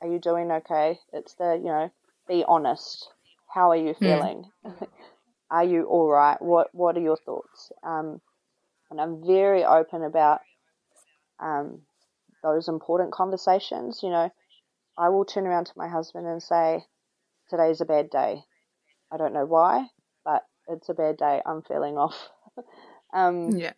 are 0.00 0.08
you 0.08 0.18
doing 0.18 0.50
okay? 0.52 0.98
It's 1.12 1.34
the, 1.34 1.54
you 1.56 1.70
know, 1.70 1.90
be 2.28 2.44
honest. 2.46 3.08
How 3.48 3.70
are 3.70 3.76
you 3.76 3.94
feeling? 3.94 4.44
are 5.50 5.64
you 5.64 5.84
all 5.84 6.08
right? 6.08 6.40
What 6.40 6.68
what 6.74 6.96
are 6.96 7.00
your 7.02 7.16
thoughts? 7.16 7.72
Um, 7.82 8.20
and 8.90 9.00
I'm 9.00 9.24
very 9.26 9.64
open 9.64 10.02
about 10.04 10.40
um, 11.40 11.82
those 12.42 12.68
important 12.68 13.12
conversations. 13.12 14.00
You 14.02 14.10
know, 14.10 14.30
I 14.98 15.08
will 15.10 15.24
turn 15.24 15.46
around 15.46 15.66
to 15.66 15.72
my 15.76 15.88
husband 15.88 16.26
and 16.26 16.42
say, 16.42 16.84
"Today's 17.50 17.80
a 17.80 17.86
bad 17.86 18.10
day. 18.10 18.42
I 19.12 19.16
don't 19.16 19.34
know 19.34 19.46
why, 19.46 19.88
but 20.24 20.44
it's 20.68 20.88
a 20.88 20.94
bad 20.94 21.16
day. 21.18 21.42
I'm 21.46 21.62
feeling 21.62 21.98
off." 21.98 22.30
um, 23.14 23.56
Yeah. 23.56 23.72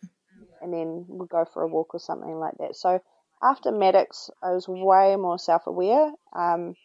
and 0.61 0.73
then 0.73 1.05
we'll 1.07 1.27
go 1.27 1.45
for 1.45 1.63
a 1.63 1.67
walk 1.67 1.93
or 1.93 1.99
something 1.99 2.39
like 2.39 2.55
that. 2.59 2.75
So 2.75 3.01
after 3.41 3.71
Maddox, 3.71 4.29
I 4.43 4.51
was 4.51 4.67
way 4.67 5.15
more 5.15 5.39
self-aware, 5.39 6.11
um, 6.33 6.75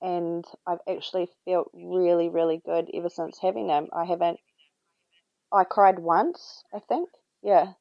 and 0.00 0.44
I've 0.66 0.80
actually 0.88 1.28
felt 1.44 1.70
really, 1.74 2.28
really 2.28 2.58
good 2.64 2.90
ever 2.94 3.08
since 3.08 3.38
having 3.40 3.68
him. 3.68 3.88
I 3.92 4.04
haven't. 4.04 4.40
I 5.52 5.64
cried 5.64 5.98
once, 5.98 6.64
I 6.74 6.80
think. 6.80 7.10
Yeah. 7.42 7.72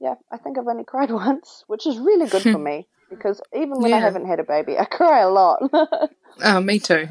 Yeah, 0.00 0.14
I 0.30 0.38
think 0.38 0.58
I've 0.58 0.68
only 0.68 0.84
cried 0.84 1.10
once, 1.24 1.64
which 1.66 1.86
is 1.86 1.98
really 1.98 2.26
good 2.26 2.46
for 2.46 2.58
me 2.58 2.88
because 3.10 3.40
even 3.54 3.80
when 3.80 3.92
I 3.94 4.00
haven't 4.00 4.26
had 4.26 4.40
a 4.40 4.44
baby, 4.44 4.78
I 4.78 4.84
cry 4.84 5.20
a 5.20 5.30
lot. 5.30 5.62
Oh, 6.42 6.60
me 6.60 6.78
too. 6.78 7.08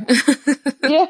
yeah. 0.81 1.05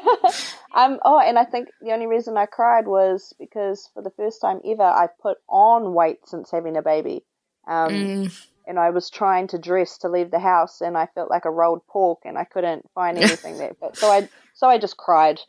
Um. 0.74 0.98
Oh, 1.04 1.18
and 1.20 1.38
I 1.38 1.44
think 1.44 1.68
the 1.80 1.92
only 1.92 2.06
reason 2.06 2.36
I 2.36 2.46
cried 2.46 2.86
was 2.86 3.32
because 3.38 3.90
for 3.94 4.02
the 4.02 4.10
first 4.10 4.40
time 4.40 4.60
ever, 4.64 4.82
I 4.82 5.08
put 5.20 5.38
on 5.48 5.94
weight 5.94 6.18
since 6.26 6.50
having 6.50 6.76
a 6.76 6.82
baby. 6.82 7.24
Um. 7.66 7.92
Mm. 7.92 8.46
And 8.66 8.78
I 8.78 8.90
was 8.90 9.10
trying 9.10 9.48
to 9.48 9.58
dress 9.58 9.98
to 9.98 10.08
leave 10.08 10.30
the 10.30 10.40
house, 10.40 10.80
and 10.82 10.98
I 10.98 11.08
felt 11.14 11.30
like 11.30 11.46
a 11.46 11.50
rolled 11.50 11.86
pork, 11.88 12.20
and 12.24 12.38
I 12.38 12.44
couldn't 12.44 12.88
find 12.94 13.18
anything 13.18 13.58
that 13.58 13.78
fit. 13.80 13.96
So 13.98 14.10
I, 14.10 14.28
so 14.54 14.68
I 14.68 14.78
just 14.78 14.96
cried, 14.96 15.40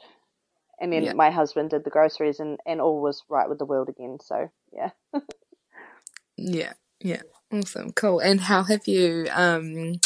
and 0.82 0.94
then 0.94 1.06
Yeah. 1.06 1.16
my 1.16 1.32
husband 1.32 1.72
did 1.72 1.84
the 1.86 1.92
groceries, 1.92 2.40
and 2.42 2.60
and 2.66 2.82
all 2.82 3.02
was 3.02 3.24
right 3.30 3.50
with 3.50 3.60
the 3.60 3.66
world 3.66 3.90
again. 3.90 4.20
So 4.22 4.50
yeah. 4.74 4.92
Yeah, 6.38 6.74
yeah, 7.02 7.22
awesome, 7.52 7.92
cool. 7.94 8.20
And 8.20 8.42
how 8.42 8.64
have 8.64 8.88
you 8.88 9.28
um 9.34 10.02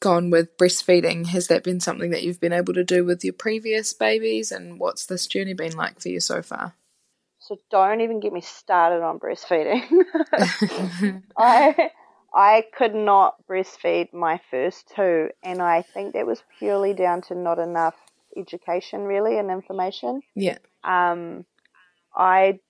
gone 0.00 0.30
with 0.30 0.56
breastfeeding? 0.58 1.26
Has 1.28 1.48
that 1.48 1.64
been 1.64 1.80
something 1.80 2.10
that 2.10 2.22
you've 2.24 2.40
been 2.40 2.52
able 2.52 2.74
to 2.74 2.84
do 2.84 3.04
with 3.04 3.24
your 3.24 3.34
previous 3.34 3.92
babies? 3.92 4.52
And 4.52 4.80
what's 4.80 5.06
this 5.06 5.26
journey 5.26 5.54
been 5.54 5.76
like 5.76 6.00
for 6.00 6.08
you 6.10 6.20
so 6.20 6.42
far? 6.42 6.74
So 7.40 7.58
don't 7.70 8.02
even 8.02 8.20
get 8.20 8.32
me 8.34 8.42
started 8.42 9.02
on 9.04 9.20
breastfeeding. 9.20 9.84
I 11.38 11.90
I 12.34 12.62
could 12.74 12.94
not 12.94 13.36
breastfeed 13.46 14.12
my 14.12 14.38
first 14.50 14.88
two, 14.94 15.30
and 15.42 15.62
I 15.62 15.82
think 15.82 16.14
that 16.14 16.26
was 16.26 16.42
purely 16.58 16.94
down 16.94 17.22
to 17.22 17.34
not 17.34 17.58
enough 17.58 17.96
education, 18.36 19.02
really, 19.04 19.38
and 19.38 19.50
information. 19.50 20.22
Yeah, 20.34 20.58
Um, 20.84 21.46
I 22.14 22.60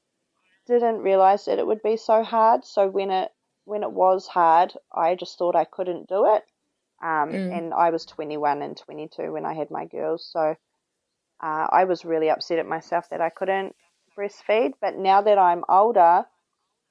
didn't 0.66 1.02
realize 1.02 1.44
that 1.46 1.58
it 1.58 1.66
would 1.66 1.82
be 1.82 1.96
so 1.96 2.22
hard. 2.22 2.64
So 2.64 2.88
when 2.88 3.10
it 3.10 3.32
when 3.64 3.82
it 3.84 3.92
was 3.92 4.26
hard, 4.26 4.74
I 4.92 5.14
just 5.14 5.38
thought 5.38 5.54
I 5.56 5.64
couldn't 5.64 6.08
do 6.08 6.26
it. 6.34 6.44
Um, 7.02 7.30
Mm. 7.32 7.52
and 7.52 7.74
I 7.74 7.90
was 7.90 8.04
21 8.06 8.62
and 8.62 8.76
22 8.76 9.32
when 9.32 9.44
I 9.46 9.54
had 9.54 9.70
my 9.70 9.84
girls, 9.86 10.26
so 10.26 10.56
uh, 11.42 11.66
I 11.70 11.84
was 11.84 12.04
really 12.04 12.30
upset 12.30 12.58
at 12.58 12.66
myself 12.66 13.08
that 13.10 13.20
I 13.20 13.30
couldn't 13.30 13.76
breastfeed. 14.16 14.74
But 14.80 14.96
now 14.96 15.22
that 15.22 15.38
I'm 15.38 15.64
older, 15.68 16.26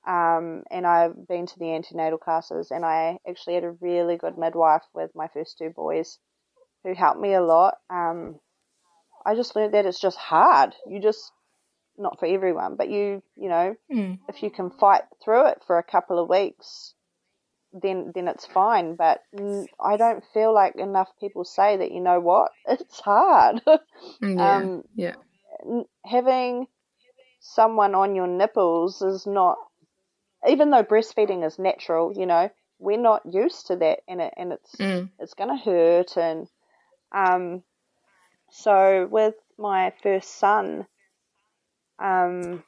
um, 0.07 0.63
and 0.71 0.85
I've 0.85 1.27
been 1.27 1.45
to 1.47 1.59
the 1.59 1.73
antenatal 1.73 2.17
classes, 2.17 2.71
and 2.71 2.83
I 2.85 3.19
actually 3.27 3.55
had 3.55 3.63
a 3.63 3.71
really 3.81 4.17
good 4.17 4.37
midwife 4.37 4.83
with 4.93 5.11
my 5.15 5.27
first 5.33 5.57
two 5.57 5.69
boys, 5.69 6.17
who 6.83 6.93
helped 6.93 7.19
me 7.19 7.33
a 7.33 7.41
lot. 7.41 7.75
Um, 7.89 8.39
I 9.25 9.35
just 9.35 9.55
learned 9.55 9.73
that 9.73 9.85
it's 9.85 9.99
just 9.99 10.17
hard. 10.17 10.73
You 10.87 10.99
just 11.01 11.31
not 11.97 12.19
for 12.19 12.25
everyone, 12.25 12.75
but 12.75 12.89
you 12.89 13.21
you 13.35 13.49
know 13.49 13.75
Mm. 13.91 14.19
if 14.29 14.41
you 14.41 14.49
can 14.49 14.69
fight 14.71 15.03
through 15.23 15.47
it 15.47 15.61
for 15.67 15.77
a 15.77 15.83
couple 15.83 16.17
of 16.17 16.29
weeks, 16.29 16.93
then 17.73 18.11
then 18.15 18.27
it's 18.27 18.45
fine. 18.45 18.95
But 18.95 19.21
mm, 19.35 19.65
I 19.79 19.97
don't 19.97 20.23
feel 20.33 20.53
like 20.53 20.75
enough 20.75 21.09
people 21.19 21.43
say 21.43 21.77
that. 21.77 21.91
You 21.91 22.01
know 22.01 22.19
what? 22.19 22.51
It's 22.67 22.99
hard. 23.01 23.61
yeah, 23.67 23.77
Um, 24.61 24.83
yeah, 24.95 25.15
Having 26.05 26.67
someone 27.39 27.93
on 27.95 28.15
your 28.15 28.27
nipples 28.27 29.01
is 29.01 29.25
not, 29.27 29.57
even 30.47 30.71
though 30.71 30.83
breastfeeding 30.83 31.45
is 31.45 31.59
natural. 31.59 32.13
You 32.15 32.25
know, 32.25 32.49
we're 32.79 32.97
not 32.97 33.21
used 33.25 33.67
to 33.67 33.75
that, 33.77 33.99
and 34.07 34.21
it 34.21 34.33
and 34.37 34.53
it's 34.53 34.75
Mm. 34.77 35.09
it's 35.19 35.33
gonna 35.33 35.57
hurt. 35.57 36.17
And 36.17 36.47
um, 37.11 37.63
so 38.49 39.07
with 39.09 39.35
my 39.57 39.93
first 40.01 40.35
son, 40.35 40.87
um, 41.99 42.63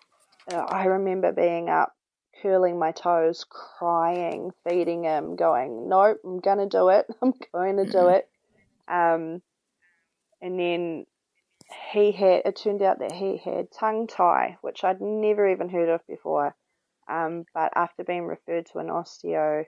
I 0.47 0.86
remember 0.86 1.32
being 1.32 1.69
up, 1.69 1.93
curling 2.41 2.78
my 2.78 2.91
toes, 2.91 3.45
crying, 3.49 4.51
feeding 4.67 5.03
him, 5.03 5.36
going, 5.36 5.89
"Nope, 5.89 6.19
I'm 6.24 6.39
gonna 6.39 6.67
do 6.67 6.89
it. 6.89 7.07
I'm 7.21 7.34
going 7.53 7.78
to 7.78 7.86
do 7.86 7.97
Mhm. 7.97 8.17
it." 8.17 8.30
Um, 8.88 9.41
and 10.41 10.59
then 10.59 11.05
he 11.93 12.11
had, 12.11 12.41
it 12.45 12.55
turned 12.57 12.82
out 12.82 12.99
that 12.99 13.13
he 13.13 13.38
had 13.38 13.71
tongue 13.71 14.07
tie, 14.07 14.57
which 14.61 14.84
I'd 14.84 15.01
never 15.01 15.47
even 15.47 15.69
heard 15.69 15.89
of 15.89 16.05
before. 16.05 16.55
Um, 17.08 17.45
but 17.54 17.72
after 17.76 18.04
being 18.04 18.26
referred 18.26 18.68
to 18.68 18.80
an 18.80 18.88
osteo, 18.88 19.66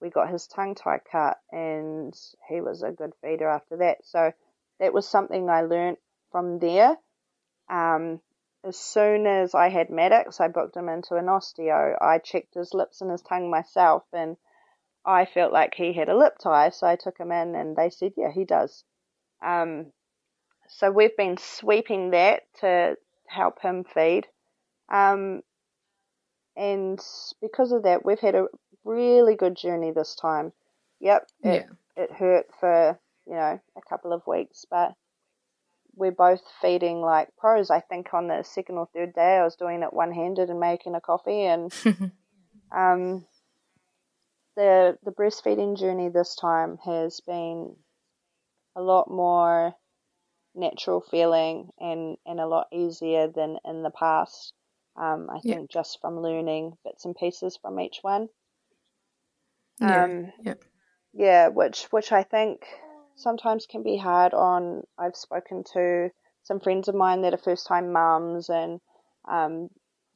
we 0.00 0.10
got 0.10 0.30
his 0.30 0.46
tongue 0.46 0.74
tie 0.74 1.00
cut 1.10 1.38
and 1.50 2.14
he 2.48 2.60
was 2.60 2.82
a 2.82 2.90
good 2.90 3.12
feeder 3.22 3.48
after 3.48 3.76
that. 3.78 3.98
So 4.04 4.32
that 4.80 4.92
was 4.92 5.08
something 5.08 5.48
I 5.48 5.62
learnt 5.62 5.98
from 6.32 6.58
there. 6.58 6.96
Um, 7.70 8.20
as 8.64 8.76
soon 8.76 9.26
as 9.26 9.54
I 9.54 9.68
had 9.68 9.90
Maddox, 9.90 10.40
I 10.40 10.48
booked 10.48 10.76
him 10.76 10.88
into 10.88 11.14
an 11.16 11.26
osteo. 11.26 11.96
I 12.00 12.18
checked 12.18 12.54
his 12.54 12.74
lips 12.74 13.00
and 13.00 13.10
his 13.10 13.22
tongue 13.22 13.50
myself, 13.50 14.04
and 14.12 14.36
I 15.04 15.24
felt 15.24 15.52
like 15.52 15.74
he 15.74 15.92
had 15.92 16.08
a 16.08 16.16
lip 16.16 16.38
tie, 16.38 16.70
so 16.70 16.86
I 16.86 16.96
took 16.96 17.18
him 17.18 17.32
in, 17.32 17.56
and 17.56 17.74
they 17.76 17.90
said, 17.90 18.12
yeah, 18.16 18.30
he 18.30 18.44
does. 18.44 18.84
Um, 19.44 19.92
so 20.68 20.92
we've 20.92 21.16
been 21.16 21.38
sweeping 21.38 22.10
that 22.10 22.42
to 22.60 22.96
help 23.26 23.60
him 23.60 23.84
feed. 23.84 24.28
Um, 24.88 25.42
and 26.56 27.00
because 27.40 27.72
of 27.72 27.84
that, 27.84 28.04
we've 28.04 28.20
had 28.20 28.34
a 28.34 28.46
really 28.84 29.36
good 29.36 29.56
journey 29.56 29.90
this 29.90 30.14
time. 30.14 30.52
Yep, 31.00 31.28
it, 31.42 31.66
yeah. 31.96 32.02
it 32.04 32.12
hurt 32.12 32.46
for, 32.60 32.98
you 33.26 33.34
know, 33.34 33.60
a 33.76 33.88
couple 33.88 34.12
of 34.12 34.26
weeks, 34.26 34.64
but 34.70 34.94
we're 35.94 36.12
both 36.12 36.42
feeding 36.60 37.00
like 37.00 37.28
pros. 37.36 37.70
I 37.70 37.80
think 37.80 38.12
on 38.14 38.28
the 38.28 38.42
second 38.42 38.76
or 38.78 38.88
third 38.94 39.14
day, 39.14 39.36
I 39.38 39.44
was 39.44 39.56
doing 39.56 39.82
it 39.82 39.92
one 39.92 40.12
handed 40.12 40.50
and 40.50 40.60
making 40.60 40.94
a 40.94 41.00
coffee, 41.00 41.44
and 41.44 41.72
um, 42.74 43.26
the 44.56 44.98
the 45.04 45.12
breastfeeding 45.12 45.78
journey 45.78 46.08
this 46.08 46.34
time 46.34 46.78
has 46.84 47.20
been 47.20 47.76
a 48.76 48.82
lot 48.82 49.10
more 49.10 49.74
natural 50.54 51.00
feeling 51.00 51.70
and 51.78 52.16
and 52.26 52.40
a 52.40 52.46
lot 52.46 52.66
easier 52.72 53.28
than 53.28 53.58
in 53.64 53.82
the 53.82 53.90
past. 53.90 54.54
Um, 54.96 55.28
I 55.30 55.40
think 55.40 55.70
just 55.70 56.00
from 56.00 56.20
learning 56.20 56.74
bits 56.84 57.04
and 57.04 57.16
pieces 57.16 57.58
from 57.60 57.80
each 57.80 57.98
one. 58.02 58.28
Um, 59.80 60.32
yeah. 60.42 60.54
yeah, 61.12 61.48
which 61.48 61.84
which 61.90 62.12
I 62.12 62.22
think 62.22 62.66
sometimes 63.16 63.66
can 63.66 63.82
be 63.82 63.96
hard 63.96 64.34
on. 64.34 64.82
I've 64.98 65.16
spoken 65.16 65.64
to 65.72 66.10
some 66.42 66.60
friends 66.60 66.88
of 66.88 66.94
mine 66.94 67.22
that 67.22 67.34
are 67.34 67.38
first 67.38 67.66
time 67.66 67.92
mums 67.92 68.48
and 68.48 68.80
um, 69.28 69.68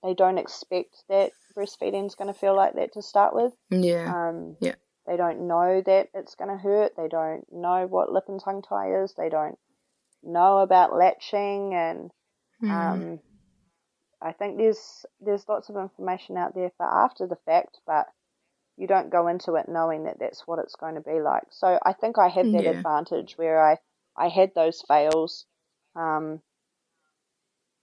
they 0.03 0.15
don't 0.15 0.39
expect 0.39 1.05
that 1.09 1.33
breastfeeding 1.57 2.07
is 2.07 2.15
going 2.15 2.33
to 2.33 2.39
feel 2.39 2.55
like 2.55 2.75
that 2.75 2.93
to 2.95 3.03
start 3.03 3.35
with. 3.35 3.53
Yeah. 3.71 4.13
Um, 4.13 4.57
yeah. 4.61 4.75
They 5.07 5.17
don't 5.17 5.47
know 5.47 5.83
that 5.87 6.09
it's 6.15 6.35
going 6.35 6.51
to 6.51 6.57
hurt. 6.57 6.93
They 6.97 7.09
don't 7.09 7.45
know 7.53 7.87
what 7.87 8.13
lip 8.13 8.25
and 8.29 8.43
tongue 8.43 8.63
tie 8.63 9.03
is. 9.03 9.15
They 9.17 9.29
don't 9.29 9.57
know 10.23 10.59
about 10.59 10.97
latching 10.97 11.75
and 11.75 12.11
mm. 12.63 13.19
I 14.27 14.33
think 14.33 14.57
there's 14.57 15.07
there's 15.21 15.49
lots 15.49 15.69
of 15.69 15.77
information 15.77 16.37
out 16.37 16.55
there 16.55 16.73
for 16.77 16.85
after 16.85 17.29
the 17.29 17.39
fact, 17.47 17.79
but 17.87 18.07
you 18.77 18.89
don't 18.89 19.09
go 19.09 19.29
into 19.29 19.55
it 19.55 19.69
knowing 19.69 20.05
that 20.05 20.19
that's 20.19 20.47
what 20.47 20.59
it's 20.59 20.75
going 20.75 20.97
to 20.97 21.01
be 21.01 21.21
like. 21.21 21.45
So 21.51 21.79
I 21.85 21.93
think 21.93 22.19
I 22.19 22.29
had 22.29 22.47
that 22.47 22.65
yeah. 22.65 22.71
advantage 22.71 23.35
where 23.39 23.65
I 23.65 23.79
I 24.17 24.29
had 24.29 24.53
those 24.55 24.83
fails. 24.89 25.47
Um, 25.95 26.43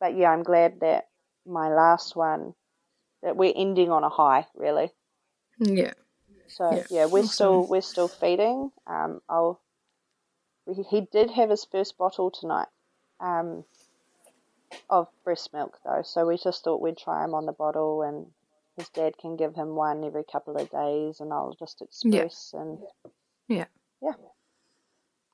but 0.02 0.18
yeah, 0.18 0.32
I'm 0.32 0.44
glad 0.44 0.82
that 0.82 1.08
my 1.46 1.70
last 1.70 2.14
one 2.16 2.56
that 3.22 3.38
we're 3.38 3.54
ending 3.56 3.90
on 3.90 4.04
a 4.04 4.10
high, 4.10 4.46
really. 4.54 4.92
Yeah. 5.60 5.94
So 6.48 6.76
yeah, 6.76 6.84
yeah 6.90 7.06
we're 7.06 7.20
awesome. 7.20 7.32
still 7.32 7.68
we're 7.68 7.82
still 7.82 8.10
feeding. 8.10 8.70
Um, 8.86 9.22
I'll. 9.30 9.62
He 10.90 11.08
did 11.12 11.32
have 11.32 11.50
his 11.50 11.66
first 11.66 11.98
bottle 11.98 12.32
tonight. 12.32 12.68
Um, 13.22 13.64
of 14.90 15.08
breast 15.24 15.54
milk 15.54 15.80
though, 15.86 16.02
so 16.04 16.26
we 16.26 16.38
just 16.38 16.64
thought 16.64 16.82
we'd 16.82 16.98
try 16.98 17.24
him 17.24 17.34
on 17.34 17.46
the 17.46 17.52
bottle 17.52 18.02
and 18.02 18.28
his 18.78 18.90
dad 18.90 19.18
can 19.18 19.36
give 19.36 19.54
him 19.54 19.76
one 19.76 20.04
every 20.04 20.24
couple 20.24 20.56
of 20.58 20.70
days, 20.70 21.20
and 21.20 21.32
I'll 21.32 21.56
just 21.58 21.82
express 21.82 22.52
yeah. 22.54 22.62
and 22.62 22.80
yeah, 23.48 23.66
yeah, 24.02 24.14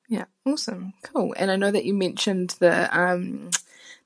yeah, 0.08 0.24
awesome, 0.44 0.92
cool. 1.02 1.34
And 1.38 1.50
I 1.50 1.56
know 1.56 1.70
that 1.70 1.84
you 1.84 1.94
mentioned 1.94 2.56
the 2.58 2.88
um 2.98 3.50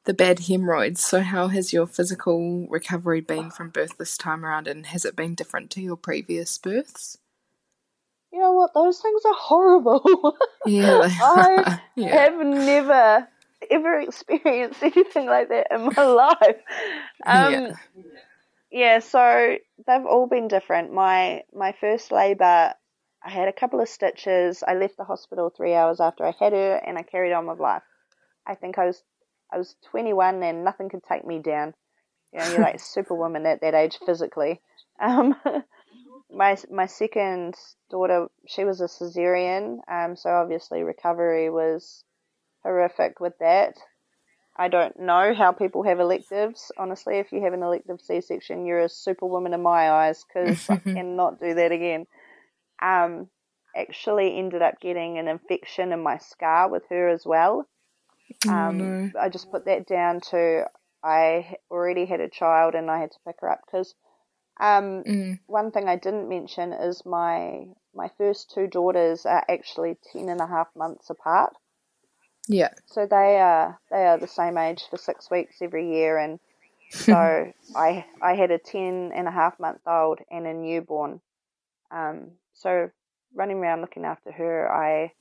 the 0.04 0.14
bad 0.14 0.40
hemorrhoids. 0.40 1.04
So 1.04 1.20
how 1.20 1.48
has 1.48 1.72
your 1.72 1.86
physical 1.86 2.68
recovery 2.68 3.20
been 3.20 3.50
from 3.50 3.70
birth 3.70 3.96
this 3.98 4.16
time 4.16 4.44
around, 4.44 4.68
and 4.68 4.86
has 4.86 5.04
it 5.04 5.16
been 5.16 5.34
different 5.34 5.70
to 5.72 5.80
your 5.80 5.96
previous 5.96 6.56
births? 6.58 7.18
You 8.32 8.40
know 8.40 8.52
what? 8.52 8.74
Those 8.74 9.00
things 9.00 9.22
are 9.24 9.34
horrible. 9.34 10.36
Yeah, 10.66 11.10
I 11.20 11.80
yeah. 11.94 12.08
have 12.08 12.38
never 12.38 13.28
ever 13.70 14.00
experienced 14.00 14.82
anything 14.82 15.26
like 15.26 15.48
that 15.48 15.68
in 15.70 15.90
my 15.94 16.02
life. 16.02 16.56
Um, 17.26 17.52
yeah 17.52 17.72
yeah, 18.74 18.98
so 18.98 19.56
they've 19.86 20.04
all 20.04 20.26
been 20.26 20.48
different. 20.48 20.92
My 20.92 21.44
my 21.54 21.76
first 21.80 22.10
labour, 22.10 22.74
I 23.24 23.30
had 23.30 23.46
a 23.46 23.52
couple 23.52 23.80
of 23.80 23.88
stitches. 23.88 24.64
I 24.66 24.74
left 24.74 24.96
the 24.96 25.04
hospital 25.04 25.48
three 25.48 25.74
hours 25.74 26.00
after 26.00 26.26
I 26.26 26.34
had 26.36 26.52
her, 26.52 26.74
and 26.84 26.98
I 26.98 27.02
carried 27.02 27.32
on 27.32 27.46
with 27.46 27.60
life. 27.60 27.84
I 28.44 28.56
think 28.56 28.76
I 28.76 28.86
was 28.86 29.00
I 29.52 29.58
was 29.58 29.76
21 29.92 30.42
and 30.42 30.64
nothing 30.64 30.88
could 30.88 31.04
take 31.04 31.24
me 31.24 31.38
down. 31.38 31.74
You 32.32 32.40
know, 32.40 32.50
you're 32.50 32.62
like 32.62 32.80
superwoman 32.84 33.46
at 33.46 33.60
that 33.60 33.74
age 33.74 33.96
physically. 34.04 34.60
Um, 34.98 35.36
my 36.32 36.56
my 36.68 36.86
second 36.86 37.54
daughter, 37.92 38.26
she 38.48 38.64
was 38.64 38.80
a 38.80 38.88
cesarean, 38.88 39.78
um, 39.88 40.16
so 40.16 40.30
obviously 40.30 40.82
recovery 40.82 41.48
was 41.48 42.02
horrific 42.64 43.20
with 43.20 43.34
that. 43.40 43.74
I 44.56 44.68
don't 44.68 44.98
know 45.00 45.34
how 45.34 45.52
people 45.52 45.82
have 45.82 45.98
electives. 45.98 46.70
Honestly, 46.78 47.18
if 47.18 47.32
you 47.32 47.42
have 47.42 47.54
an 47.54 47.62
elective 47.62 48.00
C-section, 48.00 48.66
you're 48.66 48.82
a 48.82 48.88
superwoman 48.88 49.52
in 49.52 49.62
my 49.62 49.90
eyes 49.90 50.24
because 50.24 50.70
I 50.70 50.76
cannot 50.94 51.40
do 51.40 51.54
that 51.54 51.72
again. 51.72 52.06
Um, 52.80 53.28
actually 53.76 54.38
ended 54.38 54.62
up 54.62 54.80
getting 54.80 55.18
an 55.18 55.26
infection 55.26 55.92
in 55.92 56.02
my 56.02 56.18
scar 56.18 56.70
with 56.70 56.84
her 56.90 57.08
as 57.08 57.24
well. 57.26 57.66
Oh, 58.46 58.50
um, 58.50 58.80
oh, 58.80 58.84
no. 58.84 59.10
I 59.20 59.28
just 59.28 59.50
put 59.50 59.66
that 59.66 59.86
down 59.86 60.20
to 60.30 60.66
I 61.02 61.56
already 61.70 62.06
had 62.06 62.20
a 62.20 62.30
child 62.30 62.74
and 62.74 62.90
I 62.90 62.98
had 62.98 63.10
to 63.10 63.18
pick 63.26 63.36
her 63.40 63.50
up 63.50 63.60
because 63.66 63.94
um, 64.60 65.02
mm. 65.04 65.38
one 65.46 65.70
thing 65.70 65.88
I 65.88 65.96
didn't 65.96 66.28
mention 66.28 66.72
is 66.72 67.04
my 67.04 67.66
my 67.94 68.10
first 68.16 68.52
two 68.54 68.66
daughters 68.66 69.26
are 69.26 69.44
actually 69.48 69.98
ten 70.12 70.28
and 70.28 70.40
a 70.40 70.46
half 70.46 70.68
months 70.74 71.10
apart. 71.10 71.54
Yeah. 72.48 72.70
So 72.86 73.06
they 73.06 73.38
are 73.38 73.78
they 73.90 74.06
are 74.06 74.18
the 74.18 74.28
same 74.28 74.58
age 74.58 74.84
for 74.90 74.98
six 74.98 75.30
weeks 75.30 75.56
every 75.62 75.94
year, 75.94 76.18
and 76.18 76.38
so 76.90 77.52
I 77.76 78.04
I 78.20 78.34
had 78.34 78.50
a 78.50 78.58
ten 78.58 79.12
and 79.14 79.26
a 79.26 79.30
half 79.30 79.58
month 79.58 79.80
old 79.86 80.20
and 80.30 80.46
a 80.46 80.52
newborn. 80.52 81.20
Um, 81.90 82.32
so 82.52 82.90
running 83.34 83.58
around 83.58 83.80
looking 83.80 84.04
after 84.04 84.30
her, 84.32 84.70
I 84.70 85.12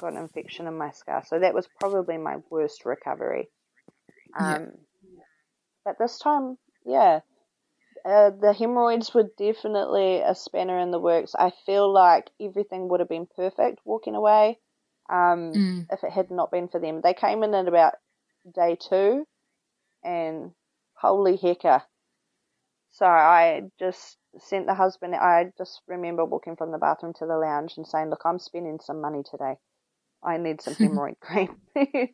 got 0.00 0.12
an 0.12 0.18
infection 0.18 0.66
in 0.66 0.78
my 0.78 0.90
scar. 0.92 1.24
So 1.26 1.38
that 1.38 1.54
was 1.54 1.68
probably 1.78 2.16
my 2.16 2.36
worst 2.50 2.84
recovery. 2.86 3.48
Um, 4.38 4.44
yeah. 4.44 5.22
But 5.84 5.98
this 5.98 6.18
time, 6.18 6.58
yeah, 6.84 7.20
uh, 8.04 8.30
the 8.30 8.52
hemorrhoids 8.52 9.12
were 9.14 9.28
definitely 9.38 10.20
a 10.20 10.34
spanner 10.34 10.78
in 10.78 10.90
the 10.90 10.98
works. 10.98 11.34
I 11.38 11.52
feel 11.66 11.92
like 11.92 12.30
everything 12.40 12.88
would 12.88 13.00
have 13.00 13.08
been 13.08 13.28
perfect 13.36 13.80
walking 13.84 14.14
away 14.14 14.58
um, 15.08 15.52
mm. 15.52 15.86
if 15.90 16.02
it 16.04 16.12
had 16.12 16.30
not 16.30 16.50
been 16.50 16.68
for 16.68 16.80
them. 16.80 17.00
They 17.02 17.14
came 17.14 17.42
in 17.42 17.54
at 17.54 17.68
about 17.68 17.94
day 18.54 18.76
two, 18.78 19.26
and 20.04 20.52
holy 20.94 21.36
hecker. 21.36 21.82
So 22.90 23.06
I 23.06 23.62
just 23.78 24.16
sent 24.38 24.66
the 24.66 24.74
husband, 24.74 25.14
I 25.14 25.52
just 25.58 25.80
remember 25.86 26.24
walking 26.24 26.56
from 26.56 26.72
the 26.72 26.78
bathroom 26.78 27.12
to 27.18 27.26
the 27.26 27.36
lounge 27.36 27.74
and 27.76 27.86
saying, 27.86 28.10
Look, 28.10 28.22
I'm 28.24 28.38
spending 28.38 28.78
some 28.80 29.00
money 29.00 29.22
today. 29.28 29.56
I 30.22 30.36
need 30.38 30.60
some 30.60 30.74
hemorrhoid 30.76 31.20
cream. 31.20 31.56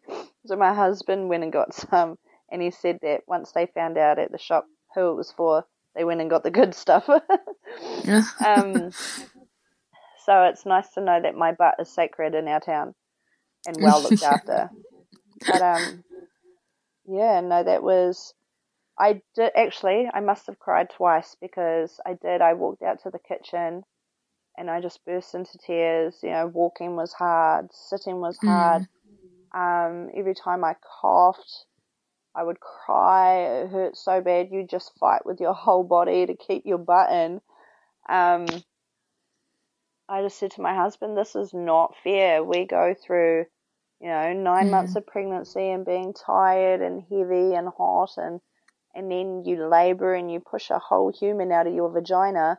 so 0.46 0.56
my 0.56 0.74
husband 0.74 1.28
went 1.28 1.44
and 1.44 1.52
got 1.52 1.74
some, 1.74 2.18
and 2.50 2.62
he 2.62 2.70
said 2.70 2.98
that 3.02 3.22
once 3.26 3.52
they 3.52 3.66
found 3.66 3.98
out 3.98 4.18
at 4.18 4.32
the 4.32 4.38
shop 4.38 4.66
who 4.94 5.10
it 5.10 5.16
was 5.16 5.32
for, 5.32 5.64
they 5.94 6.04
went 6.04 6.20
and 6.20 6.30
got 6.30 6.42
the 6.42 6.50
good 6.50 6.74
stuff. 6.74 7.08
um, 8.44 8.90
so 10.24 10.44
it's 10.44 10.66
nice 10.66 10.88
to 10.90 11.00
know 11.00 11.20
that 11.20 11.34
my 11.34 11.52
butt 11.52 11.76
is 11.78 11.88
sacred 11.88 12.34
in 12.34 12.48
our 12.48 12.60
town 12.60 12.94
and 13.66 13.76
well 13.80 14.02
looked 14.02 14.22
after. 14.22 14.70
But 15.46 15.62
um, 15.62 16.04
yeah, 17.06 17.40
no, 17.40 17.62
that 17.62 17.82
was. 17.82 18.34
I 18.98 19.22
did 19.34 19.52
actually. 19.56 20.08
I 20.12 20.20
must 20.20 20.46
have 20.46 20.58
cried 20.58 20.90
twice 20.90 21.36
because 21.40 21.98
I 22.06 22.14
did. 22.14 22.40
I 22.40 22.54
walked 22.54 22.82
out 22.82 23.02
to 23.02 23.10
the 23.10 23.18
kitchen, 23.18 23.84
and 24.56 24.70
I 24.70 24.80
just 24.80 25.04
burst 25.04 25.34
into 25.34 25.58
tears. 25.58 26.18
You 26.22 26.30
know, 26.30 26.46
walking 26.46 26.96
was 26.96 27.12
hard, 27.12 27.68
sitting 27.72 28.20
was 28.20 28.38
mm. 28.38 28.48
hard. 28.48 28.82
Mm. 28.82 28.86
Um, 29.54 30.10
every 30.16 30.34
time 30.34 30.64
I 30.64 30.76
coughed, 31.00 31.66
I 32.34 32.42
would 32.42 32.60
cry. 32.60 33.40
It 33.40 33.70
hurt 33.70 33.96
so 33.96 34.20
bad. 34.20 34.48
You 34.50 34.66
just 34.66 34.92
fight 34.98 35.26
with 35.26 35.40
your 35.40 35.54
whole 35.54 35.84
body 35.84 36.26
to 36.26 36.36
keep 36.36 36.64
your 36.64 36.78
butt 36.78 37.10
in. 37.10 37.40
Um, 38.08 38.46
I 40.08 40.22
just 40.22 40.38
said 40.38 40.52
to 40.52 40.62
my 40.62 40.74
husband, 40.74 41.16
this 41.16 41.34
is 41.36 41.54
not 41.54 41.94
fair. 42.04 42.42
We 42.44 42.66
go 42.66 42.94
through, 42.94 43.46
You 44.00 44.08
know, 44.08 44.32
9 44.32 44.66
Mm. 44.66 44.70
months 44.70 44.96
of 44.96 45.06
pregnancy 45.06 45.70
and 45.70 45.84
being 45.86 46.12
tired 46.12 46.82
and 46.82 47.02
heavy 47.10 47.54
and 47.54 47.68
hot 47.68 48.10
and 48.16 48.40
and 48.94 49.10
then 49.10 49.44
you 49.44 49.66
labor 49.66 50.14
and 50.14 50.30
you 50.30 50.40
push 50.40 50.70
a 50.70 50.78
whole 50.78 51.10
human 51.12 51.50
out 51.52 51.66
of 51.66 51.74
your 51.74 51.90
vagina 51.90 52.58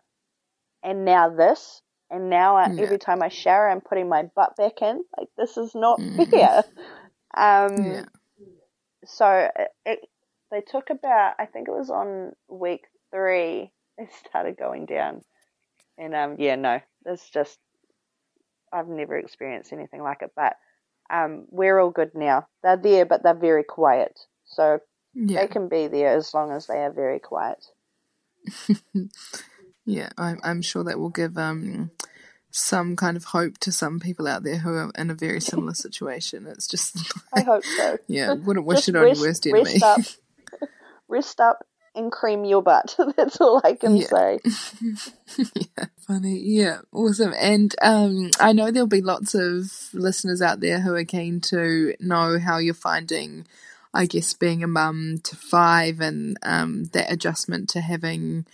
and 0.83 1.05
now 1.05 1.29
this 1.29 1.81
and 2.09 2.29
now 2.29 2.57
I, 2.57 2.71
Yeah. 2.77 2.85
every 2.85 2.97
time 2.97 3.21
I 3.21 3.29
shower 3.29 3.69
I'm 3.69 3.81
putting 3.81 4.09
my 4.09 4.23
butt 4.35 4.55
back 4.55 4.81
in 4.81 5.03
like 5.17 5.29
this 5.37 5.57
is 5.57 5.75
not 5.75 5.99
Mm. 5.99 6.29
fair 6.31 6.63
um 7.35 7.77
Yeah. 7.85 8.05
so 9.05 9.49
it, 9.55 9.69
it, 9.85 9.99
they 10.51 10.61
took 10.61 10.89
about 10.89 11.35
I 11.39 11.45
think 11.45 11.67
it 11.67 11.71
was 11.71 11.89
on 11.89 12.33
week 12.47 12.85
3 13.11 13.71
they 13.97 14.07
started 14.27 14.57
going 14.57 14.85
down 14.85 15.21
and 15.97 16.15
um 16.15 16.35
yeah 16.39 16.55
no 16.55 16.79
it's 17.05 17.29
just 17.29 17.57
I've 18.73 18.87
never 18.87 19.17
experienced 19.17 19.73
anything 19.73 20.01
like 20.03 20.21
it 20.21 20.31
but 20.35 20.55
um 21.11 21.45
we're 21.49 21.79
all 21.79 21.91
good 21.91 22.11
now 22.15 22.47
they're 22.63 22.77
there 22.77 23.05
but 23.05 23.23
they're 23.23 23.33
very 23.35 23.63
quiet 23.63 24.19
so 24.45 24.79
Yeah. 25.15 25.41
they 25.41 25.47
can 25.47 25.69
be 25.69 25.87
there 25.87 26.15
as 26.15 26.33
long 26.33 26.51
as 26.51 26.67
they 26.67 26.77
are 26.79 26.91
very 26.93 27.19
quiet 27.19 27.63
Yeah, 29.85 30.09
I'm, 30.17 30.39
I'm 30.43 30.61
sure 30.61 30.83
that 30.85 30.99
will 30.99 31.09
give 31.09 31.37
um, 31.37 31.91
some 32.51 32.95
kind 32.95 33.17
of 33.17 33.25
hope 33.25 33.57
to 33.59 33.71
some 33.71 33.99
people 33.99 34.27
out 34.27 34.43
there 34.43 34.57
who 34.57 34.73
are 34.73 34.91
in 34.97 35.09
a 35.09 35.15
very 35.15 35.41
similar 35.41 35.73
situation. 35.75 36.47
It's 36.47 36.67
just, 36.67 36.97
I 37.33 37.41
hope 37.41 37.63
so. 37.77 37.97
yeah, 38.07 38.33
wouldn't 38.33 38.65
wish 38.65 38.87
it 38.87 38.95
on 38.95 39.09
your 39.09 39.19
worst 39.19 39.45
enemy. 39.45 39.63
Rest 39.63 39.83
up, 39.83 39.99
rest 41.09 41.39
up, 41.41 41.65
and 41.95 42.11
cream 42.11 42.45
your 42.45 42.61
butt. 42.61 42.95
That's 43.17 43.39
all 43.41 43.61
I 43.63 43.73
can 43.73 43.97
Yeah. 43.97 44.07
say. 44.07 44.39
yeah, 45.37 45.85
funny. 46.07 46.39
Yeah, 46.39 46.79
awesome. 46.91 47.33
And 47.39 47.73
um, 47.81 48.31
I 48.39 48.53
know 48.53 48.71
there'll 48.71 48.87
be 48.87 49.01
lots 49.01 49.35
of 49.35 49.71
listeners 49.93 50.41
out 50.41 50.59
there 50.59 50.81
who 50.81 50.93
are 50.95 51.03
keen 51.05 51.39
to 51.41 51.95
know 51.99 52.39
how 52.39 52.57
you're 52.57 52.73
finding, 52.73 53.45
I 53.93 54.05
guess, 54.05 54.33
being 54.33 54.63
a 54.63 54.67
mum 54.67 55.19
to 55.23 55.35
five 55.35 55.99
and 55.99 56.37
um, 56.43 56.85
that 56.93 57.11
adjustment 57.11 57.69
to 57.69 57.81
having 57.81 58.45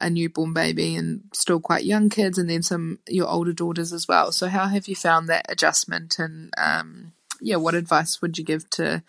a 0.00 0.10
newborn 0.10 0.52
baby 0.52 0.96
and 0.96 1.22
still 1.32 1.60
quite 1.60 1.84
young 1.84 2.08
kids, 2.08 2.36
and 2.36 2.50
then 2.50 2.62
some 2.62 2.98
your 3.08 3.28
older 3.28 3.52
daughters 3.52 3.92
as 3.92 4.08
well. 4.08 4.32
So, 4.32 4.48
how 4.48 4.66
have 4.66 4.88
you 4.88 4.96
found 4.96 5.28
that 5.28 5.46
adjustment? 5.48 6.18
And 6.18 6.52
um, 6.58 7.12
yeah, 7.40 7.56
what 7.56 7.74
advice 7.74 8.20
would 8.20 8.36
you 8.36 8.44
give 8.44 8.68
to 8.70 9.02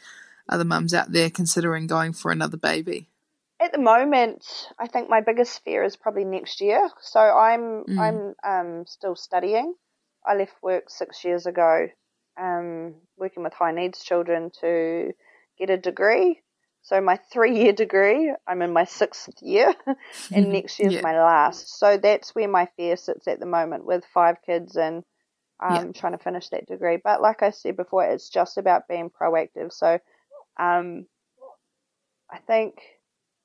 other 0.48 0.64
mums 0.66 0.94
out 0.94 1.12
there 1.12 1.30
considering 1.32 1.88
going 1.88 2.14
for 2.14 2.32
another 2.32 2.58
baby? 2.58 3.08
At 3.64 3.72
the 3.72 3.78
moment, 3.80 4.46
I 4.78 4.88
think 4.88 5.10
my 5.10 5.22
biggest 5.22 5.64
fear 5.64 5.84
is 5.84 5.96
probably 5.96 6.26
next 6.26 6.60
year. 6.62 6.90
So 7.02 7.20
I'm 7.22 7.86
Mm. 7.88 7.98
I'm 7.98 8.36
um, 8.44 8.86
still 8.88 9.16
studying. 9.16 9.76
I 10.26 10.36
left 10.36 10.62
work 10.62 10.90
six 10.90 11.24
years 11.24 11.46
ago, 11.46 11.88
um, 12.38 12.96
working 13.18 13.44
with 13.44 13.54
high 13.54 13.72
needs 13.72 14.04
children 14.04 14.52
to 14.62 15.14
get 15.58 15.70
a 15.70 15.78
degree. 15.78 16.42
So 16.82 17.00
my 17.02 17.18
three 17.32 17.58
year 17.58 17.72
degree, 17.74 18.34
I'm 18.48 18.62
in 18.62 18.74
my 18.74 18.84
sixth 18.86 19.30
year, 19.42 19.74
and 20.34 20.52
next 20.52 20.80
year's 20.80 20.96
Yeah. 20.96 21.02
my 21.02 21.18
last. 21.18 21.80
So 21.80 21.98
that's 21.98 22.36
where 22.36 22.50
my 22.50 22.68
fear 22.76 22.98
sits 22.98 23.28
at 23.30 23.40
the 23.40 23.46
moment 23.46 23.86
with 23.86 24.04
five 24.14 24.38
kids 24.46 24.76
and 24.76 25.04
um, 25.64 25.94
Yeah. 25.94 25.94
trying 25.94 26.18
to 26.18 26.24
finish 26.24 26.50
that 26.50 26.68
degree. 26.68 26.98
But 27.02 27.22
like 27.22 27.42
I 27.44 27.52
said 27.52 27.78
before, 27.78 28.04
it's 28.04 28.30
just 28.30 28.58
about 28.58 28.90
being 28.90 29.10
proactive. 29.10 29.72
So 29.72 30.00
um, 30.60 31.08
I 32.32 32.40
think 32.40 32.82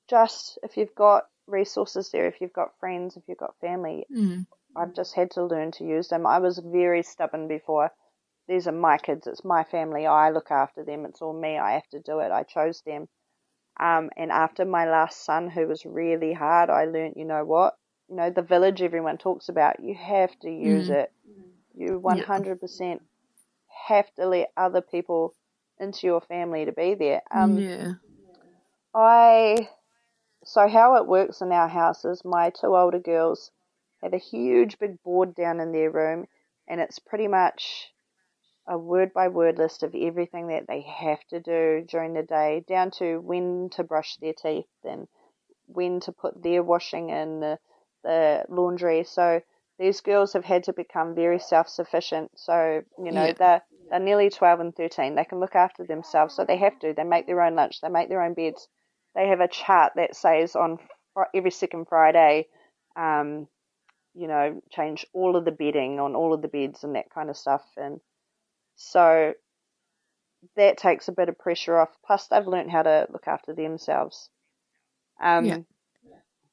just 0.08 0.58
if 0.62 0.76
you've 0.76 0.94
got 0.94 1.26
resources 1.46 2.10
there, 2.10 2.26
if 2.26 2.40
you've 2.40 2.52
got 2.52 2.78
friends, 2.78 3.16
if 3.16 3.22
you've 3.26 3.38
got 3.38 3.58
family, 3.60 4.06
Mm. 4.10 4.46
I've 4.76 4.94
just 4.94 5.14
had 5.14 5.30
to 5.32 5.44
learn 5.44 5.72
to 5.72 5.84
use 5.84 6.08
them. 6.08 6.26
I 6.26 6.38
was 6.38 6.58
very 6.58 7.02
stubborn 7.02 7.48
before. 7.48 7.90
These 8.46 8.68
are 8.68 8.72
my 8.72 8.96
kids. 8.98 9.26
It's 9.26 9.44
my 9.44 9.64
family. 9.64 10.06
I 10.06 10.30
look 10.30 10.50
after 10.50 10.84
them. 10.84 11.04
It's 11.04 11.20
all 11.20 11.32
me. 11.32 11.58
I 11.58 11.72
have 11.72 11.88
to 11.90 12.00
do 12.00 12.20
it. 12.20 12.30
I 12.30 12.44
chose 12.44 12.80
them. 12.82 13.08
Um, 13.80 14.10
and 14.16 14.30
after 14.30 14.64
my 14.64 14.88
last 14.88 15.24
son, 15.24 15.48
who 15.50 15.66
was 15.66 15.84
really 15.84 16.32
hard, 16.32 16.70
I 16.70 16.84
learned, 16.84 17.14
you 17.16 17.24
know 17.24 17.44
what? 17.44 17.76
You 18.08 18.16
know, 18.16 18.30
the 18.30 18.42
village 18.42 18.82
everyone 18.82 19.18
talks 19.18 19.48
about, 19.48 19.80
you 19.80 19.94
have 19.94 20.38
to 20.40 20.50
use 20.50 20.88
Mm. 20.88 21.02
it. 21.02 21.12
You 21.74 22.00
100% 22.00 23.02
have 23.86 24.12
to 24.14 24.26
let 24.26 24.52
other 24.56 24.80
people 24.80 25.34
into 25.78 26.06
your 26.06 26.20
family 26.20 26.64
to 26.64 26.72
be 26.72 26.94
there. 26.94 27.22
Um, 27.30 27.58
yeah. 27.58 27.92
I 28.94 29.68
so 30.48 30.66
how 30.66 30.96
it 30.96 31.06
works 31.06 31.42
in 31.42 31.52
our 31.52 31.68
house 31.68 32.04
is 32.04 32.24
my 32.24 32.50
two 32.50 32.74
older 32.74 32.98
girls 32.98 33.50
have 34.02 34.14
a 34.14 34.18
huge 34.18 34.78
big 34.78 35.02
board 35.02 35.34
down 35.34 35.60
in 35.60 35.72
their 35.72 35.90
room 35.90 36.26
and 36.66 36.80
it's 36.80 36.98
pretty 36.98 37.28
much 37.28 37.92
a 38.66 38.78
word 38.78 39.12
by 39.12 39.28
word 39.28 39.58
list 39.58 39.82
of 39.82 39.94
everything 39.94 40.48
that 40.48 40.66
they 40.66 40.80
have 40.80 41.22
to 41.28 41.40
do 41.40 41.84
during 41.88 42.14
the 42.14 42.22
day 42.22 42.64
down 42.66 42.90
to 42.90 43.18
when 43.18 43.68
to 43.70 43.84
brush 43.84 44.16
their 44.16 44.32
teeth 44.32 44.66
and 44.84 45.06
when 45.66 46.00
to 46.00 46.12
put 46.12 46.42
their 46.42 46.62
washing 46.62 47.10
in 47.10 47.40
the, 47.40 47.58
the 48.04 48.44
laundry. 48.48 49.04
So 49.04 49.40
these 49.78 50.00
girls 50.00 50.32
have 50.32 50.44
had 50.44 50.64
to 50.64 50.72
become 50.72 51.14
very 51.14 51.38
self-sufficient. 51.38 52.30
So 52.38 52.82
you 52.98 53.12
know 53.12 53.26
Yeah. 53.26 53.34
they're 53.38 53.62
they're 53.90 54.00
nearly 54.00 54.30
12 54.30 54.60
and 54.60 54.76
13 54.76 55.14
they 55.14 55.24
can 55.24 55.40
look 55.40 55.54
after 55.56 55.84
themselves. 55.84 56.34
So 56.34 56.44
they 56.44 56.56
have 56.58 56.78
to. 56.80 56.94
They 56.94 57.04
make 57.04 57.26
their 57.26 57.42
own 57.42 57.54
lunch. 57.54 57.80
They 57.80 57.88
make 57.88 58.08
their 58.08 58.22
own 58.22 58.34
beds 58.34 58.68
they 59.18 59.26
have 59.26 59.40
a 59.40 59.48
chart 59.48 59.94
that 59.96 60.14
says 60.14 60.54
on 60.54 60.78
fr- 61.12 61.22
every 61.34 61.50
second 61.50 61.86
Friday, 61.88 62.46
um, 62.94 63.48
you 64.14 64.28
know, 64.28 64.62
change 64.70 65.04
all 65.12 65.34
of 65.34 65.44
the 65.44 65.50
bedding 65.50 65.98
on 65.98 66.14
all 66.14 66.32
of 66.32 66.40
the 66.40 66.48
beds 66.48 66.84
and 66.84 66.94
that 66.94 67.10
kind 67.12 67.28
of 67.28 67.36
stuff. 67.36 67.64
And 67.76 68.00
so 68.76 69.34
that 70.54 70.78
takes 70.78 71.08
a 71.08 71.12
bit 71.12 71.28
of 71.28 71.36
pressure 71.38 71.78
off. 71.78 71.90
Plus, 72.06 72.28
they've 72.28 72.46
learnt 72.46 72.70
how 72.70 72.82
to 72.82 73.08
look 73.10 73.26
after 73.26 73.52
themselves. 73.52 74.30
Um, 75.20 75.46
Yeah. 75.46 75.58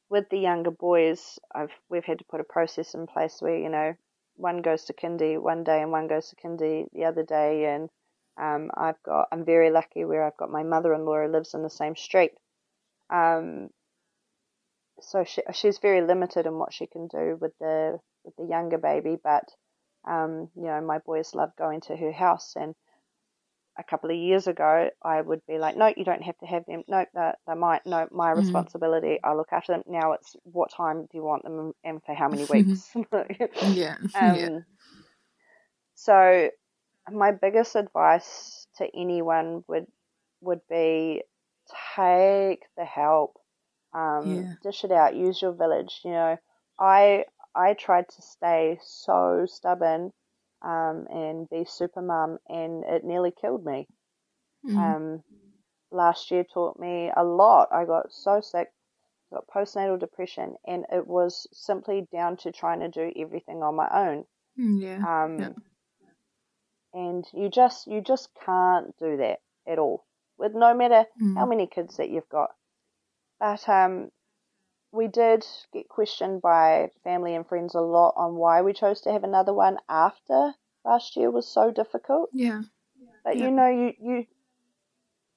With 0.09 0.29
the 0.29 0.39
younger 0.39 0.71
boys, 0.71 1.39
I've 1.53 1.73
we've 1.89 2.05
had 2.05 2.19
to 2.19 2.25
put 2.25 2.39
a 2.39 2.43
process 2.43 2.95
in 2.95 3.05
place 3.07 3.41
where 3.41 3.57
you 3.57 3.69
know 3.69 3.95
one 4.37 4.61
goes 4.61 4.85
to 4.85 4.93
kindy 4.93 5.39
one 5.39 5.63
day 5.63 5.81
and 5.81 5.91
one 5.91 6.07
goes 6.07 6.29
to 6.29 6.35
kindy 6.35 6.85
the 6.93 7.05
other 7.05 7.23
day, 7.23 7.65
and 7.65 7.89
um, 8.37 8.71
I've 8.75 9.01
got 9.03 9.27
I'm 9.31 9.45
very 9.45 9.71
lucky 9.71 10.05
where 10.05 10.23
I've 10.23 10.37
got 10.37 10.51
my 10.51 10.63
mother-in-law 10.63 11.25
who 11.25 11.31
lives 11.31 11.53
in 11.53 11.63
the 11.63 11.69
same 11.69 11.95
street. 11.95 12.31
Um, 13.09 13.69
so 15.01 15.23
she 15.23 15.41
she's 15.53 15.79
very 15.79 16.01
limited 16.01 16.45
in 16.45 16.57
what 16.57 16.73
she 16.73 16.87
can 16.87 17.07
do 17.07 17.37
with 17.39 17.53
the 17.59 17.99
with 18.23 18.35
the 18.37 18.45
younger 18.45 18.77
baby, 18.77 19.17
but 19.21 19.43
um, 20.07 20.49
you 20.55 20.63
know 20.63 20.81
my 20.81 20.99
boys 20.99 21.35
love 21.35 21.51
going 21.57 21.81
to 21.81 21.95
her 21.95 22.11
house. 22.11 22.53
And 22.55 22.75
a 23.77 23.83
couple 23.83 24.09
of 24.09 24.15
years 24.15 24.47
ago, 24.47 24.89
I 25.03 25.21
would 25.21 25.41
be 25.47 25.57
like, 25.57 25.75
no, 25.75 25.93
you 25.95 26.05
don't 26.05 26.23
have 26.23 26.37
to 26.37 26.45
have 26.45 26.65
them. 26.65 26.83
No, 26.87 27.05
they, 27.13 27.31
they 27.47 27.55
might. 27.55 27.85
No, 27.85 28.07
my 28.11 28.31
Mhm. 28.31 28.37
responsibility. 28.37 29.19
I 29.23 29.33
look 29.33 29.49
after 29.51 29.73
them. 29.73 29.83
Now 29.87 30.13
it's 30.13 30.35
what 30.43 30.71
time 30.71 31.01
do 31.03 31.09
you 31.13 31.23
want 31.23 31.43
them 31.43 31.73
and 31.83 32.01
for 32.05 32.15
how 32.15 32.29
many 32.29 32.45
weeks? 32.49 32.89
Yeah. 33.75 33.97
Um, 34.15 34.35
yeah. 34.39 34.59
So, 35.95 36.49
my 37.11 37.31
biggest 37.31 37.75
advice 37.75 38.67
to 38.77 38.87
anyone 38.95 39.63
would 39.67 39.87
would 40.41 40.61
be 40.69 41.23
take 41.95 42.63
the 42.77 42.85
help, 42.85 43.39
um, 43.93 44.37
Yeah. 44.37 44.55
dish 44.63 44.83
it 44.83 44.91
out, 44.91 45.15
use 45.15 45.41
your 45.41 45.53
village. 45.53 46.01
You 46.03 46.11
know, 46.11 46.37
I 46.79 47.25
I 47.55 47.73
tried 47.73 48.09
to 48.09 48.21
stay 48.21 48.79
so 48.81 49.45
stubborn 49.47 50.13
um, 50.61 51.07
and 51.09 51.49
be 51.49 51.65
super 51.65 52.01
mum, 52.01 52.39
and 52.47 52.83
it 52.85 53.03
nearly 53.03 53.31
killed 53.31 53.65
me. 53.65 53.87
Mm. 54.63 54.77
Um, 54.77 55.23
last 55.91 56.31
year 56.31 56.43
taught 56.43 56.79
me 56.79 57.11
a 57.15 57.23
lot. 57.23 57.71
I 57.71 57.85
got 57.85 58.11
so 58.11 58.41
sick, 58.41 58.71
got 59.31 59.47
postnatal 59.47 59.99
depression, 59.99 60.57
and 60.65 60.85
it 60.91 61.07
was 61.07 61.47
simply 61.53 62.07
down 62.11 62.37
to 62.37 62.51
trying 62.51 62.79
to 62.81 62.89
do 62.89 63.11
everything 63.15 63.63
on 63.63 63.75
my 63.75 63.89
own. 63.91 64.25
Mm, 64.57 64.81
yeah. 64.81 65.05
Um, 65.05 65.37
Yeah. 65.39 65.53
and 66.93 67.27
you 67.33 67.49
just 67.49 67.85
you 67.87 68.01
just 68.01 68.33
can't 68.35 68.95
do 68.97 69.17
that 69.17 69.39
at 69.67 69.77
all 69.79 70.04
with 70.37 70.53
no 70.53 70.73
matter 70.73 71.05
how 71.35 71.45
Mm. 71.45 71.49
many 71.49 71.67
kids 71.67 71.97
that 71.97 72.09
you've 72.09 72.29
got. 72.29 72.55
But 73.39 73.67
um, 73.67 74.11
we 74.91 75.07
did 75.07 75.45
get 75.73 75.89
questioned 75.89 76.41
by 76.41 76.91
family 77.03 77.35
and 77.35 77.47
friends 77.47 77.75
a 77.75 77.81
lot 77.81 78.13
on 78.15 78.35
why 78.35 78.61
we 78.61 78.73
chose 78.73 79.01
to 79.01 79.11
have 79.11 79.23
another 79.23 79.53
one 79.53 79.77
after 79.89 80.53
last 80.83 81.15
year 81.15 81.29
was 81.31 81.47
so 81.47 81.71
difficult. 81.71 82.29
Yeah. 82.33 82.63
But 83.23 83.37
Yeah. 83.37 83.45
you 83.45 83.51
know, 83.51 83.67
you 83.67 83.93
you 83.99 84.27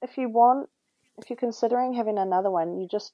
if 0.02 0.16
you 0.16 0.28
want, 0.28 0.68
if 1.18 1.28
you're 1.28 1.36
considering 1.36 1.94
having 1.94 2.18
another 2.18 2.50
one, 2.50 2.78
you 2.80 2.86
just 2.86 3.12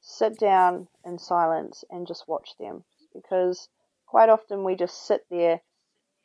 sit 0.00 0.38
down 0.38 0.88
in 1.04 1.18
silence 1.18 1.84
and 1.90 2.06
just 2.06 2.26
watch 2.28 2.56
them 2.58 2.84
because 3.12 3.68
quite 4.06 4.28
often 4.28 4.64
we 4.64 4.74
just 4.74 5.06
sit 5.06 5.24
there 5.30 5.60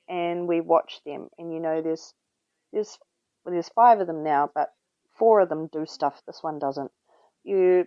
and 0.08 0.48
we 0.48 0.60
watch 0.62 1.02
them, 1.06 1.30
and 1.38 1.54
you 1.54 1.60
know, 1.60 1.82
there's 1.82 2.14
there's 2.72 2.98
well, 3.44 3.54
there's 3.54 3.70
five 3.70 4.00
of 4.00 4.08
them 4.08 4.24
now, 4.24 4.50
but 4.54 4.74
four 5.20 5.42
of 5.42 5.50
them 5.50 5.68
do 5.68 5.86
stuff. 5.86 6.22
This 6.26 6.42
one 6.42 6.58
doesn't. 6.60 6.92
You 7.44 7.86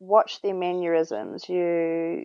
watch 0.00 0.42
their 0.42 0.54
mannerisms. 0.54 1.48
You 1.48 2.24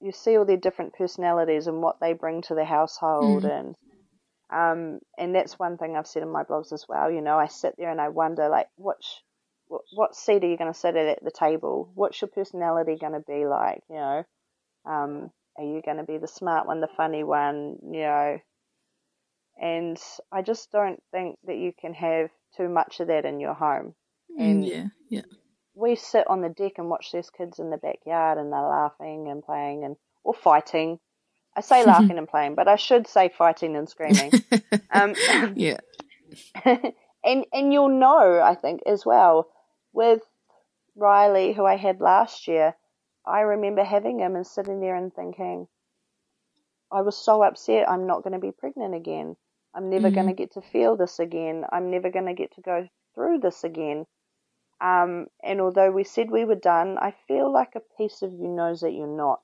you 0.00 0.12
see 0.12 0.36
all 0.38 0.44
their 0.46 0.56
different 0.56 0.94
personalities 0.94 1.66
and 1.66 1.82
what 1.82 2.00
they 2.00 2.12
bring 2.14 2.42
to 2.42 2.54
the 2.54 2.64
household, 2.64 3.44
Mm. 3.44 3.58
and 3.58 3.76
Um, 4.50 5.00
and 5.16 5.34
that's 5.34 5.58
one 5.58 5.78
thing 5.78 5.96
I've 5.96 6.08
said 6.08 6.22
in 6.24 6.30
my 6.30 6.42
blogs 6.44 6.72
as 6.72 6.84
well. 6.88 7.10
You 7.10 7.20
know, 7.20 7.38
I 7.38 7.46
sit 7.46 7.74
there 7.78 7.90
and 7.90 8.00
I 8.00 8.08
wonder, 8.08 8.48
like, 8.48 8.68
which, 8.76 9.22
what, 9.68 9.82
what 9.92 10.16
seat 10.16 10.42
are 10.42 10.48
you 10.48 10.56
going 10.56 10.72
to 10.72 10.78
sit 10.78 10.96
at 10.96 11.06
at 11.06 11.22
the 11.24 11.30
table? 11.30 11.90
What's 11.94 12.20
your 12.20 12.28
personality 12.30 12.96
going 13.00 13.12
to 13.12 13.20
be 13.20 13.46
like? 13.46 13.82
You 13.88 13.96
know, 13.96 14.24
um, 14.86 15.30
are 15.56 15.64
you 15.64 15.82
going 15.82 15.98
to 15.98 16.04
be 16.04 16.18
the 16.18 16.26
smart 16.28 16.66
one, 16.66 16.80
the 16.80 16.88
funny 16.96 17.22
one? 17.22 17.78
You 17.84 18.02
know, 18.02 18.38
and 19.60 20.00
I 20.32 20.40
just 20.42 20.72
don't 20.72 21.02
think 21.12 21.38
that 21.44 21.56
you 21.58 21.72
can 21.78 21.92
have 21.94 22.30
too 22.56 22.68
much 22.68 23.00
of 23.00 23.08
that 23.08 23.26
in 23.26 23.40
your 23.40 23.54
home. 23.54 23.94
Mm, 24.38 24.40
And 24.50 24.66
yeah, 24.66 24.86
yeah. 25.08 25.22
we 25.74 25.96
sit 25.96 26.26
on 26.28 26.40
the 26.40 26.48
deck 26.48 26.72
and 26.78 26.88
watch 26.88 27.12
these 27.12 27.30
kids 27.30 27.58
in 27.58 27.70
the 27.70 27.76
backyard 27.76 28.38
and 28.38 28.50
they're 28.50 28.60
laughing 28.60 29.28
and 29.28 29.44
playing 29.44 29.84
and 29.84 29.96
or 30.24 30.32
fighting. 30.32 30.98
I 31.54 31.60
say 31.60 31.84
laughing 31.86 32.16
and 32.16 32.28
playing, 32.28 32.54
but 32.54 32.68
I 32.68 32.76
should 32.76 33.06
say 33.06 33.28
fighting 33.28 33.76
and 33.76 33.88
screaming. 33.88 34.32
um, 34.90 35.14
yeah. 35.56 35.78
and 36.64 37.44
and 37.52 37.72
you'll 37.72 37.88
know, 38.00 38.40
I 38.40 38.54
think, 38.54 38.80
as 38.86 39.04
well 39.04 39.48
with 39.92 40.22
Riley, 40.96 41.52
who 41.52 41.66
I 41.66 41.76
had 41.76 42.00
last 42.00 42.48
year. 42.48 42.74
I 43.26 43.40
remember 43.40 43.84
having 43.84 44.20
him 44.20 44.34
and 44.34 44.46
sitting 44.46 44.80
there 44.80 44.96
and 44.96 45.12
thinking, 45.12 45.68
I 46.90 47.02
was 47.02 47.16
so 47.16 47.42
upset. 47.42 47.88
I'm 47.88 48.06
not 48.06 48.22
going 48.22 48.32
to 48.32 48.38
be 48.38 48.50
pregnant 48.52 48.94
again. 48.94 49.36
I'm 49.74 49.90
never 49.90 50.10
going 50.10 50.26
to 50.26 50.32
get 50.32 50.52
to 50.52 50.60
feel 50.60 50.96
this 50.96 51.18
again. 51.18 51.64
I'm 51.70 51.90
never 51.90 52.10
going 52.10 52.26
to 52.26 52.34
get 52.34 52.54
to 52.54 52.60
go 52.60 52.88
through 53.14 53.38
this 53.40 53.64
again. 53.64 54.06
Um, 54.80 55.26
and 55.42 55.60
although 55.60 55.90
we 55.90 56.04
said 56.04 56.30
we 56.30 56.44
were 56.44 56.54
done, 56.54 56.98
I 56.98 57.14
feel 57.28 57.52
like 57.52 57.74
a 57.74 57.96
piece 57.98 58.22
of 58.22 58.32
you 58.32 58.48
knows 58.48 58.80
that 58.80 58.92
you're 58.92 59.06
not. 59.06 59.40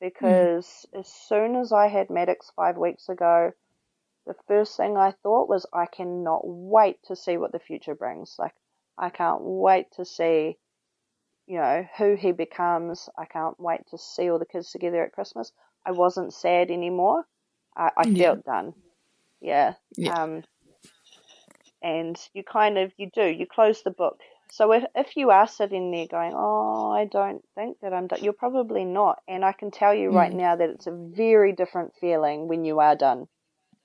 Because 0.00 0.86
as 0.94 1.08
soon 1.08 1.56
as 1.56 1.72
I 1.72 1.88
had 1.88 2.10
Maddox 2.10 2.52
five 2.54 2.76
weeks 2.76 3.08
ago, 3.08 3.52
the 4.26 4.34
first 4.46 4.76
thing 4.76 4.96
I 4.96 5.12
thought 5.22 5.48
was, 5.48 5.66
I 5.72 5.86
cannot 5.86 6.42
wait 6.44 7.02
to 7.04 7.16
see 7.16 7.36
what 7.36 7.50
the 7.50 7.58
future 7.58 7.94
brings. 7.94 8.36
Like, 8.38 8.54
I 8.96 9.10
can't 9.10 9.40
wait 9.42 9.90
to 9.92 10.04
see, 10.04 10.58
you 11.46 11.56
know, 11.58 11.86
who 11.96 12.14
he 12.14 12.32
becomes. 12.32 13.08
I 13.18 13.24
can't 13.24 13.58
wait 13.58 13.86
to 13.90 13.98
see 13.98 14.30
all 14.30 14.38
the 14.38 14.46
kids 14.46 14.70
together 14.70 15.02
at 15.02 15.12
Christmas. 15.12 15.50
I 15.84 15.92
wasn't 15.92 16.34
sad 16.34 16.70
anymore. 16.70 17.26
I, 17.76 17.90
I 17.96 18.04
Yeah. 18.04 18.34
felt 18.34 18.44
done. 18.44 18.74
Yeah. 19.40 19.74
Yeah. 19.96 20.22
Um, 20.22 20.44
and 21.82 22.18
you 22.34 22.42
kind 22.42 22.78
of, 22.78 22.92
you 22.96 23.10
do, 23.14 23.24
you 23.24 23.46
close 23.46 23.82
the 23.82 23.90
book. 23.90 24.18
So 24.50 24.72
if, 24.72 24.84
if 24.94 25.16
you 25.16 25.30
are 25.30 25.46
sitting 25.46 25.90
there 25.90 26.06
going, 26.06 26.32
oh, 26.34 26.90
I 26.90 27.04
don't 27.04 27.42
think 27.54 27.78
that 27.82 27.92
I'm 27.92 28.06
done, 28.06 28.24
you're 28.24 28.32
probably 28.32 28.84
not. 28.84 29.20
And 29.28 29.44
I 29.44 29.52
can 29.52 29.70
tell 29.70 29.94
you 29.94 30.10
right 30.10 30.32
now 30.32 30.56
that 30.56 30.70
it's 30.70 30.86
a 30.86 30.90
very 31.14 31.52
different 31.52 31.92
feeling 32.00 32.48
when 32.48 32.64
you 32.64 32.80
are 32.80 32.96
done. 32.96 33.28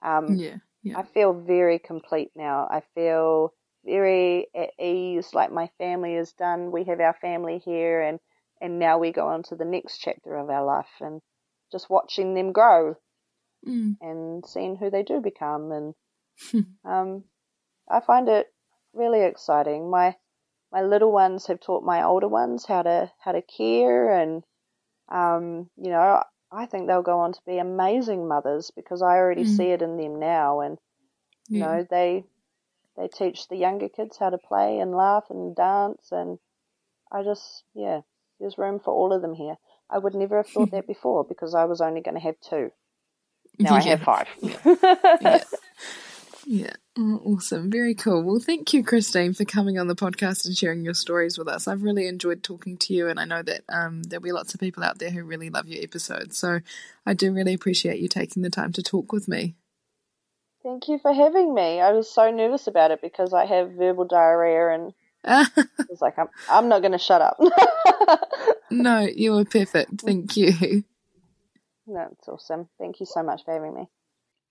Um, 0.02 0.38
Yeah. 0.38 0.58
Yeah. 0.84 1.00
I 1.00 1.04
feel 1.04 1.34
very 1.34 1.80
complete 1.80 2.32
now. 2.36 2.68
I 2.70 2.82
feel 2.94 3.54
very 3.86 4.48
at 4.56 4.72
ease, 4.80 5.34
like 5.34 5.52
my 5.52 5.70
family 5.78 6.16
is 6.16 6.34
done. 6.34 6.72
We 6.72 6.84
have 6.86 7.00
our 7.00 7.14
family 7.22 7.60
here, 7.64 8.02
and 8.02 8.20
and 8.62 8.80
now 8.80 8.98
we 8.98 9.12
go 9.12 9.28
on 9.28 9.44
to 9.44 9.56
the 9.56 9.66
next 9.66 10.00
chapter 10.00 10.36
of 10.36 10.50
our 10.50 10.64
life, 10.64 10.92
and 11.00 11.22
just 11.72 11.90
watching 11.90 12.34
them 12.34 12.52
grow 12.52 12.96
Mm. 13.68 13.98
and 14.02 14.46
seeing 14.46 14.76
who 14.78 14.90
they 14.90 15.04
do 15.04 15.20
become, 15.22 15.72
and 15.72 15.96
um, 16.86 17.24
I 17.90 18.00
find 18.02 18.30
it 18.30 18.54
really 18.94 19.22
exciting. 19.22 19.90
My 19.90 20.16
my 20.72 20.82
little 20.82 21.12
ones 21.12 21.48
have 21.48 21.60
taught 21.60 21.84
my 21.84 22.04
older 22.04 22.28
ones 22.28 22.66
how 22.66 22.84
to 22.84 23.12
how 23.20 23.32
to 23.34 23.42
care, 23.42 24.12
and 24.12 24.44
um, 25.10 25.70
you 25.78 25.90
know, 25.92 26.24
I 26.52 26.66
think 26.66 26.88
they'll 26.88 27.02
go 27.04 27.20
on 27.20 27.34
to 27.34 27.42
be 27.46 27.58
amazing 27.60 28.28
mothers 28.28 28.72
because 28.72 29.02
I 29.02 29.18
already 29.18 29.44
Mm. 29.44 29.58
see 29.58 29.72
it 29.72 29.82
in 29.82 29.98
them 29.98 30.20
now, 30.20 30.62
and 30.62 30.80
you 31.52 31.60
Yeah. 31.60 31.66
know 31.66 31.88
they 31.90 32.26
they 32.98 33.08
teach 33.08 33.48
the 33.48 33.58
younger 33.58 33.90
kids 33.90 34.18
how 34.18 34.30
to 34.30 34.38
play 34.38 34.80
and 34.80 34.96
laugh 34.96 35.30
and 35.30 35.56
dance, 35.56 36.12
and 36.12 36.40
I 37.12 37.24
just 37.24 37.64
yeah, 37.74 38.02
there's 38.40 38.58
room 38.58 38.80
for 38.80 38.94
all 38.94 39.14
of 39.14 39.22
them 39.22 39.34
here. 39.36 39.58
I 39.90 40.00
would 40.00 40.16
never 40.16 40.38
have 40.38 40.50
thought 40.50 40.72
that 40.74 40.88
before 40.88 41.24
because 41.24 41.54
I 41.56 41.66
was 41.66 41.82
only 41.82 42.02
going 42.02 42.16
to 42.16 42.22
have 42.22 42.40
two. 42.42 42.72
Now 43.60 43.76
I 43.76 43.82
have 43.82 44.00
Yeah. 44.00 44.06
five. 44.06 44.28
Yeah. 45.22 45.44
Yeah. 46.46 46.74
Oh, 46.98 47.22
awesome. 47.24 47.72
Very 47.72 47.96
cool. 47.96 48.22
Well, 48.22 48.40
thank 48.40 48.74
you, 48.74 48.84
Krystine, 48.84 49.36
for 49.36 49.46
coming 49.46 49.80
on 49.80 49.88
the 49.88 49.96
podcast 49.96 50.46
and 50.46 50.56
sharing 50.56 50.84
your 50.84 50.94
stories 50.94 51.38
with 51.38 51.48
us. 51.48 51.68
I've 51.68 51.84
really 51.84 52.06
enjoyed 52.08 52.44
talking 52.44 52.78
to 52.80 52.94
you, 52.94 53.08
and 53.08 53.20
I 53.20 53.26
know 53.26 53.42
that 53.44 53.62
um, 53.70 54.04
there'll 54.04 54.22
be 54.22 54.34
lots 54.34 54.54
of 54.54 54.60
people 54.60 54.84
out 54.84 55.00
there 55.00 55.10
who 55.10 55.24
really 55.24 55.50
love 55.50 55.68
your 55.68 55.82
episodes. 55.82 56.38
So 56.38 56.60
I 57.06 57.14
do 57.14 57.32
really 57.34 57.54
appreciate 57.54 58.00
you 58.00 58.10
taking 58.10 58.44
the 58.44 58.50
time 58.50 58.74
to 58.74 58.84
talk 58.84 59.12
with 59.14 59.28
me. 59.28 59.56
Thank 60.64 60.88
you 60.88 61.00
for 61.00 61.14
having 61.14 61.54
me. 61.54 61.80
I 61.82 61.92
was 61.92 62.10
so 62.10 62.30
nervous 62.32 62.68
about 62.68 62.92
it 62.92 63.02
because 63.02 63.34
I 63.34 63.46
have 63.46 63.72
verbal 63.72 64.06
diarrhea 64.06 64.70
and 64.70 64.94
it 65.58 65.90
was 65.90 66.02
like 66.02 66.18
I'm 66.20 66.28
I'm 66.50 66.70
not 66.70 66.80
going 66.82 66.94
to 66.94 66.98
shut 66.98 67.22
up. 67.22 67.38
no, 68.72 69.00
you 69.00 69.34
were 69.34 69.46
perfect. 69.46 70.02
Thank 70.02 70.38
you. 70.38 70.84
That's 71.88 72.28
awesome. 72.28 72.70
Thank 72.80 73.00
you 73.00 73.06
so 73.06 73.24
much 73.24 73.44
for 73.46 73.54
having 73.54 73.74
me. 73.74 73.90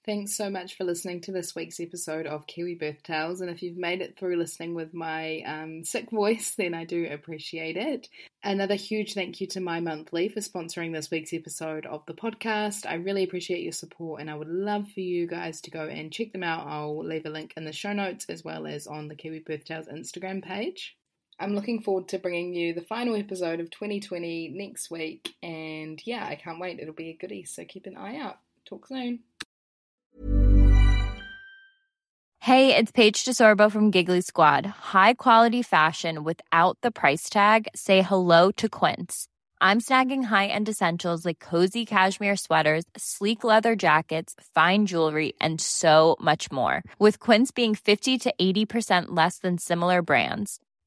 Thanks 0.05 0.37
so 0.37 0.51
much 0.51 0.77
for 0.77 0.83
listening 0.83 1.21
to 1.23 1.33
this 1.33 1.55
week's 1.55 1.79
episode 1.79 2.27
of 2.27 2.49
Kiwi 2.49 2.75
Birth 2.75 3.05
Tales. 3.05 3.41
And 3.41 3.49
if 3.49 3.63
you've 3.63 3.77
made 3.77 4.03
it 4.03 4.19
through 4.19 4.37
listening 4.37 4.75
with 4.75 4.93
my 4.93 5.43
um, 5.47 5.85
sick 5.85 6.11
voice, 6.11 6.55
then 6.59 6.75
I 6.75 6.85
do 6.85 7.07
appreciate 7.09 7.77
it. 7.77 8.09
Another 8.43 8.75
huge 8.75 9.15
thank 9.15 9.41
you 9.41 9.47
to 9.49 9.61
My 9.61 9.79
Monthly 9.79 10.29
for 10.29 10.41
sponsoring 10.41 10.93
this 10.93 11.09
week's 11.13 11.33
episode 11.33 11.87
of 11.87 12.05
the 12.07 12.15
podcast. 12.15 12.85
I 12.85 12.95
really 12.95 13.23
appreciate 13.23 13.63
your 13.63 13.71
support 13.71 14.21
and 14.21 14.29
I 14.29 14.35
would 14.35 14.49
love 14.49 14.91
for 14.91 15.01
you 15.01 15.29
guys 15.29 15.61
to 15.63 15.71
go 15.71 15.85
and 15.85 16.13
check 16.13 16.33
them 16.33 16.43
out. 16.43 16.67
I'll 16.67 17.05
leave 17.05 17.25
a 17.25 17.31
link 17.31 17.55
in 17.57 17.65
the 17.65 17.73
show 17.73 17.93
notes 17.93 18.27
as 18.29 18.43
well 18.43 18.67
as 18.67 18.89
on 18.89 19.07
the 19.07 19.15
Kiwi 19.15 19.45
Birth 19.47 19.67
Tales 19.67 19.87
Instagram 19.87 20.43
page. 20.43 20.97
I'm 21.43 21.57
looking 21.57 21.83
forward 21.83 22.07
to 22.09 22.19
bringing 22.19 22.55
you 22.55 22.73
the 22.73 22.83
final 22.83 23.17
episode 23.17 23.59
of 23.59 23.69
2020 23.69 24.51
next 24.55 24.93
week. 24.93 25.35
And 25.43 26.01
yeah, 26.07 26.25
I 26.25 26.37
can't 26.37 26.61
wait. 26.61 26.79
It'll 26.79 26.95
be 26.95 27.11
a 27.11 27.17
goodie. 27.17 27.45
So 27.45 27.65
keep 27.65 27.87
an 27.87 27.97
eye 27.97 28.19
out. 28.19 28.39
Talk 28.65 28.87
soon. 28.87 29.21
Hey, 32.39 32.77
it's 32.77 32.93
Paige 32.93 33.25
DeSorbo 33.25 33.73
from 33.73 33.91
Giggly 33.91 34.21
Squad. 34.21 34.67
High 34.67 35.15
quality 35.15 35.63
fashion 35.63 36.23
without 36.23 36.79
the 36.81 36.93
price 36.93 37.29
tag. 37.29 37.67
Say 37.75 38.03
hello 38.03 38.53
to 38.53 38.69
Quince. 38.69 39.27
I'm 39.61 39.81
snagging 39.81 40.25
high-end 40.25 40.69
essentials 40.69 41.25
like 41.25 41.39
cozy 41.39 41.87
cashmere 41.87 42.37
sweaters, 42.37 42.85
sleek 42.97 43.45
leather 43.45 43.77
jackets, 43.77 44.35
fine 44.55 44.87
jewelry, 44.87 45.35
and 45.41 45.61
so 45.61 46.17
much 46.21 46.51
more. 46.51 46.83
With 46.99 47.21
Quince 47.21 47.53
being 47.53 47.77
50 47.77 48.19
to 48.19 48.35
80% 48.41 49.07
less 49.11 49.39
than 49.39 49.59
similar 49.59 50.03
brands. 50.03 50.59